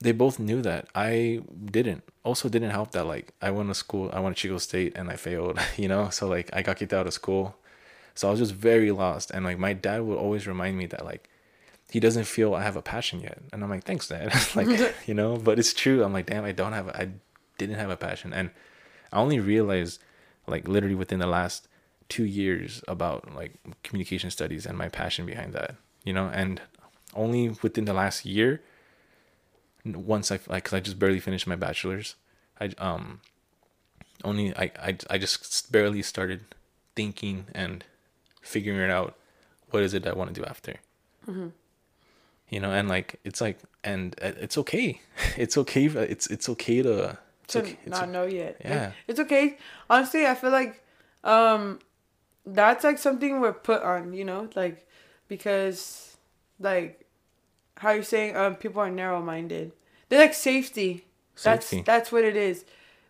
[0.00, 0.88] they both knew that.
[0.94, 2.02] I didn't.
[2.24, 5.10] Also didn't help that like i went to school i went to chico state and
[5.10, 6.10] i failed you know?
[6.10, 7.56] So like i got kicked out of school.
[8.14, 9.30] So i was just very lost.
[9.30, 11.28] And like my dad would always remind me that like
[11.90, 13.38] he doesn't feel i have a passion yet.
[13.52, 14.32] And i'm like thanks dad.
[14.54, 14.68] Like
[15.06, 15.36] you know?
[15.36, 16.02] But it's true.
[16.02, 17.08] I'm like damn i don't have a, i
[17.58, 18.32] didn't have a passion.
[18.32, 18.50] And
[19.12, 20.00] i only realized
[20.46, 21.68] like literally within the last
[22.08, 23.52] two years about like
[23.84, 26.30] communication studies and my passion behind that you know?
[26.32, 26.60] And
[27.14, 28.62] only within the last year
[29.84, 32.14] once i like because i just barely finished my bachelor's
[32.60, 33.20] i um
[34.24, 36.40] only I, I i just barely started
[36.94, 37.84] thinking and
[38.42, 39.16] figuring it out
[39.70, 40.76] what is it i want to do after
[42.50, 45.00] you know and like it's like and uh, it's okay
[45.36, 48.56] it's okay it's it's okay to it's to okay it's not know yet.
[48.62, 48.92] Like, yeah.
[49.08, 49.58] it's okay.
[49.88, 50.84] Honestly, I feel like
[51.24, 51.78] um
[52.46, 54.86] that's like something we're put on, you know, like
[55.28, 56.16] because
[56.58, 57.06] like
[57.80, 59.72] how you're saying um people are narrow minded.
[60.08, 61.04] They like safety.
[61.34, 61.76] Safety.
[61.76, 62.64] That's that's what it is.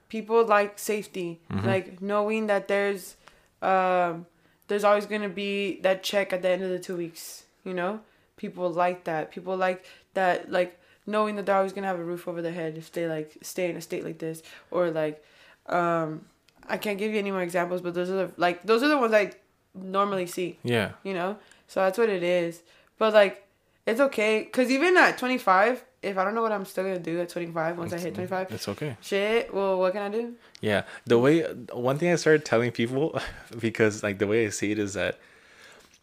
[0.09, 1.41] People like safety.
[1.51, 1.67] Mm-hmm.
[1.67, 3.17] Like knowing that there's
[3.63, 4.27] um
[4.69, 8.01] there's always gonna be that check at the end of the two weeks, you know?
[8.37, 9.31] People like that.
[9.31, 9.85] People like
[10.15, 13.07] that like knowing that they're always gonna have a roof over their head if they
[13.07, 15.25] like stay in a state like this or like
[15.67, 16.25] um
[16.69, 18.99] i can't give you any more examples but those are the like those are the
[18.99, 19.33] ones i
[19.75, 21.37] normally see yeah you know
[21.67, 22.63] so that's what it is
[22.99, 23.47] but like
[23.87, 27.21] it's okay because even at 25 if i don't know what i'm still gonna do
[27.21, 30.83] at 25 once i hit 25 it's okay shit well what can i do Yeah,
[31.07, 31.43] the way
[31.73, 33.19] one thing I started telling people
[33.59, 35.19] because like the way I see it is that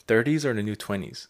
[0.07, 1.27] 30s are the new 20s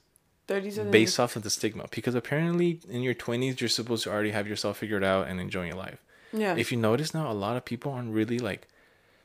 [0.47, 4.03] 30s are the based off of the stigma because apparently in your 20s you're supposed
[4.05, 6.01] to already have yourself figured out and enjoying your life.
[6.31, 8.67] yeah If you notice now a lot of people aren't really like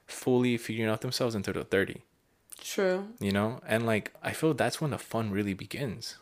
[0.07, 2.03] fully figuring out themselves until they're 30,
[2.61, 3.61] true you know?
[3.66, 6.16] And like I feel that's when the fun really begins.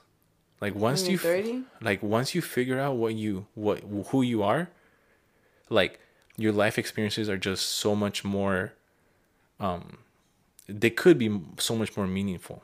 [0.60, 4.42] Like once you f- 30 like once you figure out what you what who you
[4.42, 4.68] are
[5.70, 5.98] like
[6.36, 8.72] your life experiences are just so much more
[9.58, 9.98] um
[10.68, 12.62] they could be so much more meaningful.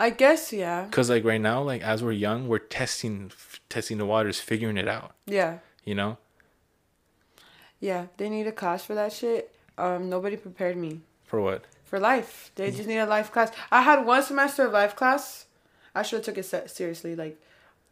[0.00, 0.84] I guess yeah.
[0.84, 4.76] Because like right now like as we're young we're testing f- testing the waters figuring
[4.76, 5.14] it out.
[5.26, 5.58] Yeah.
[5.84, 6.18] You know?
[7.80, 9.52] Yeah they need a class for that shit.
[9.76, 11.00] Um nobody prepared me.
[11.24, 11.64] For what?
[11.84, 12.52] For life.
[12.54, 13.50] They just need a life class.
[13.70, 15.46] I had one semester of life class.
[15.94, 17.14] I should have took it se- seriously.
[17.16, 17.40] Like,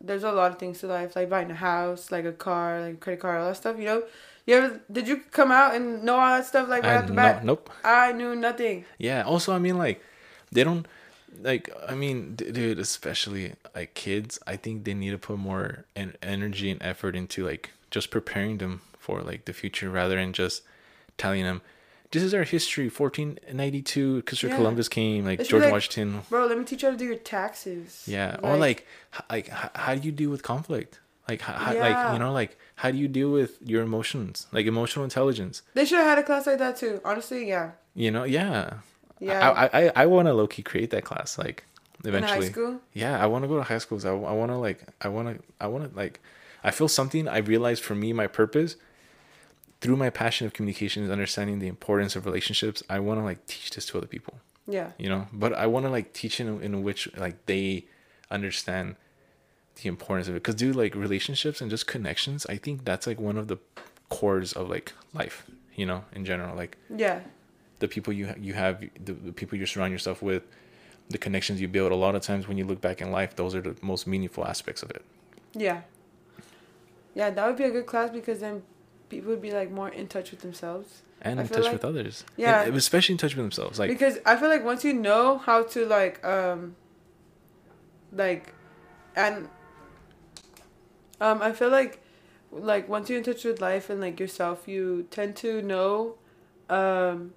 [0.00, 2.94] there's a lot of things to life, like buying a house, like a car, like
[2.94, 3.78] a credit card, all that stuff.
[3.78, 4.02] You know,
[4.46, 7.06] you ever did you come out and know all that stuff like right I, off
[7.06, 7.44] the no, bat?
[7.44, 8.84] nope I knew nothing.
[8.98, 10.02] yeah also i mean like
[10.50, 10.86] they don't
[11.42, 16.16] like i mean dude especially like kids i think they need to put more en-
[16.22, 20.62] energy and effort into like just preparing them for like the future rather than just
[21.16, 21.60] telling them
[22.12, 24.56] this is our history 1492 christopher Yeah.
[24.56, 27.16] columbus came like george like- washington Bro, let me teach you how to do your
[27.16, 28.04] taxes.
[28.06, 28.86] yeah or like
[29.30, 32.56] like h- how do you deal with conflict like h- h- like you know like
[32.76, 36.22] how do you deal with your emotions like emotional intelligence they should have had a
[36.22, 37.00] class like that too.
[37.04, 37.72] Honestly, yeah.
[37.94, 38.74] you know yeah
[39.20, 39.50] Yeah.
[39.50, 41.64] i i i, I want to low-key create that class like
[42.04, 42.80] eventually In high school.
[42.94, 44.06] Yeah, I want to go to high schools.
[44.06, 46.18] I, I want to like I want to I want to like
[46.64, 48.76] I feel something I realized for me my purpose
[49.80, 52.82] through my passion of communication is understanding the importance of relationships.
[52.90, 54.34] I want to like teach this to other people,
[54.66, 54.90] Yeah.
[54.98, 55.26] you know.
[55.32, 57.86] But I want to like teach in in which like they
[58.30, 58.96] understand
[59.82, 63.18] the importance of it because dude like relationships and just connections i think that's like
[63.18, 63.56] one of the
[64.10, 67.20] cores of like life you know in general like Yeah.
[67.78, 70.42] the people you ha- you have the, the people you surround yourself with
[71.08, 73.54] the connections you build a lot of times when you look back in life those
[73.54, 75.02] are the most meaningful aspects of it
[75.54, 75.80] Yeah.
[77.14, 78.62] Yeah, that would be a good class because then
[79.10, 81.02] people would be like more in touch with themselves.
[81.20, 82.62] and I in touch like- with others Yeah.
[82.62, 85.64] And especially in touch with themselves like because I feel like once you know how
[85.74, 86.76] to like um
[88.12, 88.54] like
[89.14, 89.48] and
[91.20, 92.00] um I feel like
[92.50, 96.14] like once you're in touch with life and like yourself you tend to know
[96.70, 97.32] um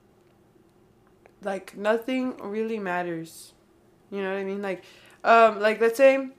[1.43, 3.51] like nothing really matters.
[4.09, 4.61] You know what I mean?
[4.61, 4.83] Like
[5.25, 6.29] um like let's say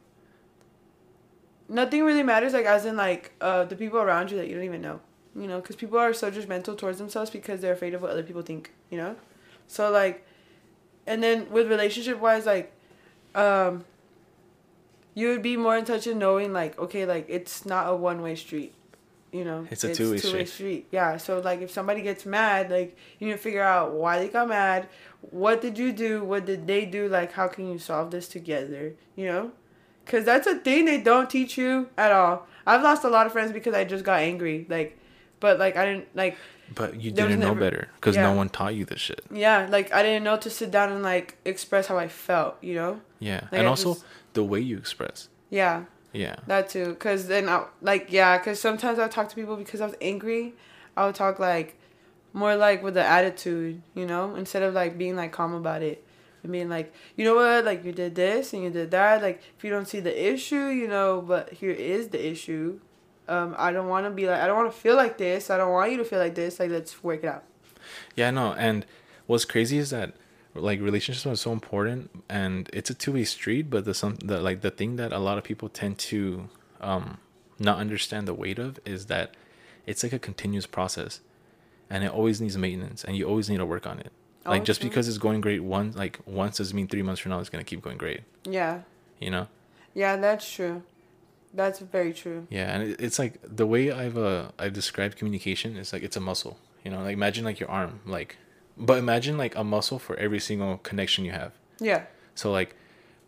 [1.69, 4.65] nothing really matters like as in like uh the people around you that you don't
[4.65, 5.01] even know.
[5.37, 8.23] You know, cuz people are so judgmental towards themselves because they're afraid of what other
[8.23, 9.17] people think, you know?
[9.67, 10.25] So like
[11.07, 12.73] and then with relationship wise like
[13.35, 13.85] um
[15.15, 18.23] you would be more in touch in knowing like okay like it's not a one
[18.23, 18.75] way street
[19.33, 20.49] you know It's a two-way street.
[20.49, 24.19] street yeah so like if somebody gets mad like you need to figure out why
[24.19, 24.89] they got mad
[25.21, 28.95] what did you do what did they do like how can you solve this together
[29.17, 29.51] you know
[30.05, 33.33] because that's a thing they don't teach you at all i've lost a lot of
[33.33, 34.97] friends because i just got angry like
[35.41, 36.37] but like i didn't like
[36.75, 38.23] but you didn't know never- better because yeah.
[38.23, 41.03] no one taught you this shit yeah like i didn't know to sit down and
[41.03, 44.61] like express how i felt you know yeah Like, and I also just- the way
[44.61, 49.29] you express yeah yeah That too, cause then I like yeah, cause sometimes I talk
[49.31, 50.55] to people because I was angry.
[50.97, 51.77] I would talk like
[52.33, 56.05] more like with the attitude, you know, instead of like being like calm about it
[56.45, 59.23] and being like, you know what, like you did this and you did that.
[59.23, 62.79] Like if you don't see the issue, you know, but here is the issue.
[63.29, 65.51] Um, I don't want to be like I don't want to feel like this.
[65.51, 66.61] I don't want you to feel like this.
[66.61, 67.45] Like let's work it out.
[68.17, 68.85] Yeah, no, and
[69.27, 70.15] what's crazy is that
[70.55, 74.61] like relationships are so important and it's a two-way street, but the some the like
[74.61, 76.49] the thing that a lot of people tend to
[76.81, 77.19] um
[77.59, 79.35] not understand the weight of is that
[79.87, 81.21] it's like a continuous process
[81.91, 84.13] and it always needs maintenance and you always need to work on it.
[84.47, 84.91] Like Oh, just true.
[84.91, 87.65] because it's going great one like once doesn't mean 3 months from now it's going
[87.65, 88.81] to keep going great, Yeah,
[89.19, 89.47] you know?
[89.95, 90.83] yeah, that's true.
[91.55, 92.47] That's very true.
[92.51, 96.21] Yeah, and it's like the way I've uh I've described communication is like it's a
[96.21, 96.59] muscle.
[96.85, 98.37] You know, like imagine like your arm, like,
[98.77, 101.53] but imagine like a muscle for every single connection you have.
[101.81, 102.03] Yeah,
[102.35, 102.77] So like,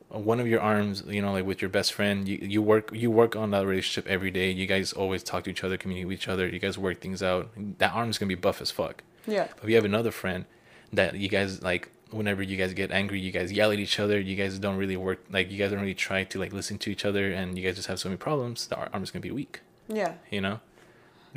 [0.09, 3.11] one of your arms, you know, like with your best friend, you, you work you
[3.11, 4.51] work on that relationship every day.
[4.51, 6.47] You guys always talk to each other, communicate with each other.
[6.49, 7.49] You guys work things out.
[7.79, 9.03] That arm's gonna be buff as fuck.
[9.27, 10.45] yeah, But if you have another friend
[10.93, 14.19] that you guys like, whenever you guys get angry, you guys yell at each other.
[14.21, 16.91] You guys don't really work like you guys don't really try to like listen to
[16.91, 18.67] each other, and you guys just have so many problems.
[18.67, 20.15] The arm is gonna be weak yeah.
[20.31, 20.61] you know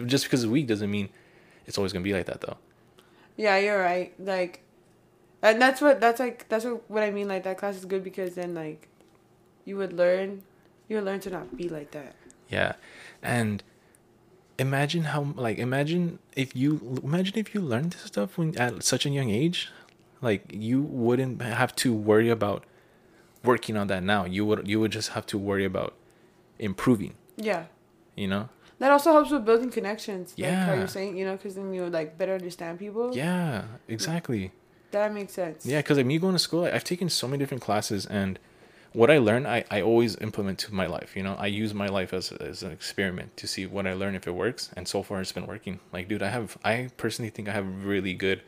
[0.06, 1.10] just because it's weak doesn't mean
[1.66, 2.58] it's always gonna be like that though
[3.38, 4.12] Yeah, you're right.
[4.20, 4.64] Like,
[5.41, 6.50] and that's what that's like.
[6.50, 7.30] That's what, what I mean.
[7.30, 8.90] Like that class is good because then like,
[9.64, 10.44] you would learn,
[10.90, 12.16] you would learn to not be like that.
[12.50, 12.74] yeah
[13.24, 13.64] and
[14.58, 19.06] imagine how like imagine if you imagine if you learned this stuff when at such
[19.06, 19.70] a young age
[20.22, 22.66] like you wouldn't have to worry about
[23.44, 25.94] working on that now you would you would just have to worry about
[26.58, 27.66] improving Yeah,
[28.16, 30.34] you know that also helps with building connections.
[30.38, 30.80] Like how Yeah.
[30.80, 33.16] you're saying, you know, because then you would like better understand people.
[33.16, 34.52] yeah exactly
[34.91, 35.66] that makes sense.
[35.66, 38.40] Yeah, because like me going to school, I've taken so many different classes, and
[38.91, 41.16] what I learn, I, I always implement to my life.
[41.16, 44.16] You know, I use my life as as an experiment to see what I learn
[44.16, 45.80] if it works, and so far it's been working.
[45.94, 48.41] Like, dude, I have I personally think I have really good,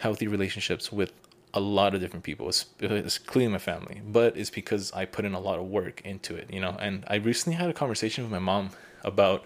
[0.00, 1.12] healthy relationships with
[1.52, 2.48] a lot of different people.
[2.48, 6.34] It's, clearly my family, but it's because I put in a lot of work into
[6.34, 6.52] it.
[6.52, 8.70] You know, and I recently had a conversation with my mom
[9.04, 9.44] about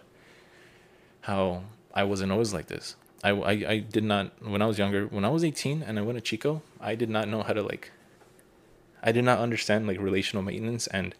[1.23, 2.97] how I wasn't always like this.
[3.25, 6.03] I, I, I did not when I was younger when I was 18 and I
[6.03, 7.91] went to Chico I did not know how to like
[9.03, 11.15] I did not understand like relational maintenance and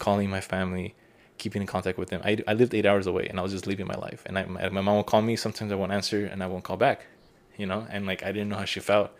[0.00, 0.96] calling my family
[1.38, 3.68] keeping in contact with them I, I lived eight hours away and I was just
[3.68, 6.26] living my life and I, my, my mom will call me sometimes I won't answer
[6.26, 7.06] and I won't call back
[7.56, 7.86] you know?
[7.90, 9.10] And like I didn't know how she felt.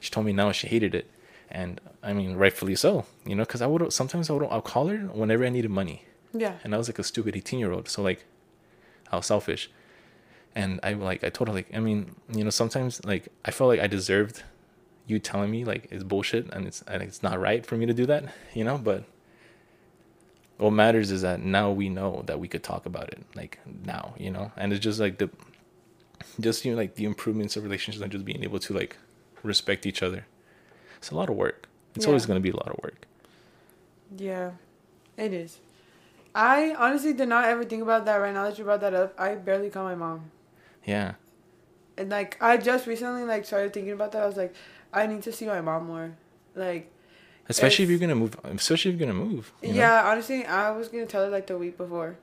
[0.00, 1.10] She told me now she hated it.
[1.50, 3.42] And I mean rightfully so you know?
[3.42, 6.04] Because I would sometimes I would I'll call her whenever I needed money.
[6.32, 6.54] Yeah.
[6.62, 8.24] and I was like a stupid 18 year old so like
[9.10, 9.70] I was selfish.
[10.54, 13.68] And I like I told her like I mean you know sometimes like I felt
[13.68, 14.42] like I deserved
[15.06, 17.94] you telling me like it's bullshit and it's and it's not right for me to
[17.94, 18.24] do that
[18.54, 18.78] you know?
[18.78, 19.04] But
[20.58, 24.14] what matters is that now we know that we could talk about it like now
[24.18, 24.52] you know?
[24.56, 25.30] And it's just like the
[26.38, 28.96] just you know like the improvements of relationships and just being able to like
[29.42, 30.26] respect each other
[30.98, 33.06] it's a lot of work it's always going to be a lot of work
[34.16, 34.52] Yeah,
[35.16, 35.58] it is.
[36.34, 39.14] I honestly did not ever think about that right now that you brought that up.
[39.18, 40.30] I barely call my mom.
[40.84, 41.14] yeah
[41.96, 44.22] And like I just recently like started thinking about that.
[44.22, 44.54] I was like,
[44.92, 46.12] I need to see my mom more.
[46.54, 46.90] Like
[47.48, 48.36] Especially if you're gonna move.
[48.44, 49.52] Especially if you're gonna move.
[49.62, 49.74] you know?
[49.74, 52.16] Yeah, honestly, I was gonna tell her like the week before.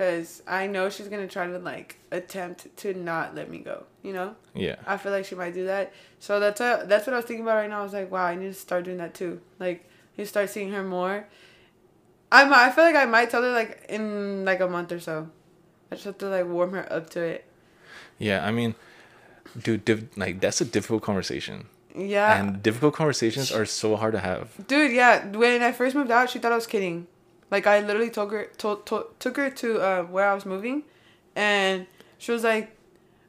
[0.00, 3.84] Cause I know she's gonna try to like attempt to not let me go.
[4.02, 4.76] You know, Yeah.
[4.86, 5.92] I feel like she might do that.
[6.20, 7.80] So that's a, that's what I was thinking about right now.
[7.80, 9.42] I was like, wow, I need to start doing that too.
[9.58, 9.84] Like,
[10.16, 11.26] you start seeing her more.
[12.32, 15.00] I might, I feel like I might tell her like in like a month or
[15.00, 15.28] so.
[15.92, 17.44] I just have to like warm her up to it.
[18.18, 18.46] Yeah.
[18.46, 18.74] I mean,
[19.62, 24.20] dude, diff- like that's a difficult conversation, Yeah, and difficult conversations are so hard to
[24.20, 24.66] have.
[24.66, 24.92] dude.
[24.92, 27.06] Yeah, when I first moved out, she thought I was kidding.
[27.50, 30.84] Like I literally told her, told, told took her to uh, where I was moving,
[31.34, 31.86] and
[32.18, 32.76] she was like,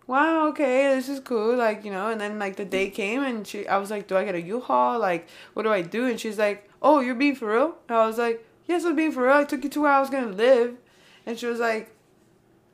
[0.08, 3.46] "Wow, okay, this is cool." Like you know, and then like the day came, and
[3.48, 5.00] she, I was like, "Do I get a U-Haul?
[5.00, 8.06] Like, what do I do?" And she's like, "Oh, you're being for real?" And I
[8.06, 9.34] was like, "Yes, I'm being for real.
[9.34, 10.78] I took you to where I was gonna live,"
[11.26, 11.96] and she was like,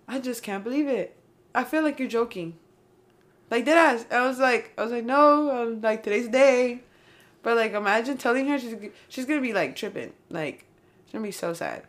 [0.08, 1.16] "I just can't believe it.
[1.56, 2.58] I feel like you're joking."
[3.50, 4.04] Like did I?
[4.12, 6.82] I was like, I was like, no, um, like today's the day,
[7.44, 8.76] but like imagine telling her she's
[9.08, 10.66] she's gonna be like tripping, like
[11.08, 11.84] she's gonna be so sad.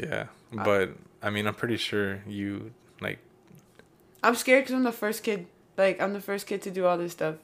[0.00, 0.26] Yeah.
[0.56, 0.90] Uh, But
[1.22, 3.18] I mean, I'm pretty sure you like.
[4.22, 5.46] I'm scared because I'm the first kid.
[5.76, 7.36] Like I'm the first kid to do all this stuff.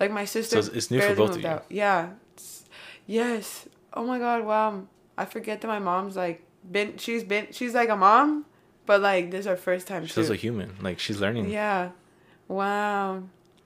[0.00, 0.58] Like my sister.
[0.58, 1.48] it's- it's new for both of you.
[1.48, 1.64] Out.
[1.68, 2.10] Yeah.
[2.34, 2.64] It's-
[3.06, 3.66] yes.
[3.94, 4.44] Oh my god.
[4.44, 4.86] Wow.
[5.18, 6.98] I forget that my mom's like been.
[6.98, 7.48] She's been.
[7.52, 8.44] She's like a mom,
[8.84, 10.32] but like this is her first time She's too.
[10.32, 10.74] a human.
[10.80, 11.48] Like she's learning.
[11.50, 11.90] yeah.
[12.48, 13.22] Wow.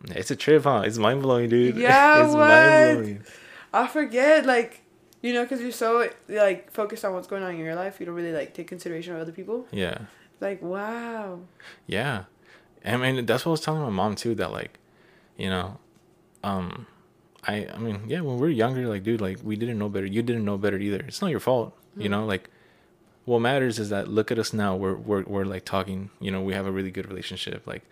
[0.08, 0.82] It's a trip, huh?
[0.86, 1.76] It's mind blowing, dude.
[1.88, 3.28] Yeah, it's.
[3.74, 4.79] I forget, like,
[5.22, 8.06] you know, because you're so, like, focused on what's going on in your life, you
[8.06, 9.66] don't really, like, take consideration of other people.
[9.70, 9.98] Yeah.
[10.40, 11.40] Like, wow.
[11.86, 12.24] Yeah.
[12.84, 14.34] I mean, that's what I was telling my mom too.
[14.34, 14.78] That like,
[15.36, 15.78] you know,
[16.42, 16.86] um,
[17.46, 20.06] I I mean, yeah, when we are younger, like, dude, like, we didn't know better.
[20.06, 21.04] You didn't know better either.
[21.06, 21.76] It's not your fault.
[21.96, 22.48] You know, like,
[23.24, 24.76] what matters is that look at us now.
[24.76, 26.10] We're we're we're like talking.
[26.20, 27.66] You know, we have a really good relationship.
[27.66, 27.84] Like,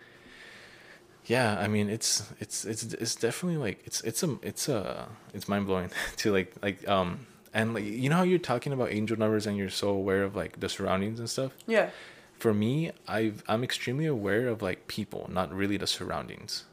[1.29, 5.47] yeah, I mean, it's it's it's it's definitely like it's it's a it's a it's
[5.47, 9.17] mind blowing to like like um and like you know how you're talking about angel
[9.17, 11.89] numbers and you're so aware of like the surroundings and stuff Yeah.
[12.37, 16.65] for me i've i'm extremely aware of like people not really the surroundings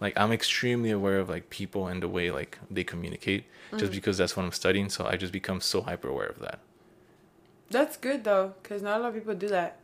[0.00, 3.44] like i'm extremely aware of like people and the way like they communicate
[3.76, 6.58] just because that's what i'm studying so i just become so hyper aware of that
[7.70, 9.78] That's good, though, because not a lot of people do that.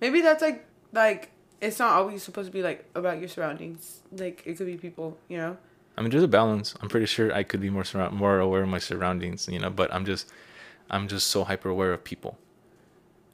[0.00, 1.30] Maybe that's, like, like,
[1.60, 4.00] it's not always supposed to be, like, about your surroundings.
[4.12, 5.56] Like, it could be people, you know?
[5.96, 8.62] i mean there's a balance i'm pretty sure i could be more surround more aware
[8.62, 10.30] of my surroundings you know but i'm just
[10.90, 12.38] i'm just so hyper aware of people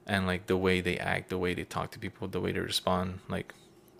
[0.07, 2.61] and like the way they act the way they talk to people the way they
[2.61, 3.53] respond like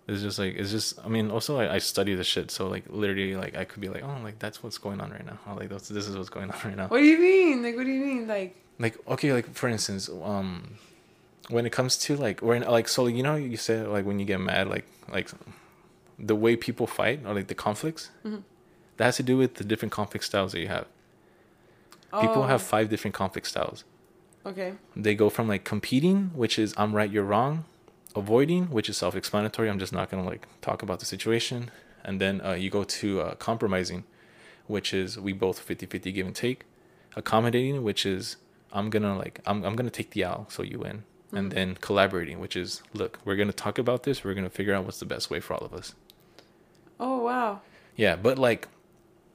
[0.07, 2.85] it's just like it's just i mean also I, I study the shit so like
[2.89, 5.55] literally like i could be like oh like that's what's going on right now oh,
[5.55, 7.63] like that's, this is what's going on right now What do you mean?
[7.63, 8.27] Like, what do you mean?
[8.27, 10.75] Like, like okay like for instance um
[11.49, 14.25] when it comes to like when like so you know you said like when you
[14.25, 15.29] get mad like like
[16.17, 18.09] the way people fight or like the conflicts?
[18.25, 18.43] Mhm.
[18.97, 20.85] that has to do with the different conflict styles that you have.
[22.21, 23.83] People oh, have five different conflict styles.
[24.45, 24.73] Okay.
[24.95, 27.63] they go from like competing which is i'm right you're wrong
[28.13, 31.71] avoiding which is self-explanatory i'm just not gonna like talk about the situation
[32.03, 34.03] and then uh, you go to uh, compromising
[34.67, 36.65] which is we both 50-50 give and take
[37.15, 38.35] accommodating which is
[38.73, 41.53] i'm gonna like i'm, I'm gonna take the L so you win and Mhm.
[41.55, 44.99] then collaborating which is look we're gonna talk about this we're gonna figure out what's
[44.99, 45.93] the best way for all of us
[46.99, 47.61] Oh, wow.
[47.95, 48.67] yeah but like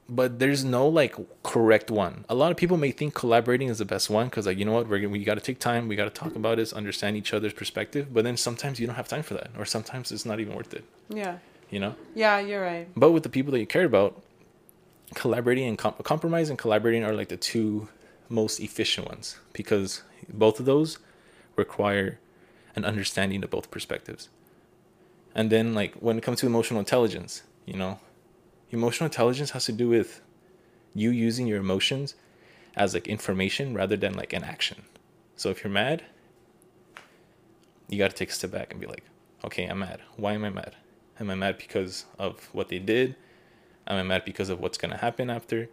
[0.08, 3.84] but there's no like correct one a lot of people may think collaborating is the
[3.84, 5.96] best one because like you know what we're gonna, we got to take time we
[5.96, 9.08] got to talk about this understand each other's perspective but then sometimes you don't have
[9.08, 11.38] time for that or sometimes it's not even worth it Yeah.
[11.68, 12.88] you know Yeah, you're right.
[12.96, 14.22] but with the people that you care about
[15.14, 17.88] collaborating and com- compromise and collaborating are like the two
[18.28, 20.02] most efficient ones because
[20.32, 20.98] both of those
[21.58, 22.18] require
[22.74, 24.28] an understanding of both perspectives.
[25.34, 28.00] And then like when it comes to emotional intelligence you know
[28.70, 30.22] emotional intelligence has to do with
[30.94, 32.14] you using your emotions
[32.74, 34.82] as like information rather than like an action.
[35.36, 36.04] So if you're mad
[37.88, 39.04] you got to take a step back and be like
[39.44, 40.00] okay i'm mad.
[40.16, 40.76] Why am i mad?
[41.20, 43.16] Am i mad because of what they did?
[43.86, 45.68] Am i mad because of what's going to happen after?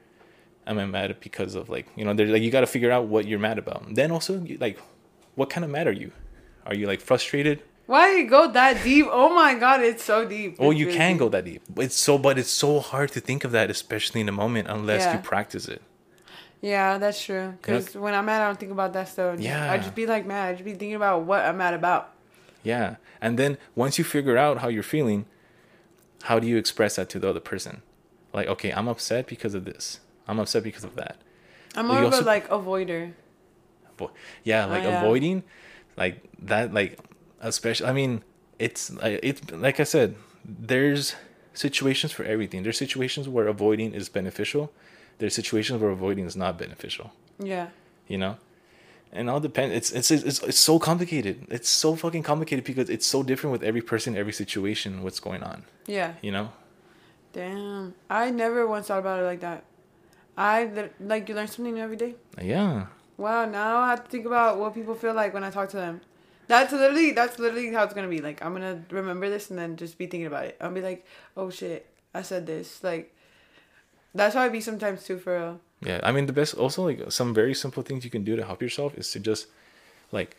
[0.68, 3.08] Am i mad because of like you know there's like you got to figure out
[3.08, 3.96] what you're mad about.
[3.96, 4.80] Then also like
[5.36, 6.12] what kind of mad are you
[6.66, 9.06] are you like frustrated Why you go that deep?
[9.10, 10.56] Oh my god, it's so deep.
[10.58, 11.20] Oh, It's you really can deep.
[11.20, 11.62] go that deep.
[11.78, 15.04] It's so, but it's so hard to think of that, especially in the moment, unless
[15.04, 15.14] Yeah.
[15.14, 15.82] you practice it.
[16.62, 17.36] Yeah, that's true.
[17.36, 19.40] You know- Because when I'm mad, I don't think about that stuff.
[19.40, 19.72] Yeah.
[19.72, 20.50] I just be like mad.
[20.50, 22.04] I just be thinking about what I'm mad about.
[22.64, 25.26] Yeah, and then once you figure out how you're feeling,
[26.24, 27.84] how do you express that to the other person?
[28.34, 30.00] Like, okay, I'm upset because of this.
[30.28, 31.18] I'm upset because of that.
[31.76, 33.14] I'm more of a like avoider.
[33.98, 34.12] Avo-
[34.44, 35.02] Yeah, Oh, like yeah.
[35.02, 35.44] avoiding,
[35.98, 37.00] like that, like
[37.42, 37.88] especially.
[37.88, 38.24] I mean,
[38.60, 40.16] it's like it's like I said.
[40.48, 41.16] There's
[41.56, 42.62] situations for everything.
[42.62, 44.72] There's situations where avoiding is beneficial.
[45.18, 47.12] There's situations where avoiding is not beneficial.
[47.40, 47.70] Yeah.
[48.08, 48.38] You know,
[49.12, 49.74] and all depends.
[49.76, 51.48] It's it's it's it's so complicated.
[51.50, 55.42] It's so fucking complicated because it's so different with every person, every situation, what's going
[55.42, 55.64] on.
[55.88, 56.14] Yeah.
[56.22, 56.50] You know.
[57.34, 57.96] Damn.
[58.10, 59.64] I never once thought about it like that.
[60.38, 62.16] I like you learn something new every day.
[62.42, 62.88] Yeah.
[63.18, 63.46] Wow.
[63.46, 66.02] Now I have to think about what people feel like when I talk to them.
[66.48, 68.22] That's literally that's literally how it's gonna be.
[68.22, 70.58] Like I'm gonna remember this and then just be thinking about it.
[70.62, 71.06] I'll be like,
[71.36, 72.84] oh shit, I said this.
[72.84, 73.16] Like
[74.14, 75.18] that's how I be sometimes too.
[75.18, 75.60] For real.
[75.82, 78.46] Yeah, I mean the best also like some very simple things you can do to
[78.46, 79.48] help yourself is to just
[80.12, 80.38] like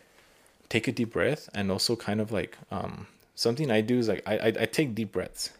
[0.69, 4.23] take a deep breath and also kind of like um something I do is like
[4.25, 5.51] I I, I take deep breaths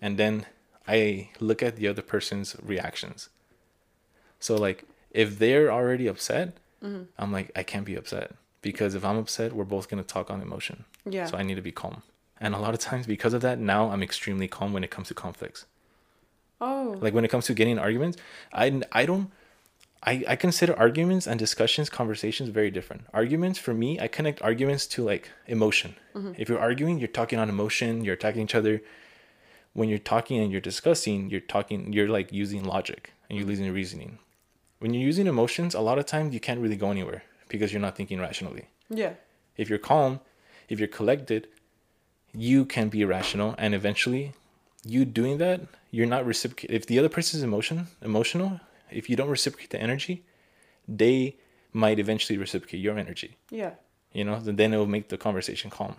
[0.00, 0.46] and then
[0.88, 3.28] I look at the other person's reactions.
[4.40, 7.04] So like if they're already upset, Mm-hmm.
[7.18, 8.32] I'm like I can't be upset
[8.62, 10.84] because if I'm upset, we're both gonna talk on emotion.
[11.04, 11.26] Yeah.
[11.26, 12.02] So I need to be calm.
[12.40, 15.08] And a lot of times because of that, now I'm extremely calm when it comes
[15.08, 15.64] to conflicts
[16.60, 16.96] Oh.
[17.02, 18.16] like when it comes to getting arguments
[18.50, 19.30] i i don't
[20.02, 24.86] I, I consider arguments and discussions conversations very different arguments for me i connect arguments
[24.88, 26.32] to like emotion mm-hmm.
[26.38, 28.80] if you're arguing you're talking on emotion you're attacking each other
[29.74, 33.50] when you're talking and you're discussing you're talking you're like using logic and you're mm-hmm.
[33.50, 34.18] using reasoning
[34.78, 37.80] when you're using emotions a lot of times you can't really go anywhere because you're
[37.80, 39.14] not thinking rationally yeah.
[39.56, 40.20] if you're calm,
[40.68, 41.48] if you're collected,
[42.32, 44.32] you can be rational, and eventually,
[44.84, 46.70] you doing that, you're not reciprocate.
[46.70, 50.24] If the other person's emotion emotional, if you don't reciprocate the energy,
[50.86, 51.36] they
[51.72, 53.36] might eventually reciprocate your energy.
[53.50, 53.72] Yeah.
[54.12, 55.96] You know, then then it will make the conversation calm.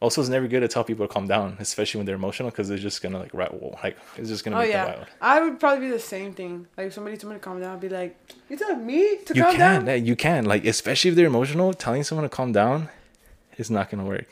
[0.00, 2.68] Also, it's never good to tell people to calm down, especially when they're emotional, because
[2.68, 4.84] they're just gonna like rattle, like it's just gonna Oh make yeah.
[4.84, 5.06] them wild.
[5.20, 6.68] I would probably be the same thing.
[6.76, 8.16] Like if somebody told me to calm down, I'd be like,
[8.48, 11.26] "You tell me to You calm can, down." yeah, you can, like especially if they're
[11.26, 12.88] emotional, telling someone to calm down,
[13.56, 14.26] is not gonna work.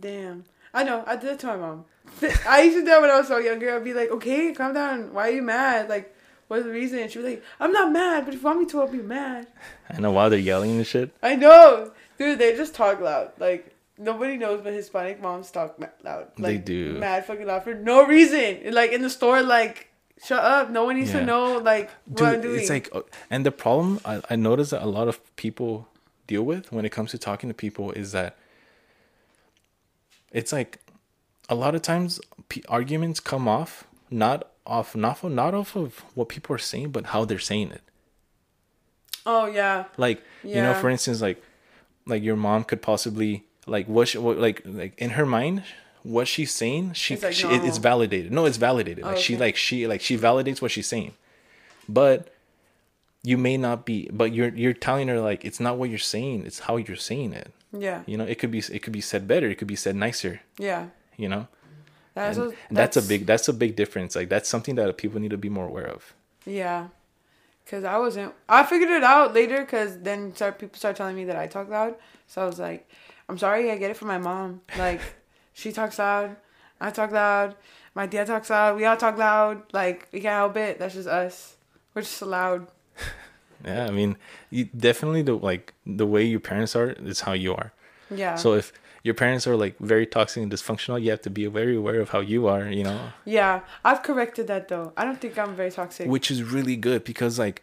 [0.00, 0.44] Damn.
[0.74, 1.02] I know.
[1.06, 1.84] I did it to my mom.
[2.46, 3.74] I used to do that when I was so younger.
[3.74, 5.14] I'd be like, okay, calm down.
[5.14, 5.88] Why are you mad?
[5.88, 6.14] Like,
[6.48, 6.98] what's the reason?
[6.98, 8.98] And she was like, I'm not mad, but if you want me to, I'll be
[8.98, 9.46] mad.
[9.90, 11.10] I know while they're yelling and shit.
[11.22, 11.92] I know.
[12.18, 13.32] Dude, they just talk loud.
[13.38, 16.28] Like, nobody knows, but Hispanic moms talk ma- loud.
[16.36, 16.98] They Like, do.
[16.98, 18.72] Mad fucking loud for no reason.
[18.72, 19.88] Like, in the store, like,
[20.24, 20.70] shut up.
[20.70, 21.20] No one needs Yeah.
[21.20, 22.60] to know, like, what I'm doing.
[22.60, 25.88] it's like, uh, and the problem I, I notice that a lot of people
[26.26, 28.36] deal with when it comes to talking to people is that
[30.32, 30.78] it's like
[31.48, 32.20] a lot of times
[32.50, 36.90] p- arguments come off not off not of, not off of what people are saying,
[36.90, 37.80] but how they're saying it.
[39.24, 39.84] oh, yeah.
[39.96, 41.42] Like you know, for instance, like
[42.06, 45.62] like your mom could possibly like what, she, what like like in her mind
[46.02, 48.32] what she's saying she, It's like she it's validated.
[48.32, 49.04] No it's validated.
[49.04, 51.12] Like Oh, she like she like she validates what she's saying.
[51.88, 52.32] But
[53.22, 56.46] you may not be but you're you're telling her like it's not what you're saying
[56.46, 57.52] it's how you're saying it.
[57.72, 58.02] Yeah.
[58.06, 60.40] you know it could be it could be said better it could be said nicer.
[60.58, 60.86] Yeah.
[61.16, 61.48] you know?
[62.14, 64.16] That's, and, what- and that's a big that's a big difference.
[64.16, 66.14] Like that's something that people need to be more aware of.
[66.46, 66.88] Yeah,
[67.66, 68.34] cause I wasn't.
[68.48, 71.68] I figured it out later, cause then start people start telling me that I talk
[71.68, 71.94] loud.
[72.26, 72.88] So I was like,
[73.28, 74.62] I'm sorry, I get it from my mom.
[74.78, 75.00] Like,
[75.52, 76.36] she talks loud,
[76.80, 77.56] I talk loud,
[77.94, 78.76] my dad talks loud.
[78.76, 79.62] We all talk loud.
[79.72, 80.78] Like, we can't help it.
[80.78, 81.56] That's just us.
[81.94, 82.68] We're just loud.
[83.64, 84.16] yeah i mean
[84.50, 87.72] you definitely the like the way your parents are is how you are
[88.10, 88.36] Yeah.
[88.36, 88.72] So if
[89.02, 92.08] your parents are like very toxic and dysfunctional, you have to be very aware of
[92.10, 94.92] how you are, you know, yeah, I've corrected that though.
[94.96, 96.08] I don't think I'm very toxic.
[96.08, 97.62] which is really good because like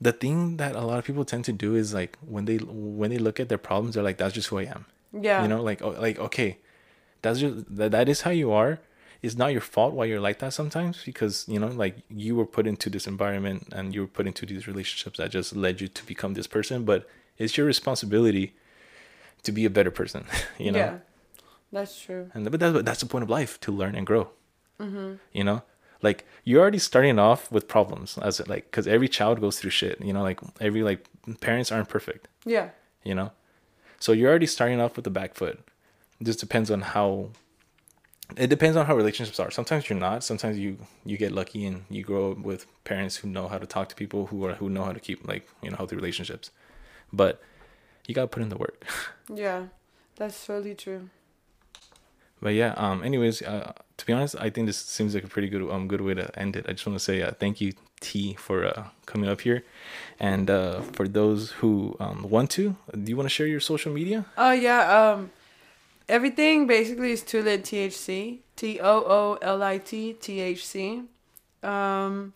[0.00, 3.10] the thing that a lot of people tend to do is like when they when
[3.10, 5.42] they look at their problems, they're like, "That's just who I am," yeah.
[5.42, 6.58] you know, like oh, like okay,
[7.22, 8.80] that's just that that is how you are.
[9.22, 12.46] It's not your fault why you're like that sometimes because you know like you were
[12.46, 15.88] put into this environment and you were put into these relationships that just led you
[15.88, 17.06] to become this person, but
[17.36, 18.54] it's your responsibility
[19.42, 20.24] to be a better person,
[20.58, 20.78] you know.
[20.78, 20.98] Yeah.
[21.72, 22.30] That's true.
[22.34, 24.30] And but that's that's the point of life to learn and grow.
[24.80, 25.14] Mm-hmm.
[25.32, 25.62] You know,
[26.02, 30.00] like you're already starting off with problems as like because every child goes through shit.
[30.00, 31.04] You know, like every like
[31.40, 32.28] parents aren't perfect.
[32.44, 32.70] Yeah.
[33.04, 33.32] You know,
[33.98, 35.58] so you're already starting off with the back foot.
[36.20, 37.30] It just depends on how.
[38.36, 39.50] It depends on how relationships are.
[39.50, 40.22] Sometimes you're not.
[40.22, 43.66] Sometimes you you get lucky and you grow up with parents who know how to
[43.66, 46.50] talk to people who are who know how to keep like you know healthy relationships.
[47.12, 47.42] But
[48.06, 48.86] you gotta put in the work.
[49.32, 49.66] Yeah.
[50.16, 51.08] That's totally true.
[52.42, 55.48] But yeah, um, anyways, uh, to be honest, I think this seems like a pretty
[55.48, 56.64] good um good way to end it.
[56.68, 59.62] I just want to say uh, thank you T for uh, coming up here,
[60.18, 63.92] and uh, for those who um, want to, do you want to share your social
[63.92, 64.24] media?
[64.38, 65.30] Oh yeah, um
[66.08, 68.38] everything basically is Toolit THC.
[68.56, 71.02] T O O L I T T H C.
[71.62, 72.32] Um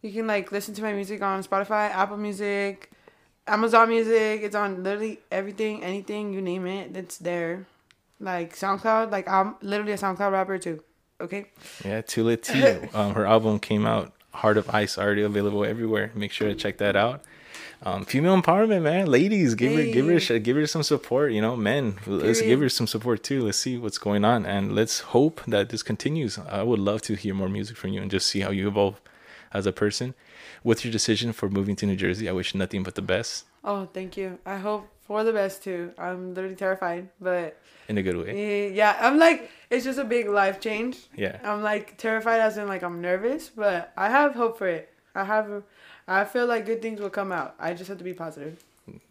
[0.00, 2.90] you can like listen to my music on Spotify, Apple Music,
[3.48, 4.42] Amazon Music.
[4.42, 7.66] It's on literally everything, anything, you name it, it's there.
[8.20, 10.82] Like SoundCloud, like I'm literally a SoundCloud rapper too.
[11.20, 11.46] Okay.
[11.84, 12.62] Yeah, Tula T.
[12.94, 14.12] um, her album came out.
[14.32, 16.12] Heart of Ice already available everywhere.
[16.14, 17.22] Make sure to check that out.
[17.82, 19.06] Um, female empowerment, man.
[19.06, 21.32] Ladies, give her, give her, sh- give her some support.
[21.32, 23.44] You know, men, let's give her some support too.
[23.44, 26.38] Let's see what's going on, and let's hope that this continues.
[26.38, 29.00] I would love to hear more music from you and just see how you evolve
[29.52, 30.14] as a person.
[30.64, 33.86] With your decision for moving to New Jersey, I wish nothing but the best Oh,
[33.92, 34.38] thank you.
[34.46, 35.92] I hope for the best too.
[35.98, 38.72] I'm literally terrified, but in a good way.
[38.72, 40.98] yeah, I'm like it's just a big life change.
[41.16, 44.92] Yeah, I'm like terrified as in like I'm nervous, but I have hope for it.
[45.14, 45.62] I have
[46.06, 47.54] I feel like good things will come out.
[47.58, 48.62] I just have to be positive.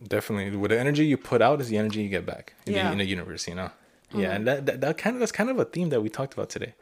[0.08, 0.56] definitely.
[0.58, 2.92] With the energy you put out is the energy you get back in, the, Yeah.
[2.92, 3.48] in the universe.
[3.48, 3.70] You know.
[4.10, 4.20] Mm-hmm.
[4.22, 6.34] Yeah, and that, that that kind of that's kind of a theme that we talked
[6.34, 6.74] about today.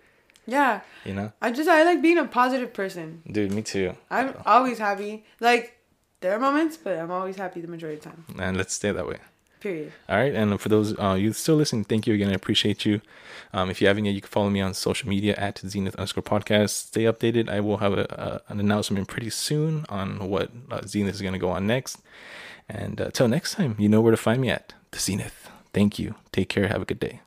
[0.48, 0.82] Yeah.
[1.06, 3.24] You know, I just I like being a positive person.
[3.30, 3.96] dude, me too.
[4.12, 5.26] I'm always happy.
[5.40, 5.74] Like
[6.22, 8.26] there are moments, but I'm always happy the majority of the time.
[8.40, 9.18] And let's stay that way.
[9.60, 9.92] Period.
[10.08, 12.30] All right, and for those uh, you still listening, thank you again.
[12.30, 13.02] I appreciate you.
[13.54, 16.24] Um, if you haven't yet, you can follow me on social media at Zenith underscore
[16.24, 16.70] podcast.
[16.70, 17.50] Stay updated.
[17.50, 21.34] I will have a, a, an announcement pretty soon on what uh, Zenith is going
[21.34, 22.02] to go on next.
[22.68, 25.50] And uh, till next time, you know where to find me at the Zenith.
[25.74, 26.16] Thank you.
[26.32, 26.68] Take care.
[26.68, 27.22] Have a good day.